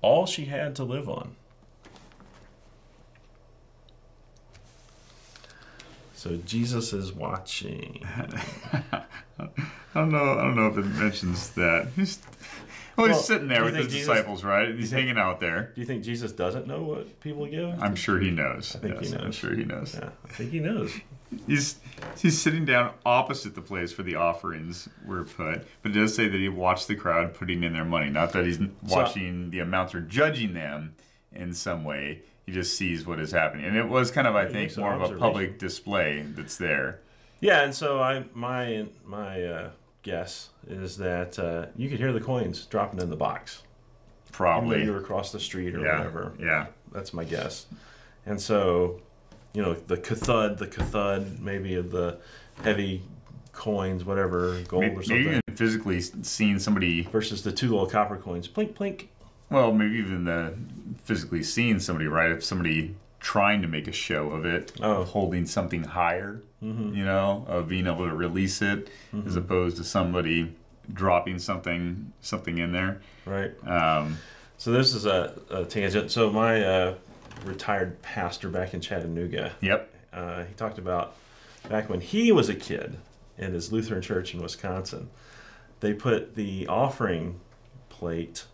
all 0.00 0.26
she 0.26 0.44
had 0.44 0.76
to 0.76 0.84
live 0.84 1.08
on. 1.08 1.34
So 6.18 6.36
Jesus 6.38 6.92
is 6.92 7.12
watching. 7.12 8.04
I 8.08 9.04
don't 9.94 10.10
know. 10.10 10.32
I 10.36 10.42
don't 10.42 10.56
know 10.56 10.66
if 10.66 10.76
it 10.76 10.84
mentions 10.84 11.50
that. 11.50 11.86
He's, 11.94 12.18
well, 12.96 13.06
Well, 13.06 13.16
he's 13.16 13.24
sitting 13.24 13.46
there 13.46 13.64
with 13.64 13.76
his 13.76 13.86
Jesus- 13.86 14.08
disciples, 14.08 14.42
right? 14.42 14.74
He's 14.74 14.90
think- 14.90 15.02
hanging 15.06 15.16
out 15.18 15.38
there. 15.38 15.70
Do 15.76 15.80
you 15.80 15.86
think 15.86 16.02
Jesus 16.02 16.32
doesn't 16.32 16.66
know 16.66 16.82
what 16.82 17.20
people 17.20 17.46
give? 17.46 17.80
I'm 17.80 17.94
sure 17.94 18.18
he 18.18 18.32
knows. 18.32 18.74
I 18.74 18.80
think 18.80 18.98
he 18.98 19.04
Yes, 19.04 19.14
I'm 19.14 19.24
knows. 19.26 19.34
sure 19.36 19.54
he 19.54 19.64
knows. 19.64 19.94
Yeah, 19.94 20.10
I 20.24 20.28
think 20.32 20.50
he 20.50 20.58
knows. 20.58 20.92
He's 21.46 21.76
he's 22.18 22.36
sitting 22.40 22.64
down 22.64 22.94
opposite 23.06 23.54
the 23.54 23.60
place 23.62 23.96
where 23.96 24.04
the 24.04 24.16
offerings 24.16 24.88
were 25.06 25.22
put, 25.22 25.66
but 25.82 25.92
it 25.92 25.94
does 25.94 26.16
say 26.16 26.26
that 26.26 26.36
he 26.40 26.48
watched 26.48 26.88
the 26.88 26.96
crowd 26.96 27.32
putting 27.34 27.62
in 27.62 27.74
their 27.74 27.84
money. 27.84 28.10
Not 28.10 28.32
that 28.32 28.44
he's 28.44 28.58
watching 28.82 29.50
the 29.50 29.60
amounts 29.60 29.94
or 29.94 30.00
judging 30.00 30.54
them 30.54 30.96
in 31.32 31.54
some 31.54 31.84
way. 31.84 32.22
He 32.48 32.54
just 32.54 32.78
sees 32.78 33.06
what 33.06 33.20
is 33.20 33.30
happening, 33.30 33.66
and 33.66 33.76
it 33.76 33.86
was 33.86 34.10
kind 34.10 34.26
of, 34.26 34.34
I 34.34 34.46
he 34.46 34.52
think, 34.54 34.74
more 34.78 34.94
of 34.94 35.02
a 35.02 35.14
public 35.18 35.58
display 35.58 36.24
that's 36.28 36.56
there. 36.56 37.00
Yeah, 37.40 37.62
and 37.62 37.74
so 37.74 38.00
I 38.00 38.24
my 38.32 38.86
my 39.04 39.42
uh, 39.44 39.70
guess 40.02 40.48
is 40.66 40.96
that 40.96 41.38
uh, 41.38 41.66
you 41.76 41.90
could 41.90 41.98
hear 41.98 42.10
the 42.10 42.22
coins 42.22 42.64
dropping 42.64 43.00
in 43.00 43.10
the 43.10 43.16
box. 43.16 43.64
Probably, 44.32 44.82
you 44.82 44.92
were 44.92 44.98
across 44.98 45.30
the 45.30 45.38
street 45.38 45.74
or 45.74 45.80
yeah, 45.80 45.98
whatever. 45.98 46.32
yeah. 46.40 46.68
That's 46.90 47.12
my 47.12 47.24
guess. 47.24 47.66
And 48.24 48.40
so, 48.40 49.02
you 49.52 49.60
know, 49.60 49.74
the 49.74 49.98
cathud, 49.98 50.56
the 50.56 50.68
cathud, 50.68 51.40
maybe 51.40 51.74
of 51.74 51.90
the 51.90 52.18
heavy 52.62 53.02
coins, 53.52 54.06
whatever, 54.06 54.62
gold 54.68 54.84
Maybe, 54.84 54.94
or 54.94 54.96
maybe 54.96 55.06
something, 55.06 55.26
even 55.26 55.42
physically 55.54 56.00
seeing 56.00 56.58
somebody 56.58 57.02
versus 57.02 57.42
the 57.42 57.52
two 57.52 57.68
little 57.68 57.86
copper 57.86 58.16
coins, 58.16 58.48
plink 58.48 58.72
plink. 58.72 59.08
Well, 59.50 59.72
maybe 59.72 59.96
even 59.96 60.24
the 60.24 60.54
physically 61.04 61.42
seeing 61.42 61.78
somebody, 61.80 62.06
right? 62.06 62.30
If 62.30 62.44
somebody 62.44 62.94
trying 63.20 63.62
to 63.62 63.68
make 63.68 63.88
a 63.88 63.92
show 63.92 64.30
of 64.30 64.44
it, 64.44 64.72
Oh. 64.80 65.04
holding 65.04 65.46
something 65.46 65.84
higher, 65.84 66.40
Mm-hmm. 66.62 66.94
you 66.94 67.04
know, 67.04 67.44
of 67.48 67.68
being 67.68 67.86
able 67.86 68.08
to 68.08 68.14
release 68.14 68.60
it, 68.62 68.90
as 69.26 69.36
opposed 69.36 69.76
to 69.76 69.84
somebody 69.84 70.52
dropping 70.92 71.38
something 71.38 72.12
something 72.20 72.58
in 72.58 72.72
there. 72.72 73.00
Right. 73.24 73.52
Um, 73.66 74.18
So 74.56 74.72
this 74.72 74.92
is 74.92 75.06
a, 75.06 75.38
a 75.50 75.64
tangent. 75.64 76.10
So 76.10 76.30
my 76.32 76.64
uh, 76.64 76.94
retired 77.44 78.02
pastor 78.02 78.48
back 78.48 78.74
in 78.74 78.80
Chattanooga, 78.80 79.52
yep. 79.60 79.88
uh, 80.12 80.44
he 80.44 80.54
talked 80.54 80.78
about 80.78 81.14
back 81.68 81.88
when 81.88 82.00
he 82.00 82.32
was 82.32 82.48
a 82.48 82.54
kid 82.56 82.96
in 83.36 83.52
his 83.52 83.70
Lutheran 83.72 84.02
church 84.02 84.34
in 84.34 84.42
Wisconsin, 84.42 85.10
they 85.78 85.92
put 85.94 86.34
the 86.34 86.66
offering 86.66 87.38
plate 87.88 88.46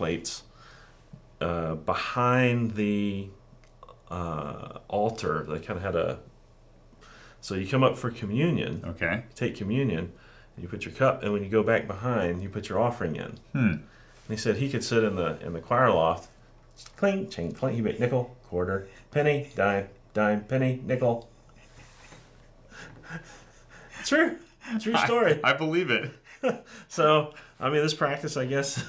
plates 0.00 0.44
uh, 1.42 1.74
behind 1.74 2.70
the 2.70 3.28
uh, 4.10 4.78
altar. 4.88 5.44
They 5.46 5.58
kind 5.58 5.76
of 5.76 5.82
had 5.82 5.94
a 5.94 6.18
so 7.42 7.54
you 7.54 7.66
come 7.68 7.82
up 7.82 7.98
for 7.98 8.10
communion, 8.10 8.82
Okay. 8.86 9.24
take 9.34 9.54
communion, 9.56 10.12
and 10.54 10.62
you 10.62 10.68
put 10.68 10.86
your 10.86 10.94
cup, 10.94 11.22
and 11.22 11.32
when 11.34 11.42
you 11.42 11.50
go 11.50 11.62
back 11.62 11.86
behind, 11.86 12.42
you 12.42 12.48
put 12.48 12.70
your 12.70 12.78
offering 12.80 13.16
in. 13.16 13.38
Hmm. 13.52 13.58
And 13.68 13.82
he 14.30 14.36
said 14.38 14.56
he 14.56 14.70
could 14.70 14.82
sit 14.84 15.04
in 15.04 15.16
the 15.16 15.38
in 15.44 15.52
the 15.52 15.60
choir 15.60 15.90
loft, 15.90 16.30
clink, 16.96 17.30
chink, 17.30 17.54
clink. 17.58 17.76
He 17.76 17.82
make 17.82 18.00
nickel, 18.00 18.34
quarter, 18.48 18.88
penny, 19.10 19.50
dime, 19.54 19.88
dime, 20.14 20.44
penny, 20.44 20.80
nickel. 20.82 21.28
True, 24.04 24.36
true 24.80 24.96
story. 24.96 25.40
I, 25.44 25.50
I 25.50 25.52
believe 25.52 25.90
it. 25.90 26.10
So 26.88 27.34
I 27.60 27.68
mean, 27.68 27.82
this 27.82 27.92
practice, 27.92 28.38
I 28.38 28.46
guess, 28.46 28.82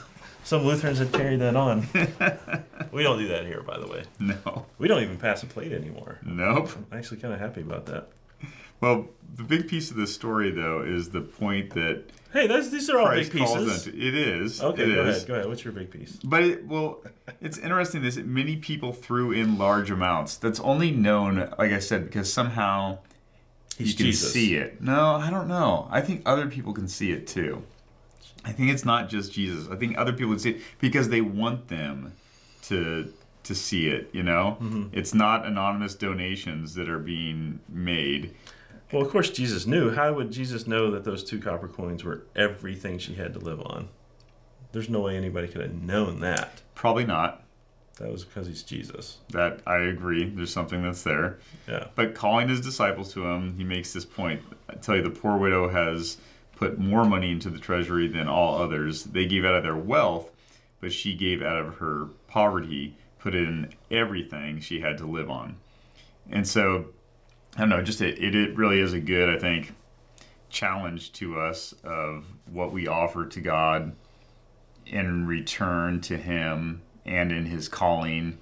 some 0.44 0.64
Lutherans 0.64 1.00
have 1.00 1.12
carried 1.12 1.40
that 1.40 1.56
on. 1.56 1.88
we 2.92 3.04
don't 3.04 3.20
do 3.20 3.28
that 3.30 3.46
here, 3.46 3.62
by 3.62 3.78
the 3.78 3.88
way. 3.88 4.04
No. 4.20 4.66
We 4.78 4.88
don't 4.88 5.04
even 5.04 5.18
pass 5.18 5.44
a 5.44 5.46
plate 5.46 5.72
anymore. 5.72 6.20
Nope. 6.24 6.72
I'm 6.92 6.98
actually 6.98 7.18
kind 7.18 7.34
of 7.34 7.40
happy 7.40 7.62
about 7.62 7.86
that. 7.88 8.10
Well, 8.80 9.10
the 9.36 9.44
big 9.44 9.68
piece 9.68 9.92
of 9.92 9.98
this 9.98 10.14
story, 10.14 10.52
though, 10.52 10.82
is 10.82 11.10
the 11.10 11.22
point 11.22 11.74
that 11.76 12.06
Hey, 12.34 12.48
these 12.48 12.90
are 12.90 12.98
all 12.98 13.08
Christ 13.08 13.32
big 13.34 13.42
pieces. 13.42 13.88
It 13.88 13.94
is. 13.96 14.62
Okay, 14.62 14.84
it 14.84 14.96
go 14.96 15.06
is. 15.06 15.18
ahead. 15.18 15.28
Go 15.28 15.34
ahead. 15.36 15.48
What's 15.48 15.64
your 15.66 15.74
big 15.74 15.92
piece? 15.92 16.18
But 16.24 16.44
it, 16.44 16.66
well, 16.66 17.02
it's 17.42 17.58
interesting. 17.58 18.02
This 18.02 18.16
many 18.18 18.56
people 18.56 18.94
threw 18.94 19.34
in 19.34 19.58
large 19.58 19.92
amounts. 19.92 20.38
That's 20.38 20.60
only 20.62 20.92
known, 20.92 21.54
like 21.60 21.72
I 21.72 21.80
said, 21.80 22.06
because 22.06 22.32
somehow 22.32 23.00
He's 23.78 23.90
you 23.90 23.98
can 23.98 24.06
Jesus. 24.08 24.32
see 24.32 24.56
it. 24.56 24.82
No, 24.82 25.16
I 25.16 25.30
don't 25.30 25.50
know. 25.50 25.88
I 25.92 26.00
think 26.00 26.22
other 26.26 26.48
people 26.48 26.74
can 26.74 26.88
see 26.88 27.12
it 27.12 27.28
too. 27.28 27.64
I 28.44 28.52
think 28.52 28.72
it's 28.72 28.86
not 28.86 29.10
just 29.10 29.32
Jesus. 29.34 29.68
I 29.70 29.76
think 29.76 29.98
other 29.98 30.14
people 30.14 30.32
can 30.32 30.40
see 30.40 30.50
it 30.52 30.62
because 30.80 31.10
they 31.10 31.22
want 31.22 31.68
them 31.68 32.14
to 32.64 33.14
to 33.44 33.56
see 33.56 33.88
it. 33.88 34.10
You 34.14 34.24
know, 34.24 34.58
Mm-hmm. 34.62 34.88
it's 34.98 35.14
not 35.14 35.46
anonymous 35.46 35.96
donations 35.96 36.74
that 36.76 36.90
are 36.90 37.00
being 37.00 37.60
made. 37.70 38.34
Well, 38.92 39.02
of 39.02 39.10
course, 39.10 39.30
Jesus 39.30 39.66
knew. 39.66 39.92
How 39.92 40.12
would 40.14 40.32
Jesus 40.32 40.68
know 40.68 40.92
that 40.92 41.06
those 41.06 41.24
two 41.24 41.40
copper 41.40 41.68
coins 41.70 42.04
were 42.04 42.24
everything 42.36 42.98
she 43.00 43.14
had 43.16 43.34
to 43.34 43.40
live 43.40 43.62
on? 43.62 43.88
There's 44.74 44.90
no 44.90 45.02
way 45.02 45.16
anybody 45.18 45.48
could 45.48 45.62
have 45.62 45.74
known 45.82 46.20
that. 46.22 46.62
Probably 46.76 47.06
not. 47.06 47.44
That 48.00 48.12
was 48.12 48.24
because 48.26 48.48
he's 48.48 48.64
Jesus. 48.64 49.18
That 49.30 49.60
I 49.68 49.78
agree. 49.78 50.26
There's 50.30 50.52
something 50.52 50.82
that's 50.82 51.04
there. 51.04 51.40
Yeah. 51.70 51.88
But 51.96 52.16
calling 52.16 52.50
his 52.50 52.60
disciples 52.62 53.14
to 53.14 53.26
him, 53.26 53.56
he 53.58 53.64
makes 53.64 53.94
this 53.94 54.06
point. 54.06 54.42
I 54.70 54.74
tell 54.76 54.96
you, 54.96 55.04
the 55.04 55.10
poor 55.10 55.38
widow 55.38 55.70
has 55.70 56.18
put 56.62 56.78
more 56.78 57.04
money 57.04 57.32
into 57.32 57.50
the 57.50 57.58
treasury 57.58 58.08
than 58.08 58.28
all 58.28 58.62
others. 58.62 59.06
They 59.06 59.26
gave 59.26 59.44
out 59.44 59.56
of 59.56 59.64
their 59.64 59.76
wealth, 59.76 60.30
but 60.80 60.94
she 60.94 61.16
gave 61.16 61.42
out 61.42 61.58
of 61.58 61.78
her 61.80 62.10
poverty, 62.28 62.96
put 63.18 63.34
in 63.34 63.74
everything 63.90 64.60
she 64.60 64.80
had 64.80 65.00
to 65.00 65.08
live 65.08 65.28
on. 65.28 65.58
And 66.30 66.48
so, 66.48 66.86
I 67.58 67.62
don't 67.62 67.70
know, 67.70 67.82
just 67.82 68.00
it, 68.00 68.20
it, 68.20 68.36
it 68.36 68.56
really 68.56 68.80
is 68.80 68.94
a 68.94 69.00
good, 69.00 69.28
I 69.28 69.40
think, 69.40 69.74
challenge 70.52 71.14
to 71.14 71.40
us 71.40 71.74
of 71.84 72.26
what 72.46 72.72
we 72.72 72.88
offer 72.88 73.26
to 73.26 73.42
God 73.42 73.96
in 74.86 75.26
return 75.26 76.00
to 76.02 76.16
Him 76.16 76.84
and 77.08 77.32
in 77.32 77.48
His 77.48 77.68
calling 77.70 78.38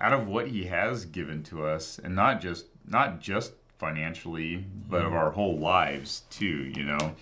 out 0.00 0.12
of 0.12 0.26
what 0.26 0.48
he 0.48 0.64
has 0.64 1.04
given 1.04 1.44
to 1.44 1.64
us 1.64 2.00
and 2.02 2.16
not 2.16 2.40
just 2.40 2.66
not 2.84 3.20
just 3.20 3.52
financially 3.82 4.64
but 4.88 5.04
of 5.04 5.12
our 5.12 5.32
whole 5.32 5.58
lives 5.58 6.22
too 6.30 6.70
you 6.76 6.84
know? 6.84 7.14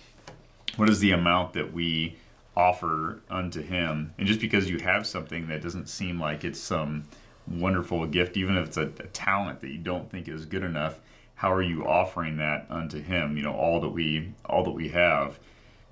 What 0.75 0.89
is 0.89 0.99
the 0.99 1.11
amount 1.11 1.53
that 1.53 1.73
we 1.73 2.17
offer 2.55 3.19
unto 3.29 3.61
him? 3.61 4.13
And 4.19 4.27
just 4.27 4.39
because 4.39 4.69
you 4.69 4.77
have 4.77 5.07
something 5.07 5.47
that 5.47 5.63
doesn't 5.63 5.89
seem 5.89 6.21
like 6.21 6.43
it's 6.43 6.59
some 6.59 7.05
wonderful 7.47 8.05
gift 8.05 8.37
even 8.37 8.55
if 8.57 8.67
it's 8.67 8.77
a, 8.77 8.83
a 8.83 9.07
talent 9.07 9.61
that 9.61 9.69
you 9.69 9.79
don't 9.79 10.11
think 10.11 10.27
is 10.27 10.45
good 10.45 10.63
enough 10.63 10.99
how 11.33 11.51
are 11.51 11.63
you 11.63 11.87
offering 11.87 12.37
that 12.37 12.67
unto 12.69 13.01
him 13.01 13.35
you 13.35 13.41
know 13.41 13.55
all 13.55 13.81
that 13.81 13.89
we 13.89 14.31
all 14.45 14.63
that 14.63 14.71
we 14.71 14.89
have? 14.89 15.39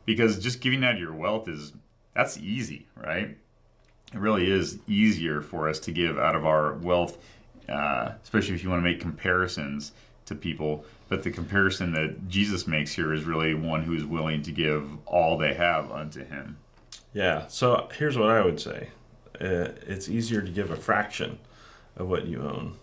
Because 0.06 0.38
just 0.38 0.62
giving 0.62 0.84
out 0.84 1.00
your 1.00 1.14
wealth 1.14 1.48
is 1.48 1.74
that's 2.14 2.38
easy 2.38 2.86
right? 2.96 3.36
It 4.14 4.20
really 4.20 4.52
is 4.52 4.78
easier 4.88 5.42
for 5.42 5.68
us 5.68 5.80
to 5.80 5.92
give 5.92 6.20
out 6.20 6.36
of 6.36 6.46
our 6.46 6.74
wealth, 6.74 7.18
uh, 7.68 8.12
especially 8.24 8.54
if 8.54 8.64
you 8.64 8.70
want 8.70 8.84
to 8.84 8.90
make 8.90 9.00
comparisons 9.00 9.94
to 10.30 10.36
people. 10.36 10.86
But 11.10 11.24
the 11.24 11.32
comparison 11.32 11.92
that 11.94 12.28
Jesus 12.30 12.66
makes 12.68 12.94
here 12.94 13.14
is 13.14 13.26
really 13.26 13.54
one 13.54 13.84
who 13.84 13.94
is 13.94 14.06
willing 14.06 14.42
to 14.44 14.52
give 14.52 14.88
all 15.06 15.38
they 15.38 15.54
have 15.54 15.92
unto 15.92 16.24
him. 16.26 16.58
Yeah. 17.14 17.48
So 17.48 17.90
here's 17.98 18.18
what 18.18 18.30
I 18.30 18.44
would 18.44 18.60
say 18.60 18.90
uh, 19.42 19.70
it's 19.88 20.08
easier 20.10 20.42
to 20.42 20.52
give 20.52 20.72
a 20.72 20.76
fraction 20.76 21.40
of 21.98 22.08
what 22.10 22.26
you 22.28 22.42
own 22.42 22.78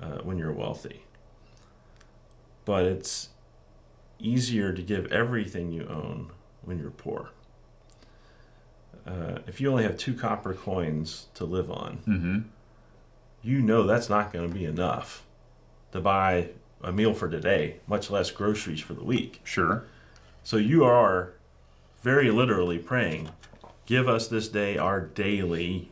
uh, 0.00 0.18
when 0.22 0.36
you're 0.38 0.52
wealthy, 0.52 1.02
but 2.64 2.84
it's 2.84 3.28
easier 4.18 4.72
to 4.72 4.82
give 4.82 5.10
everything 5.12 5.72
you 5.72 5.86
own 5.88 6.30
when 6.62 6.78
you're 6.78 6.90
poor. 6.90 7.30
Uh, 9.06 9.38
if 9.46 9.60
you 9.60 9.68
only 9.70 9.82
have 9.82 9.96
two 9.96 10.14
copper 10.14 10.54
coins 10.54 11.26
to 11.34 11.44
live 11.44 11.70
on, 11.70 11.98
Mm-hmm. 12.06 12.38
you 13.42 13.60
know 13.60 13.82
that's 13.84 14.08
not 14.08 14.32
going 14.32 14.48
to 14.48 14.54
be 14.54 14.64
enough 14.64 15.24
to 15.92 16.00
buy 16.00 16.48
a 16.82 16.92
meal 16.92 17.14
for 17.14 17.28
today, 17.28 17.76
much 17.86 18.10
less 18.10 18.30
groceries 18.30 18.80
for 18.80 18.94
the 18.94 19.04
week. 19.04 19.40
Sure. 19.44 19.84
So 20.42 20.56
you 20.56 20.84
are 20.84 21.34
very 22.02 22.30
literally 22.30 22.78
praying, 22.78 23.30
Give 23.86 24.08
us 24.08 24.28
this 24.28 24.48
day 24.48 24.78
our 24.78 25.00
daily 25.00 25.90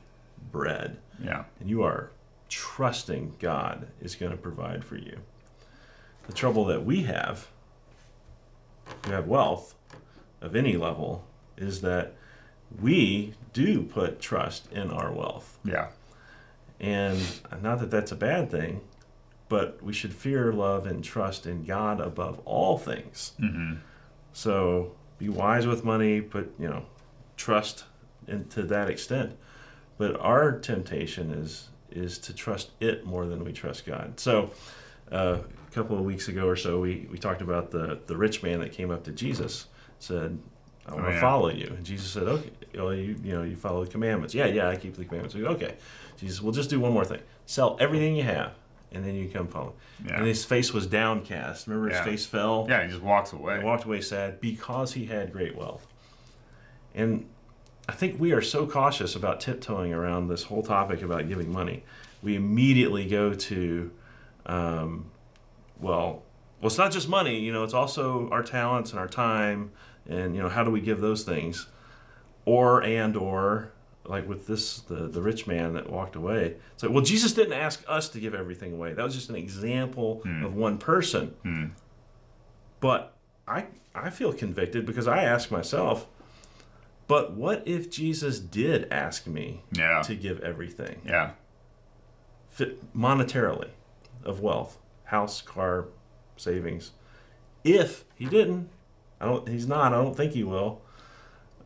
bread. 0.52 0.98
Yeah. 1.22 1.44
And 1.58 1.68
you 1.68 1.82
are 1.82 2.10
trusting 2.48 3.34
God 3.38 3.88
is 4.00 4.14
going 4.14 4.32
to 4.32 4.38
provide 4.38 4.84
for 4.84 4.96
you. 4.96 5.18
The 6.26 6.32
trouble 6.32 6.64
that 6.66 6.84
we 6.84 7.02
have, 7.02 7.48
who 9.04 9.12
have 9.12 9.26
wealth 9.26 9.74
of 10.40 10.54
any 10.54 10.76
level, 10.76 11.24
is 11.56 11.80
that 11.80 12.14
we 12.80 13.34
do 13.52 13.82
put 13.82 14.20
trust 14.20 14.70
in 14.72 14.90
our 14.90 15.12
wealth. 15.12 15.58
Yeah. 15.64 15.88
And 16.78 17.20
not 17.60 17.80
that 17.80 17.90
that's 17.90 18.12
a 18.12 18.16
bad 18.16 18.50
thing, 18.50 18.80
but 19.50 19.82
we 19.82 19.92
should 19.92 20.14
fear, 20.14 20.50
love, 20.54 20.86
and 20.86 21.04
trust 21.04 21.44
in 21.46 21.64
God 21.64 22.00
above 22.00 22.40
all 22.46 22.78
things. 22.78 23.32
Mm-hmm. 23.38 23.74
So 24.32 24.92
be 25.18 25.28
wise 25.28 25.66
with 25.66 25.84
money, 25.84 26.22
put, 26.22 26.54
you 26.58 26.68
know, 26.68 26.84
trust 27.36 27.84
in, 28.26 28.46
to 28.48 28.62
that 28.62 28.88
extent. 28.88 29.36
But 29.98 30.18
our 30.18 30.58
temptation 30.58 31.30
is 31.32 31.68
is 31.90 32.18
to 32.18 32.32
trust 32.32 32.70
it 32.80 33.04
more 33.04 33.26
than 33.26 33.44
we 33.44 33.52
trust 33.52 33.84
God. 33.84 34.18
So 34.20 34.52
uh, 35.10 35.38
a 35.66 35.70
couple 35.72 35.98
of 35.98 36.04
weeks 36.04 36.28
ago 36.28 36.46
or 36.46 36.54
so, 36.54 36.78
we, 36.78 37.08
we 37.10 37.18
talked 37.18 37.42
about 37.42 37.72
the, 37.72 37.98
the 38.06 38.16
rich 38.16 38.44
man 38.44 38.60
that 38.60 38.70
came 38.70 38.92
up 38.92 39.02
to 39.04 39.10
Jesus, 39.10 39.66
said, 39.98 40.38
I 40.86 40.94
want 40.94 41.06
to 41.06 41.10
Oh, 41.10 41.14
yeah. 41.14 41.20
follow 41.20 41.50
you. 41.50 41.66
And 41.76 41.84
Jesus 41.84 42.08
said, 42.12 42.28
okay, 42.28 42.50
well, 42.76 42.94
you, 42.94 43.16
you 43.24 43.32
know, 43.32 43.42
you 43.42 43.56
follow 43.56 43.84
the 43.84 43.90
commandments. 43.90 44.34
Yeah, 44.36 44.46
yeah, 44.46 44.68
I 44.68 44.76
keep 44.76 44.94
the 44.94 45.04
commandments. 45.04 45.34
Go, 45.34 45.46
okay. 45.48 45.74
Jesus, 46.16 46.40
we'll 46.40 46.52
just 46.52 46.70
do 46.70 46.78
one 46.78 46.92
more 46.92 47.04
thing. 47.04 47.22
Sell 47.44 47.76
everything 47.80 48.14
you 48.14 48.22
have, 48.22 48.52
and 48.92 49.04
then 49.04 49.14
you 49.14 49.28
come 49.28 49.46
follow. 49.46 49.74
Yeah. 50.04 50.16
And 50.18 50.26
his 50.26 50.44
face 50.44 50.72
was 50.72 50.86
downcast. 50.86 51.66
Remember 51.66 51.88
his 51.88 51.98
Yeah. 51.98 52.04
face 52.04 52.26
fell? 52.26 52.66
Yeah, 52.68 52.84
he 52.84 52.90
just 52.90 53.02
walks 53.02 53.32
away. 53.32 53.54
and 53.56 53.64
walked 53.64 53.84
away 53.84 54.00
sad 54.00 54.40
because 54.40 54.92
he 54.94 55.06
had 55.06 55.32
great 55.32 55.56
wealth. 55.56 55.86
And 56.94 57.26
I 57.88 57.92
think 57.92 58.20
we 58.20 58.32
are 58.32 58.42
so 58.42 58.66
cautious 58.66 59.14
about 59.14 59.40
tiptoeing 59.40 59.92
around 59.92 60.28
this 60.28 60.44
whole 60.44 60.62
topic 60.62 61.02
about 61.02 61.28
giving 61.28 61.52
money. 61.52 61.84
We 62.22 62.34
immediately 62.36 63.06
go 63.06 63.32
to, 63.34 63.90
um, 64.46 65.10
well, 65.80 66.22
well, 66.60 66.66
it's 66.66 66.78
not 66.78 66.92
just 66.92 67.08
money. 67.08 67.40
You 67.40 67.52
know, 67.52 67.64
it's 67.64 67.72
also 67.74 68.28
our 68.30 68.42
talents 68.42 68.90
and 68.90 68.98
our 69.00 69.08
time, 69.08 69.70
and 70.08 70.34
you 70.34 70.42
know, 70.42 70.48
how 70.48 70.62
do 70.62 70.70
we 70.70 70.80
give 70.80 71.00
those 71.00 71.22
things? 71.22 71.66
Or 72.44 72.82
and 72.82 73.16
or 73.16 73.72
like 74.10 74.28
with 74.28 74.46
this 74.46 74.80
the 74.80 75.06
the 75.08 75.22
rich 75.22 75.46
man 75.46 75.72
that 75.74 75.88
walked 75.88 76.16
away. 76.16 76.56
It's 76.74 76.82
like, 76.82 76.92
well, 76.92 77.02
Jesus 77.04 77.32
didn't 77.32 77.52
ask 77.54 77.82
us 77.88 78.08
to 78.10 78.20
give 78.20 78.34
everything 78.34 78.72
away. 78.74 78.92
That 78.92 79.04
was 79.04 79.14
just 79.14 79.30
an 79.30 79.36
example 79.36 80.20
of 80.44 80.54
one 80.54 80.76
person. 80.78 81.28
Hmm. 81.42 81.66
But 82.80 83.14
I 83.46 83.66
I 83.94 84.10
feel 84.10 84.32
convicted 84.32 84.84
because 84.84 85.06
I 85.08 85.22
ask 85.22 85.50
myself, 85.50 86.06
but 87.06 87.32
what 87.34 87.62
if 87.66 87.90
Jesus 87.90 88.38
did 88.40 88.86
ask 88.92 89.26
me 89.26 89.62
Yeah. 89.72 90.02
to 90.02 90.14
give 90.14 90.40
everything 90.40 91.00
Yeah. 91.04 91.32
fit 92.48 92.92
monetarily 92.94 93.70
of 94.24 94.40
wealth, 94.40 94.78
house, 95.04 95.40
car, 95.40 95.86
savings? 96.36 96.92
If 97.64 98.04
he 98.14 98.26
didn't, 98.26 98.70
I 99.20 99.26
don't. 99.26 99.46
He's 99.48 99.66
not. 99.66 99.92
I 99.92 99.96
don't 100.02 100.16
think 100.16 100.32
he 100.32 100.42
will. 100.44 100.80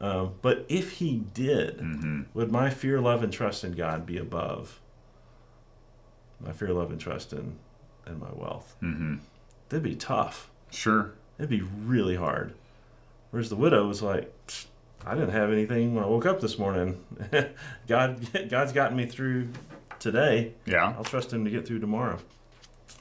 Um, 0.05 0.35
but 0.43 0.67
if 0.69 0.93
he 0.93 1.23
did, 1.33 1.79
Mm-hmm. 1.79 2.23
would 2.35 2.51
my 2.53 2.69
fear, 2.71 3.01
love, 3.01 3.23
and 3.23 3.33
trust 3.33 3.65
in 3.65 3.73
God 3.73 4.05
be 4.05 4.19
above 4.19 4.81
my 6.41 6.53
fear, 6.53 6.73
love, 6.73 6.91
and 6.91 7.01
trust 7.01 7.33
in 7.33 7.57
in 8.07 8.19
my 8.19 8.31
wealth? 8.33 8.77
Mm-hmm. 8.83 9.17
That'd 9.69 9.83
be 9.83 9.95
tough. 9.95 10.51
Sure. 10.71 11.13
It'd 11.39 11.49
be 11.51 11.63
really 11.63 12.17
hard. 12.17 12.53
Whereas 13.31 13.49
the 13.49 13.57
widow 13.57 13.87
was 13.89 14.03
like, 14.03 14.33
I 15.07 15.15
didn't 15.15 15.31
have 15.31 15.51
anything 15.51 15.95
when 15.95 16.05
I 16.05 16.07
woke 16.07 16.27
up 16.27 16.41
this 16.41 16.59
morning. 16.59 17.03
God, 17.89 18.21
God's 18.51 18.73
gotten 18.73 18.97
me 18.97 19.07
through 19.07 19.49
today. 19.99 20.53
Yeah. 20.67 20.95
I'll 20.97 21.05
trust 21.05 21.33
Him 21.33 21.45
to 21.45 21.51
get 21.51 21.67
through 21.67 21.81
tomorrow. 21.81 22.19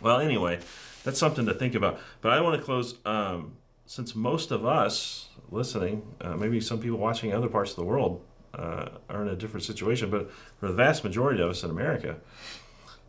Well, 0.01 0.19
anyway, 0.19 0.59
that's 1.03 1.19
something 1.19 1.45
to 1.47 1.53
think 1.53 1.75
about. 1.75 1.99
But 2.21 2.31
I 2.31 2.41
want 2.41 2.57
to 2.59 2.63
close. 2.65 2.95
Um, 3.05 3.57
since 3.85 4.15
most 4.15 4.51
of 4.51 4.65
us 4.65 5.29
listening, 5.51 6.03
uh, 6.21 6.35
maybe 6.35 6.59
some 6.59 6.79
people 6.79 6.97
watching 6.97 7.29
in 7.29 7.35
other 7.35 7.49
parts 7.49 7.71
of 7.71 7.77
the 7.77 7.83
world 7.83 8.21
uh, 8.53 8.89
are 9.09 9.21
in 9.21 9.29
a 9.29 9.35
different 9.35 9.63
situation, 9.63 10.09
but 10.09 10.31
for 10.59 10.67
the 10.67 10.73
vast 10.73 11.03
majority 11.03 11.41
of 11.41 11.49
us 11.49 11.63
in 11.63 11.69
America, 11.69 12.17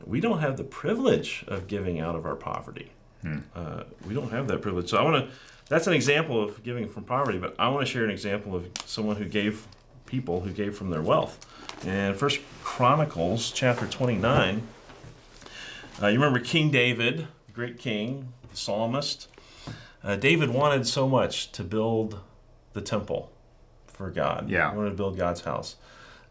we 0.05 0.21
don't 0.21 0.41
have 0.41 0.57
the 0.57 0.65
privilege 0.65 1.45
of 1.49 1.67
giving 1.67 2.01
out 2.01 2.15
of 2.15 2.27
our 2.27 2.37
poverty. 2.37 2.91
Uh, 3.55 3.85
we 4.07 4.13
don't 4.13 4.31
have 4.31 4.49
that 4.49 4.61
privilege. 4.61 4.91
So 4.91 4.99
I 4.99 5.03
want 5.03 5.27
to. 5.27 5.35
That's 5.71 5.87
an 5.87 5.95
example 5.95 6.43
of 6.43 6.63
giving 6.63 6.87
from 6.87 7.05
poverty, 7.05 7.39
but 7.39 7.55
I 7.59 7.69
want 7.69 7.87
to 7.87 7.91
share 7.91 8.05
an 8.05 8.11
example 8.11 8.55
of 8.55 8.69
someone 8.85 9.17
who 9.17 9.25
gave 9.25 9.67
people 10.05 10.43
who 10.43 10.51
gave 10.51 10.77
from 10.77 10.91
their 10.91 11.01
wealth. 11.01 11.47
And 11.87 12.17
First 12.17 12.41
Chronicles 12.63 13.51
chapter 13.51 13.87
29. 13.87 14.67
Uh, 16.03 16.07
you 16.09 16.15
remember 16.15 16.39
King 16.39 16.71
David, 16.71 17.27
the 17.47 17.53
great 17.53 17.79
king, 17.79 18.33
the 18.51 18.57
psalmist. 18.57 19.29
Uh, 20.05 20.17
David 20.17 20.51
wanted 20.51 20.87
so 20.87 21.09
much 21.09 21.51
to 21.53 21.65
build 21.65 22.21
the 22.75 22.83
temple 22.83 23.33
for 23.87 24.11
God. 24.11 24.51
Yeah. 24.51 24.71
He 24.71 24.77
wanted 24.77 24.91
to 24.91 24.97
build 24.97 25.17
God's 25.17 25.41
house. 25.41 25.77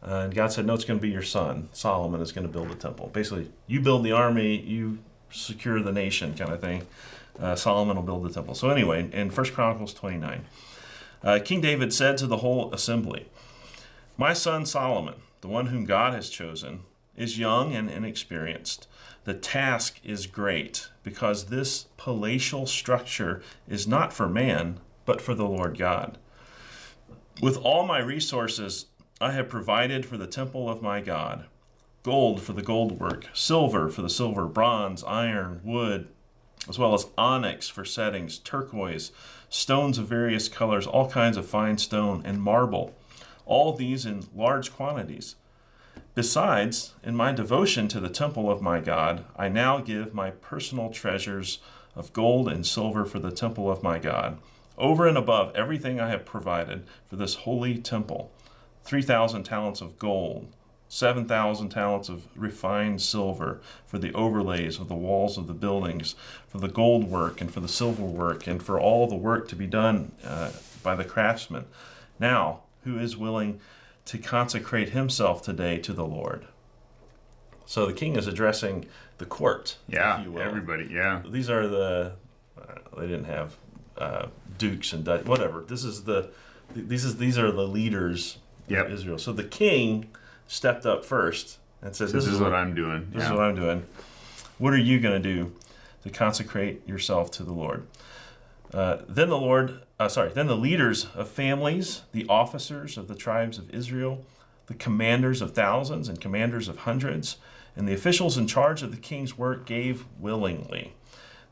Uh, 0.05 0.25
and 0.25 0.35
God 0.35 0.51
said, 0.51 0.65
No, 0.65 0.73
it's 0.73 0.85
going 0.85 0.99
to 0.99 1.01
be 1.01 1.09
your 1.09 1.23
son. 1.23 1.69
Solomon 1.73 2.21
is 2.21 2.31
going 2.31 2.45
to 2.45 2.51
build 2.51 2.69
the 2.69 2.75
temple. 2.75 3.09
Basically, 3.13 3.49
you 3.67 3.79
build 3.79 4.03
the 4.03 4.11
army, 4.11 4.57
you 4.57 4.99
secure 5.31 5.81
the 5.81 5.91
nation, 5.91 6.35
kind 6.35 6.51
of 6.51 6.61
thing. 6.61 6.85
Uh, 7.39 7.55
Solomon 7.55 7.95
will 7.95 8.03
build 8.03 8.23
the 8.23 8.29
temple. 8.29 8.53
So, 8.53 8.69
anyway, 8.69 9.09
in 9.11 9.29
1 9.29 9.45
Chronicles 9.47 9.93
29, 9.93 10.45
uh, 11.23 11.39
King 11.43 11.61
David 11.61 11.93
said 11.93 12.17
to 12.17 12.27
the 12.27 12.37
whole 12.37 12.71
assembly, 12.73 13.27
My 14.17 14.33
son 14.33 14.65
Solomon, 14.65 15.15
the 15.41 15.47
one 15.47 15.67
whom 15.67 15.85
God 15.85 16.13
has 16.13 16.29
chosen, 16.29 16.81
is 17.15 17.39
young 17.39 17.73
and 17.73 17.89
inexperienced. 17.89 18.87
The 19.25 19.33
task 19.33 19.99
is 20.03 20.27
great 20.27 20.89
because 21.03 21.45
this 21.45 21.87
palatial 21.97 22.67
structure 22.67 23.41
is 23.67 23.87
not 23.87 24.13
for 24.13 24.27
man, 24.27 24.79
but 25.05 25.21
for 25.21 25.33
the 25.33 25.47
Lord 25.47 25.77
God. 25.77 26.17
With 27.41 27.57
all 27.57 27.85
my 27.85 27.99
resources, 27.99 28.87
I 29.21 29.31
have 29.31 29.49
provided 29.49 30.05
for 30.05 30.17
the 30.17 30.27
temple 30.27 30.69
of 30.69 30.81
my 30.81 31.01
God 31.01 31.45
gold 32.03 32.41
for 32.41 32.51
the 32.51 32.61
gold 32.61 32.99
work, 32.99 33.29
silver 33.33 33.89
for 33.89 34.01
the 34.01 34.09
silver, 34.09 34.45
bronze, 34.45 35.03
iron, 35.05 35.61
wood, 35.63 36.09
as 36.67 36.77
well 36.77 36.93
as 36.93 37.07
onyx 37.17 37.69
for 37.69 37.85
settings, 37.85 38.37
turquoise, 38.39 39.11
stones 39.49 39.97
of 39.97 40.07
various 40.07 40.49
colors, 40.49 40.85
all 40.85 41.09
kinds 41.09 41.37
of 41.37 41.45
fine 41.45 41.77
stone, 41.77 42.21
and 42.25 42.41
marble, 42.41 42.93
all 43.45 43.73
these 43.73 44.05
in 44.05 44.25
large 44.35 44.73
quantities. 44.73 45.35
Besides, 46.15 46.93
in 47.03 47.15
my 47.15 47.31
devotion 47.31 47.87
to 47.87 47.99
the 47.99 48.09
temple 48.09 48.51
of 48.51 48.61
my 48.61 48.79
God, 48.79 49.25
I 49.35 49.49
now 49.49 49.79
give 49.79 50.13
my 50.13 50.29
personal 50.29 50.91
treasures 50.91 51.57
of 51.95 52.13
gold 52.13 52.47
and 52.47 52.65
silver 52.65 53.03
for 53.03 53.17
the 53.17 53.31
temple 53.31 53.71
of 53.71 53.81
my 53.81 53.97
God, 53.97 54.37
over 54.77 55.07
and 55.07 55.17
above 55.17 55.55
everything 55.55 55.99
I 55.99 56.09
have 56.09 56.25
provided 56.25 56.85
for 57.07 57.15
this 57.15 57.35
holy 57.35 57.77
temple 57.77 58.31
3,000 58.83 59.43
talents 59.43 59.81
of 59.81 59.97
gold, 59.97 60.51
7,000 60.89 61.69
talents 61.69 62.09
of 62.09 62.27
refined 62.35 63.01
silver 63.01 63.61
for 63.87 63.97
the 63.97 64.13
overlays 64.13 64.77
of 64.77 64.89
the 64.89 64.95
walls 64.95 65.37
of 65.37 65.47
the 65.47 65.53
buildings, 65.53 66.15
for 66.47 66.59
the 66.59 66.67
gold 66.67 67.09
work 67.09 67.41
and 67.41 67.51
for 67.51 67.61
the 67.61 67.67
silver 67.67 68.03
work, 68.03 68.45
and 68.45 68.61
for 68.61 68.79
all 68.79 69.07
the 69.07 69.15
work 69.15 69.47
to 69.47 69.55
be 69.55 69.65
done 69.65 70.11
uh, 70.23 70.51
by 70.83 70.95
the 70.95 71.05
craftsmen. 71.05 71.65
Now, 72.19 72.63
who 72.83 72.99
is 72.99 73.17
willing 73.17 73.59
to 74.05 74.17
consecrate 74.17 74.89
himself 74.89 75.41
today 75.41 75.77
to 75.79 75.93
the 75.93 76.05
Lord? 76.05 76.45
So 77.65 77.85
the 77.85 77.93
king 77.93 78.15
is 78.15 78.27
addressing 78.27 78.85
the 79.17 79.25
court, 79.25 79.77
Yeah. 79.87 80.19
if 80.19 80.25
you 80.25 80.31
will. 80.33 80.41
Everybody. 80.41 80.89
Yeah. 80.91 81.21
These 81.25 81.49
are 81.49 81.67
the, 81.67 82.13
uh, 82.59 82.63
they 82.97 83.07
didn't 83.07 83.25
have 83.25 83.55
uh, 83.97 84.27
dukes 84.57 84.91
and 84.93 85.05
du- 85.05 85.19
whatever. 85.19 85.61
This 85.67 85.83
is 85.83 86.03
the, 86.03 86.29
these 86.75 87.05
is 87.05 87.17
these 87.17 87.37
are 87.37 87.51
the 87.51 87.67
leaders 87.67 88.37
Yep. 88.67 88.85
of 88.87 88.91
Israel. 88.93 89.17
So 89.17 89.33
the 89.33 89.43
king 89.43 90.07
stepped 90.47 90.85
up 90.85 91.03
first 91.05 91.57
and 91.81 91.95
said, 91.95 92.09
This, 92.09 92.27
is 92.27 92.39
what 92.39 92.53
I'm 92.53 92.73
doing. 92.73 93.09
this 93.11 93.21
yeah. 93.23 93.25
is 93.27 93.31
what 93.31 93.41
I'm 93.41 93.55
doing. 93.55 93.85
What 94.57 94.73
are 94.73 94.77
you 94.77 94.99
going 94.99 95.21
to 95.21 95.33
do 95.35 95.51
to 96.03 96.09
consecrate 96.09 96.87
yourself 96.87 97.29
to 97.31 97.43
the 97.43 97.51
Lord? 97.51 97.85
Uh, 98.73 98.97
then 99.07 99.29
the 99.29 99.37
Lord, 99.37 99.83
uh, 99.99 100.07
sorry, 100.07 100.31
then 100.33 100.47
the 100.47 100.57
leaders 100.57 101.07
of 101.13 101.27
families, 101.29 102.01
the 102.11 102.25
officers 102.27 102.97
of 102.97 103.07
the 103.07 103.15
tribes 103.15 103.57
of 103.57 103.69
Israel, 103.73 104.25
the 104.65 104.73
commanders 104.73 105.41
of 105.41 105.53
thousands 105.53 106.09
and 106.09 106.19
commanders 106.19 106.67
of 106.67 106.79
hundreds, 106.79 107.37
and 107.75 107.87
the 107.87 107.93
officials 107.93 108.37
in 108.37 108.47
charge 108.47 108.81
of 108.81 108.91
the 108.91 108.97
king's 108.97 109.37
work 109.37 109.65
gave 109.65 110.05
willingly. 110.19 110.93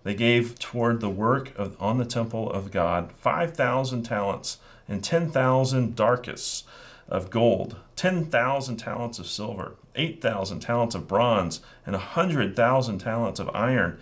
They 0.04 0.16
gave 0.16 0.58
toward 0.58 1.00
the 1.00 1.10
work 1.10 1.58
of, 1.58 1.76
on 1.80 1.98
the 1.98 2.06
temple 2.06 2.50
of 2.52 2.72
God 2.72 3.12
5,000 3.12 4.04
talents 4.04 4.58
and 4.88 5.04
10,000 5.04 5.96
darics 5.96 6.64
of 7.08 7.30
gold, 7.30 7.76
10,000 7.96 8.78
talents 8.78 9.20
of 9.20 9.28
silver, 9.28 9.76
8,000 9.96 10.60
talents 10.60 10.96
of 10.96 11.08
bronze, 11.08 11.62
and 11.86 11.94
100,000 11.94 12.98
talents 13.00 13.40
of 13.40 13.50
iron. 13.54 14.00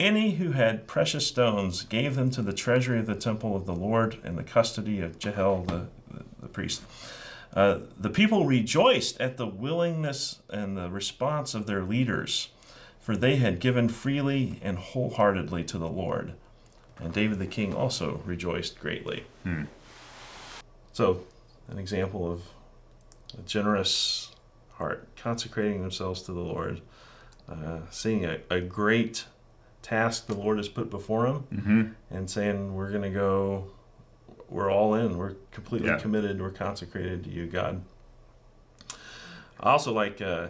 Any 0.00 0.32
who 0.36 0.52
had 0.52 0.86
precious 0.86 1.26
stones 1.26 1.82
gave 1.82 2.16
them 2.16 2.30
to 2.30 2.40
the 2.40 2.54
treasury 2.54 2.98
of 2.98 3.06
the 3.06 3.14
temple 3.14 3.54
of 3.54 3.66
the 3.66 3.74
Lord 3.74 4.16
in 4.24 4.36
the 4.36 4.42
custody 4.42 5.02
of 5.02 5.18
Jehiel 5.18 5.64
the, 5.64 5.88
the, 6.10 6.24
the 6.40 6.48
priest. 6.48 6.80
Uh, 7.54 7.80
the 7.98 8.08
people 8.08 8.46
rejoiced 8.46 9.20
at 9.20 9.36
the 9.36 9.46
willingness 9.46 10.38
and 10.48 10.74
the 10.74 10.88
response 10.88 11.54
of 11.54 11.66
their 11.66 11.82
leaders, 11.82 12.48
for 12.98 13.14
they 13.14 13.36
had 13.36 13.60
given 13.60 13.90
freely 13.90 14.58
and 14.62 14.78
wholeheartedly 14.78 15.64
to 15.64 15.76
the 15.76 15.88
Lord. 15.88 16.32
And 16.98 17.12
David 17.12 17.38
the 17.38 17.46
king 17.46 17.74
also 17.74 18.22
rejoiced 18.24 18.80
greatly. 18.80 19.24
So 20.94 21.24
an 21.68 21.78
example 21.78 22.32
of 22.32 22.42
a 23.38 23.42
generous 23.42 24.30
heart, 24.76 25.06
consecrating 25.14 25.82
themselves 25.82 26.22
to 26.22 26.32
the 26.32 26.40
Lord, 26.40 26.80
uh, 27.46 27.80
seeing 27.90 28.24
a, 28.24 28.38
a 28.48 28.62
great 28.62 29.26
task 29.82 30.26
the 30.26 30.34
Lord 30.34 30.58
has 30.58 30.68
put 30.68 30.90
before 30.90 31.26
him 31.26 31.44
Mm-hmm. 31.52 31.82
and 32.10 32.28
saying, 32.30 32.74
We're 32.74 32.90
going 32.90 33.02
to 33.02 33.10
go, 33.10 33.66
we're 34.48 34.70
all 34.70 34.94
in, 34.94 35.16
we're 35.16 35.34
completely 35.52 35.88
Yeah. 35.88 35.98
committed, 35.98 36.40
we're 36.40 36.50
consecrated 36.50 37.24
to 37.24 37.30
you, 37.30 37.46
God. 37.46 37.82
I 39.60 39.70
also 39.72 39.92
like, 39.92 40.20
uh, 40.20 40.24
uh, 40.24 40.48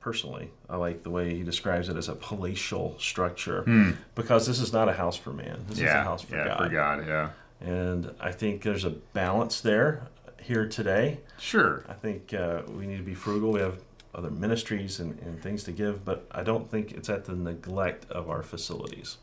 personally, 0.00 0.50
I 0.68 0.76
like 0.76 1.02
the 1.02 1.10
way 1.10 1.34
he 1.34 1.42
describes 1.42 1.88
it 1.88 1.96
as 1.96 2.08
a 2.08 2.14
palatial 2.14 2.96
structure 2.98 3.62
Hmm. 3.62 3.90
because 4.14 4.46
this 4.46 4.60
is 4.60 4.72
not 4.72 4.88
a 4.88 4.92
house 4.94 5.16
for 5.16 5.32
man, 5.32 5.64
this 5.68 5.78
is 5.78 5.84
a 5.84 6.02
house 6.02 6.22
for 6.22 6.36
yeah. 6.36 6.44
God. 6.46 6.58
For 6.58 6.68
God. 6.70 7.06
Yeah. 7.06 7.30
And 7.60 8.14
I 8.20 8.32
think 8.32 8.62
there's 8.62 8.84
a 8.84 8.90
balance 8.90 9.60
there 9.60 10.08
here 10.42 10.68
today. 10.68 11.20
Sure. 11.38 11.84
I 11.88 11.94
think 11.94 12.34
uh, 12.34 12.62
we 12.68 12.86
need 12.86 12.98
to 12.98 13.02
be 13.02 13.14
frugal. 13.14 13.52
We 13.52 13.60
have 13.60 13.78
other 14.14 14.30
ministries 14.30 15.00
and, 15.00 15.18
and 15.20 15.42
things 15.42 15.64
to 15.64 15.72
give, 15.72 16.04
but 16.04 16.26
I 16.30 16.42
don't 16.42 16.70
think 16.70 16.92
it's 16.92 17.08
at 17.08 17.24
the 17.24 17.34
neglect 17.34 18.10
of 18.10 18.30
our 18.30 18.42
facilities. 18.42 19.16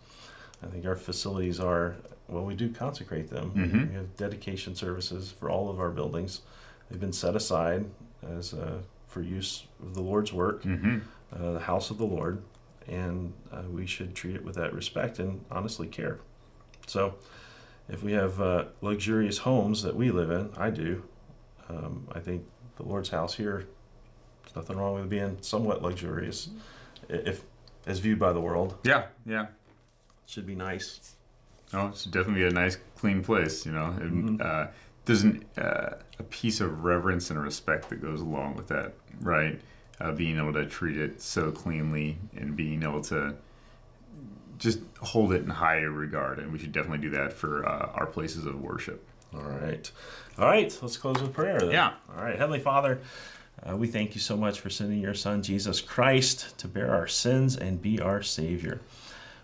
I 0.64 0.68
think 0.68 0.86
our 0.86 0.96
facilities 0.96 1.60
are, 1.60 1.96
well, 2.28 2.44
we 2.44 2.56
do 2.56 2.70
consecrate 2.72 3.30
them. 3.30 3.52
Mhm. 3.56 3.90
We 3.90 3.96
have 3.96 4.16
dedication 4.18 4.76
services 4.76 5.32
for 5.32 5.50
all 5.50 5.70
of 5.70 5.80
our 5.80 5.90
buildings. 5.90 6.42
They've 6.90 7.00
been 7.00 7.14
set 7.14 7.36
aside 7.36 7.86
as 8.38 8.54
uh, 8.54 8.80
for 9.08 9.22
use 9.22 9.66
of 9.82 9.94
the 9.96 10.02
Lord's 10.02 10.32
work, 10.34 10.64
Mm-hmm. 10.64 11.00
uh, 11.34 11.54
the 11.54 11.60
house 11.62 11.90
of 11.90 11.98
the 11.98 12.06
Lord, 12.06 12.42
and 12.88 13.34
uh, 13.52 13.64
we 13.72 13.86
should 13.86 14.14
treat 14.16 14.36
it 14.36 14.44
with 14.44 14.56
that 14.56 14.74
respect 14.74 15.20
and 15.20 15.44
honestly 15.50 15.88
care. 15.88 16.20
So, 16.88 17.16
if 17.90 18.04
we 18.04 18.12
have 18.14 18.40
uh, 18.42 18.66
luxurious 18.82 19.40
homes 19.40 19.84
that 19.84 19.96
we 19.96 20.12
live 20.12 20.32
in, 20.32 20.50
I 20.58 20.70
do, 20.70 21.04
um, 21.70 22.08
I 22.12 22.20
think 22.20 22.46
the 22.78 22.84
Lord's 22.84 23.10
house 23.10 23.36
here, 23.36 23.68
there's 24.54 24.68
nothing 24.68 24.82
wrong 24.82 24.96
with 24.96 25.10
being 25.10 25.38
somewhat 25.42 25.82
luxurious, 25.82 26.50
if 27.10 27.44
as 27.88 28.00
viewed 28.00 28.20
by 28.20 28.32
the 28.34 28.42
world. 28.42 28.78
Yeah. 28.84 29.06
Yeah. 29.26 29.48
should 30.28 30.46
be 30.48 30.56
nice. 30.56 31.16
Oh, 31.74 31.88
it's 31.88 32.06
definitely 32.06 32.46
a 32.46 32.50
nice, 32.52 32.78
clean 32.96 33.22
place. 33.22 33.66
You 33.66 33.74
know, 33.74 33.88
and 33.88 34.40
Mhm. 34.40 34.46
uh, 34.46 34.68
there's 35.04 35.24
an, 35.24 35.44
uh, 35.58 35.96
a 36.20 36.24
piece 36.24 36.62
of 36.62 36.86
reverence 36.86 37.30
and 37.30 37.42
respect 37.42 37.90
that 37.90 38.02
goes 38.02 38.22
along 38.22 38.56
with 38.56 38.68
that, 38.70 38.94
right? 39.20 39.60
Uh, 40.00 40.14
being 40.14 40.38
able 40.38 40.54
to 40.54 40.66
treat 40.66 40.98
it 40.98 41.22
so 41.22 41.52
cleanly 41.52 42.18
and 42.38 42.56
being 42.56 42.82
able 42.84 43.02
to 43.02 43.36
just 44.58 44.80
hold 45.02 45.34
it 45.34 45.44
in 45.44 45.50
high 45.50 45.82
regard, 45.82 46.40
and 46.40 46.52
we 46.54 46.60
should 46.60 46.72
definitely 46.72 47.00
do 47.00 47.10
that 47.10 47.34
for 47.34 47.68
uh, 47.68 47.92
our 47.96 48.06
places 48.06 48.46
of 48.46 48.62
worship. 48.62 49.06
All 49.34 49.42
right. 49.42 49.92
All 50.38 50.46
right. 50.46 50.78
Let's 50.82 50.96
close 50.98 51.22
with 51.22 51.34
prayer. 51.34 51.60
Then. 51.60 51.72
Yeah. 51.72 51.94
All 52.16 52.24
right. 52.24 52.38
Heavenly 52.38 52.60
Father, 52.60 53.02
uh, 53.68 53.76
we 53.76 53.88
thank 53.88 54.16
you 54.16 54.22
so 54.22 54.36
much 54.36 54.60
for 54.60 54.70
sending 54.70 55.00
your 55.00 55.14
Son, 55.14 55.44
Jesus 55.44 55.82
Christ, 55.82 56.58
to 56.58 56.68
bear 56.68 56.94
our 56.94 57.08
sins 57.08 57.56
and 57.56 57.82
be 57.82 58.00
our 58.00 58.22
Savior. 58.22 58.82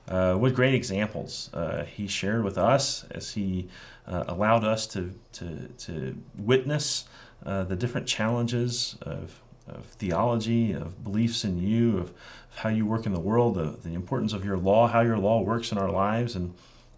Uh, 0.07 0.35
what 0.35 0.53
great 0.53 0.73
examples 0.73 1.49
uh, 1.53 1.83
he 1.83 2.07
shared 2.07 2.43
with 2.43 2.57
us 2.57 3.05
as 3.11 3.33
he 3.33 3.67
uh, 4.07 4.23
allowed 4.27 4.63
us 4.63 4.87
to, 4.87 5.13
to, 5.33 5.67
to 5.77 6.17
witness 6.37 7.05
uh, 7.45 7.63
the 7.63 7.75
different 7.75 8.07
challenges 8.07 8.97
of, 9.01 9.41
of 9.67 9.85
theology, 9.85 10.71
of 10.71 11.03
beliefs 11.03 11.43
in 11.43 11.59
you, 11.59 11.97
of 11.97 12.13
how 12.55 12.69
you 12.69 12.85
work 12.85 13.05
in 13.05 13.13
the 13.13 13.19
world, 13.19 13.55
the, 13.55 13.77
the 13.87 13.93
importance 13.93 14.33
of 14.33 14.43
your 14.43 14.57
law, 14.57 14.87
how 14.87 15.01
your 15.01 15.17
law 15.17 15.41
works 15.41 15.71
in 15.71 15.77
our 15.77 15.91
lives, 15.91 16.35
and 16.35 16.53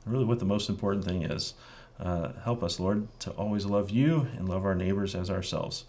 really 0.05 0.25
what 0.25 0.39
the 0.39 0.45
most 0.45 0.69
important 0.69 1.03
thing 1.03 1.23
is. 1.23 1.53
Uh, 1.99 2.31
help 2.43 2.63
us, 2.63 2.79
Lord, 2.79 3.07
to 3.19 3.31
always 3.31 3.65
love 3.65 3.89
you 3.89 4.27
and 4.37 4.47
love 4.47 4.63
our 4.63 4.75
neighbors 4.75 5.15
as 5.15 5.29
ourselves. 5.29 5.83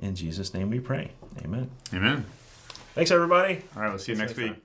In 0.00 0.14
Jesus' 0.14 0.52
name 0.54 0.70
we 0.70 0.80
pray. 0.80 1.10
Amen. 1.44 1.70
Amen. 1.92 2.26
Thanks, 2.94 3.10
everybody. 3.10 3.62
All 3.76 3.82
right, 3.82 3.88
we'll 3.90 3.98
see 3.98 4.12
you 4.12 4.16
See 4.16 4.22
next 4.22 4.36
next 4.36 4.38
week. 4.38 4.52
time. 4.52 4.60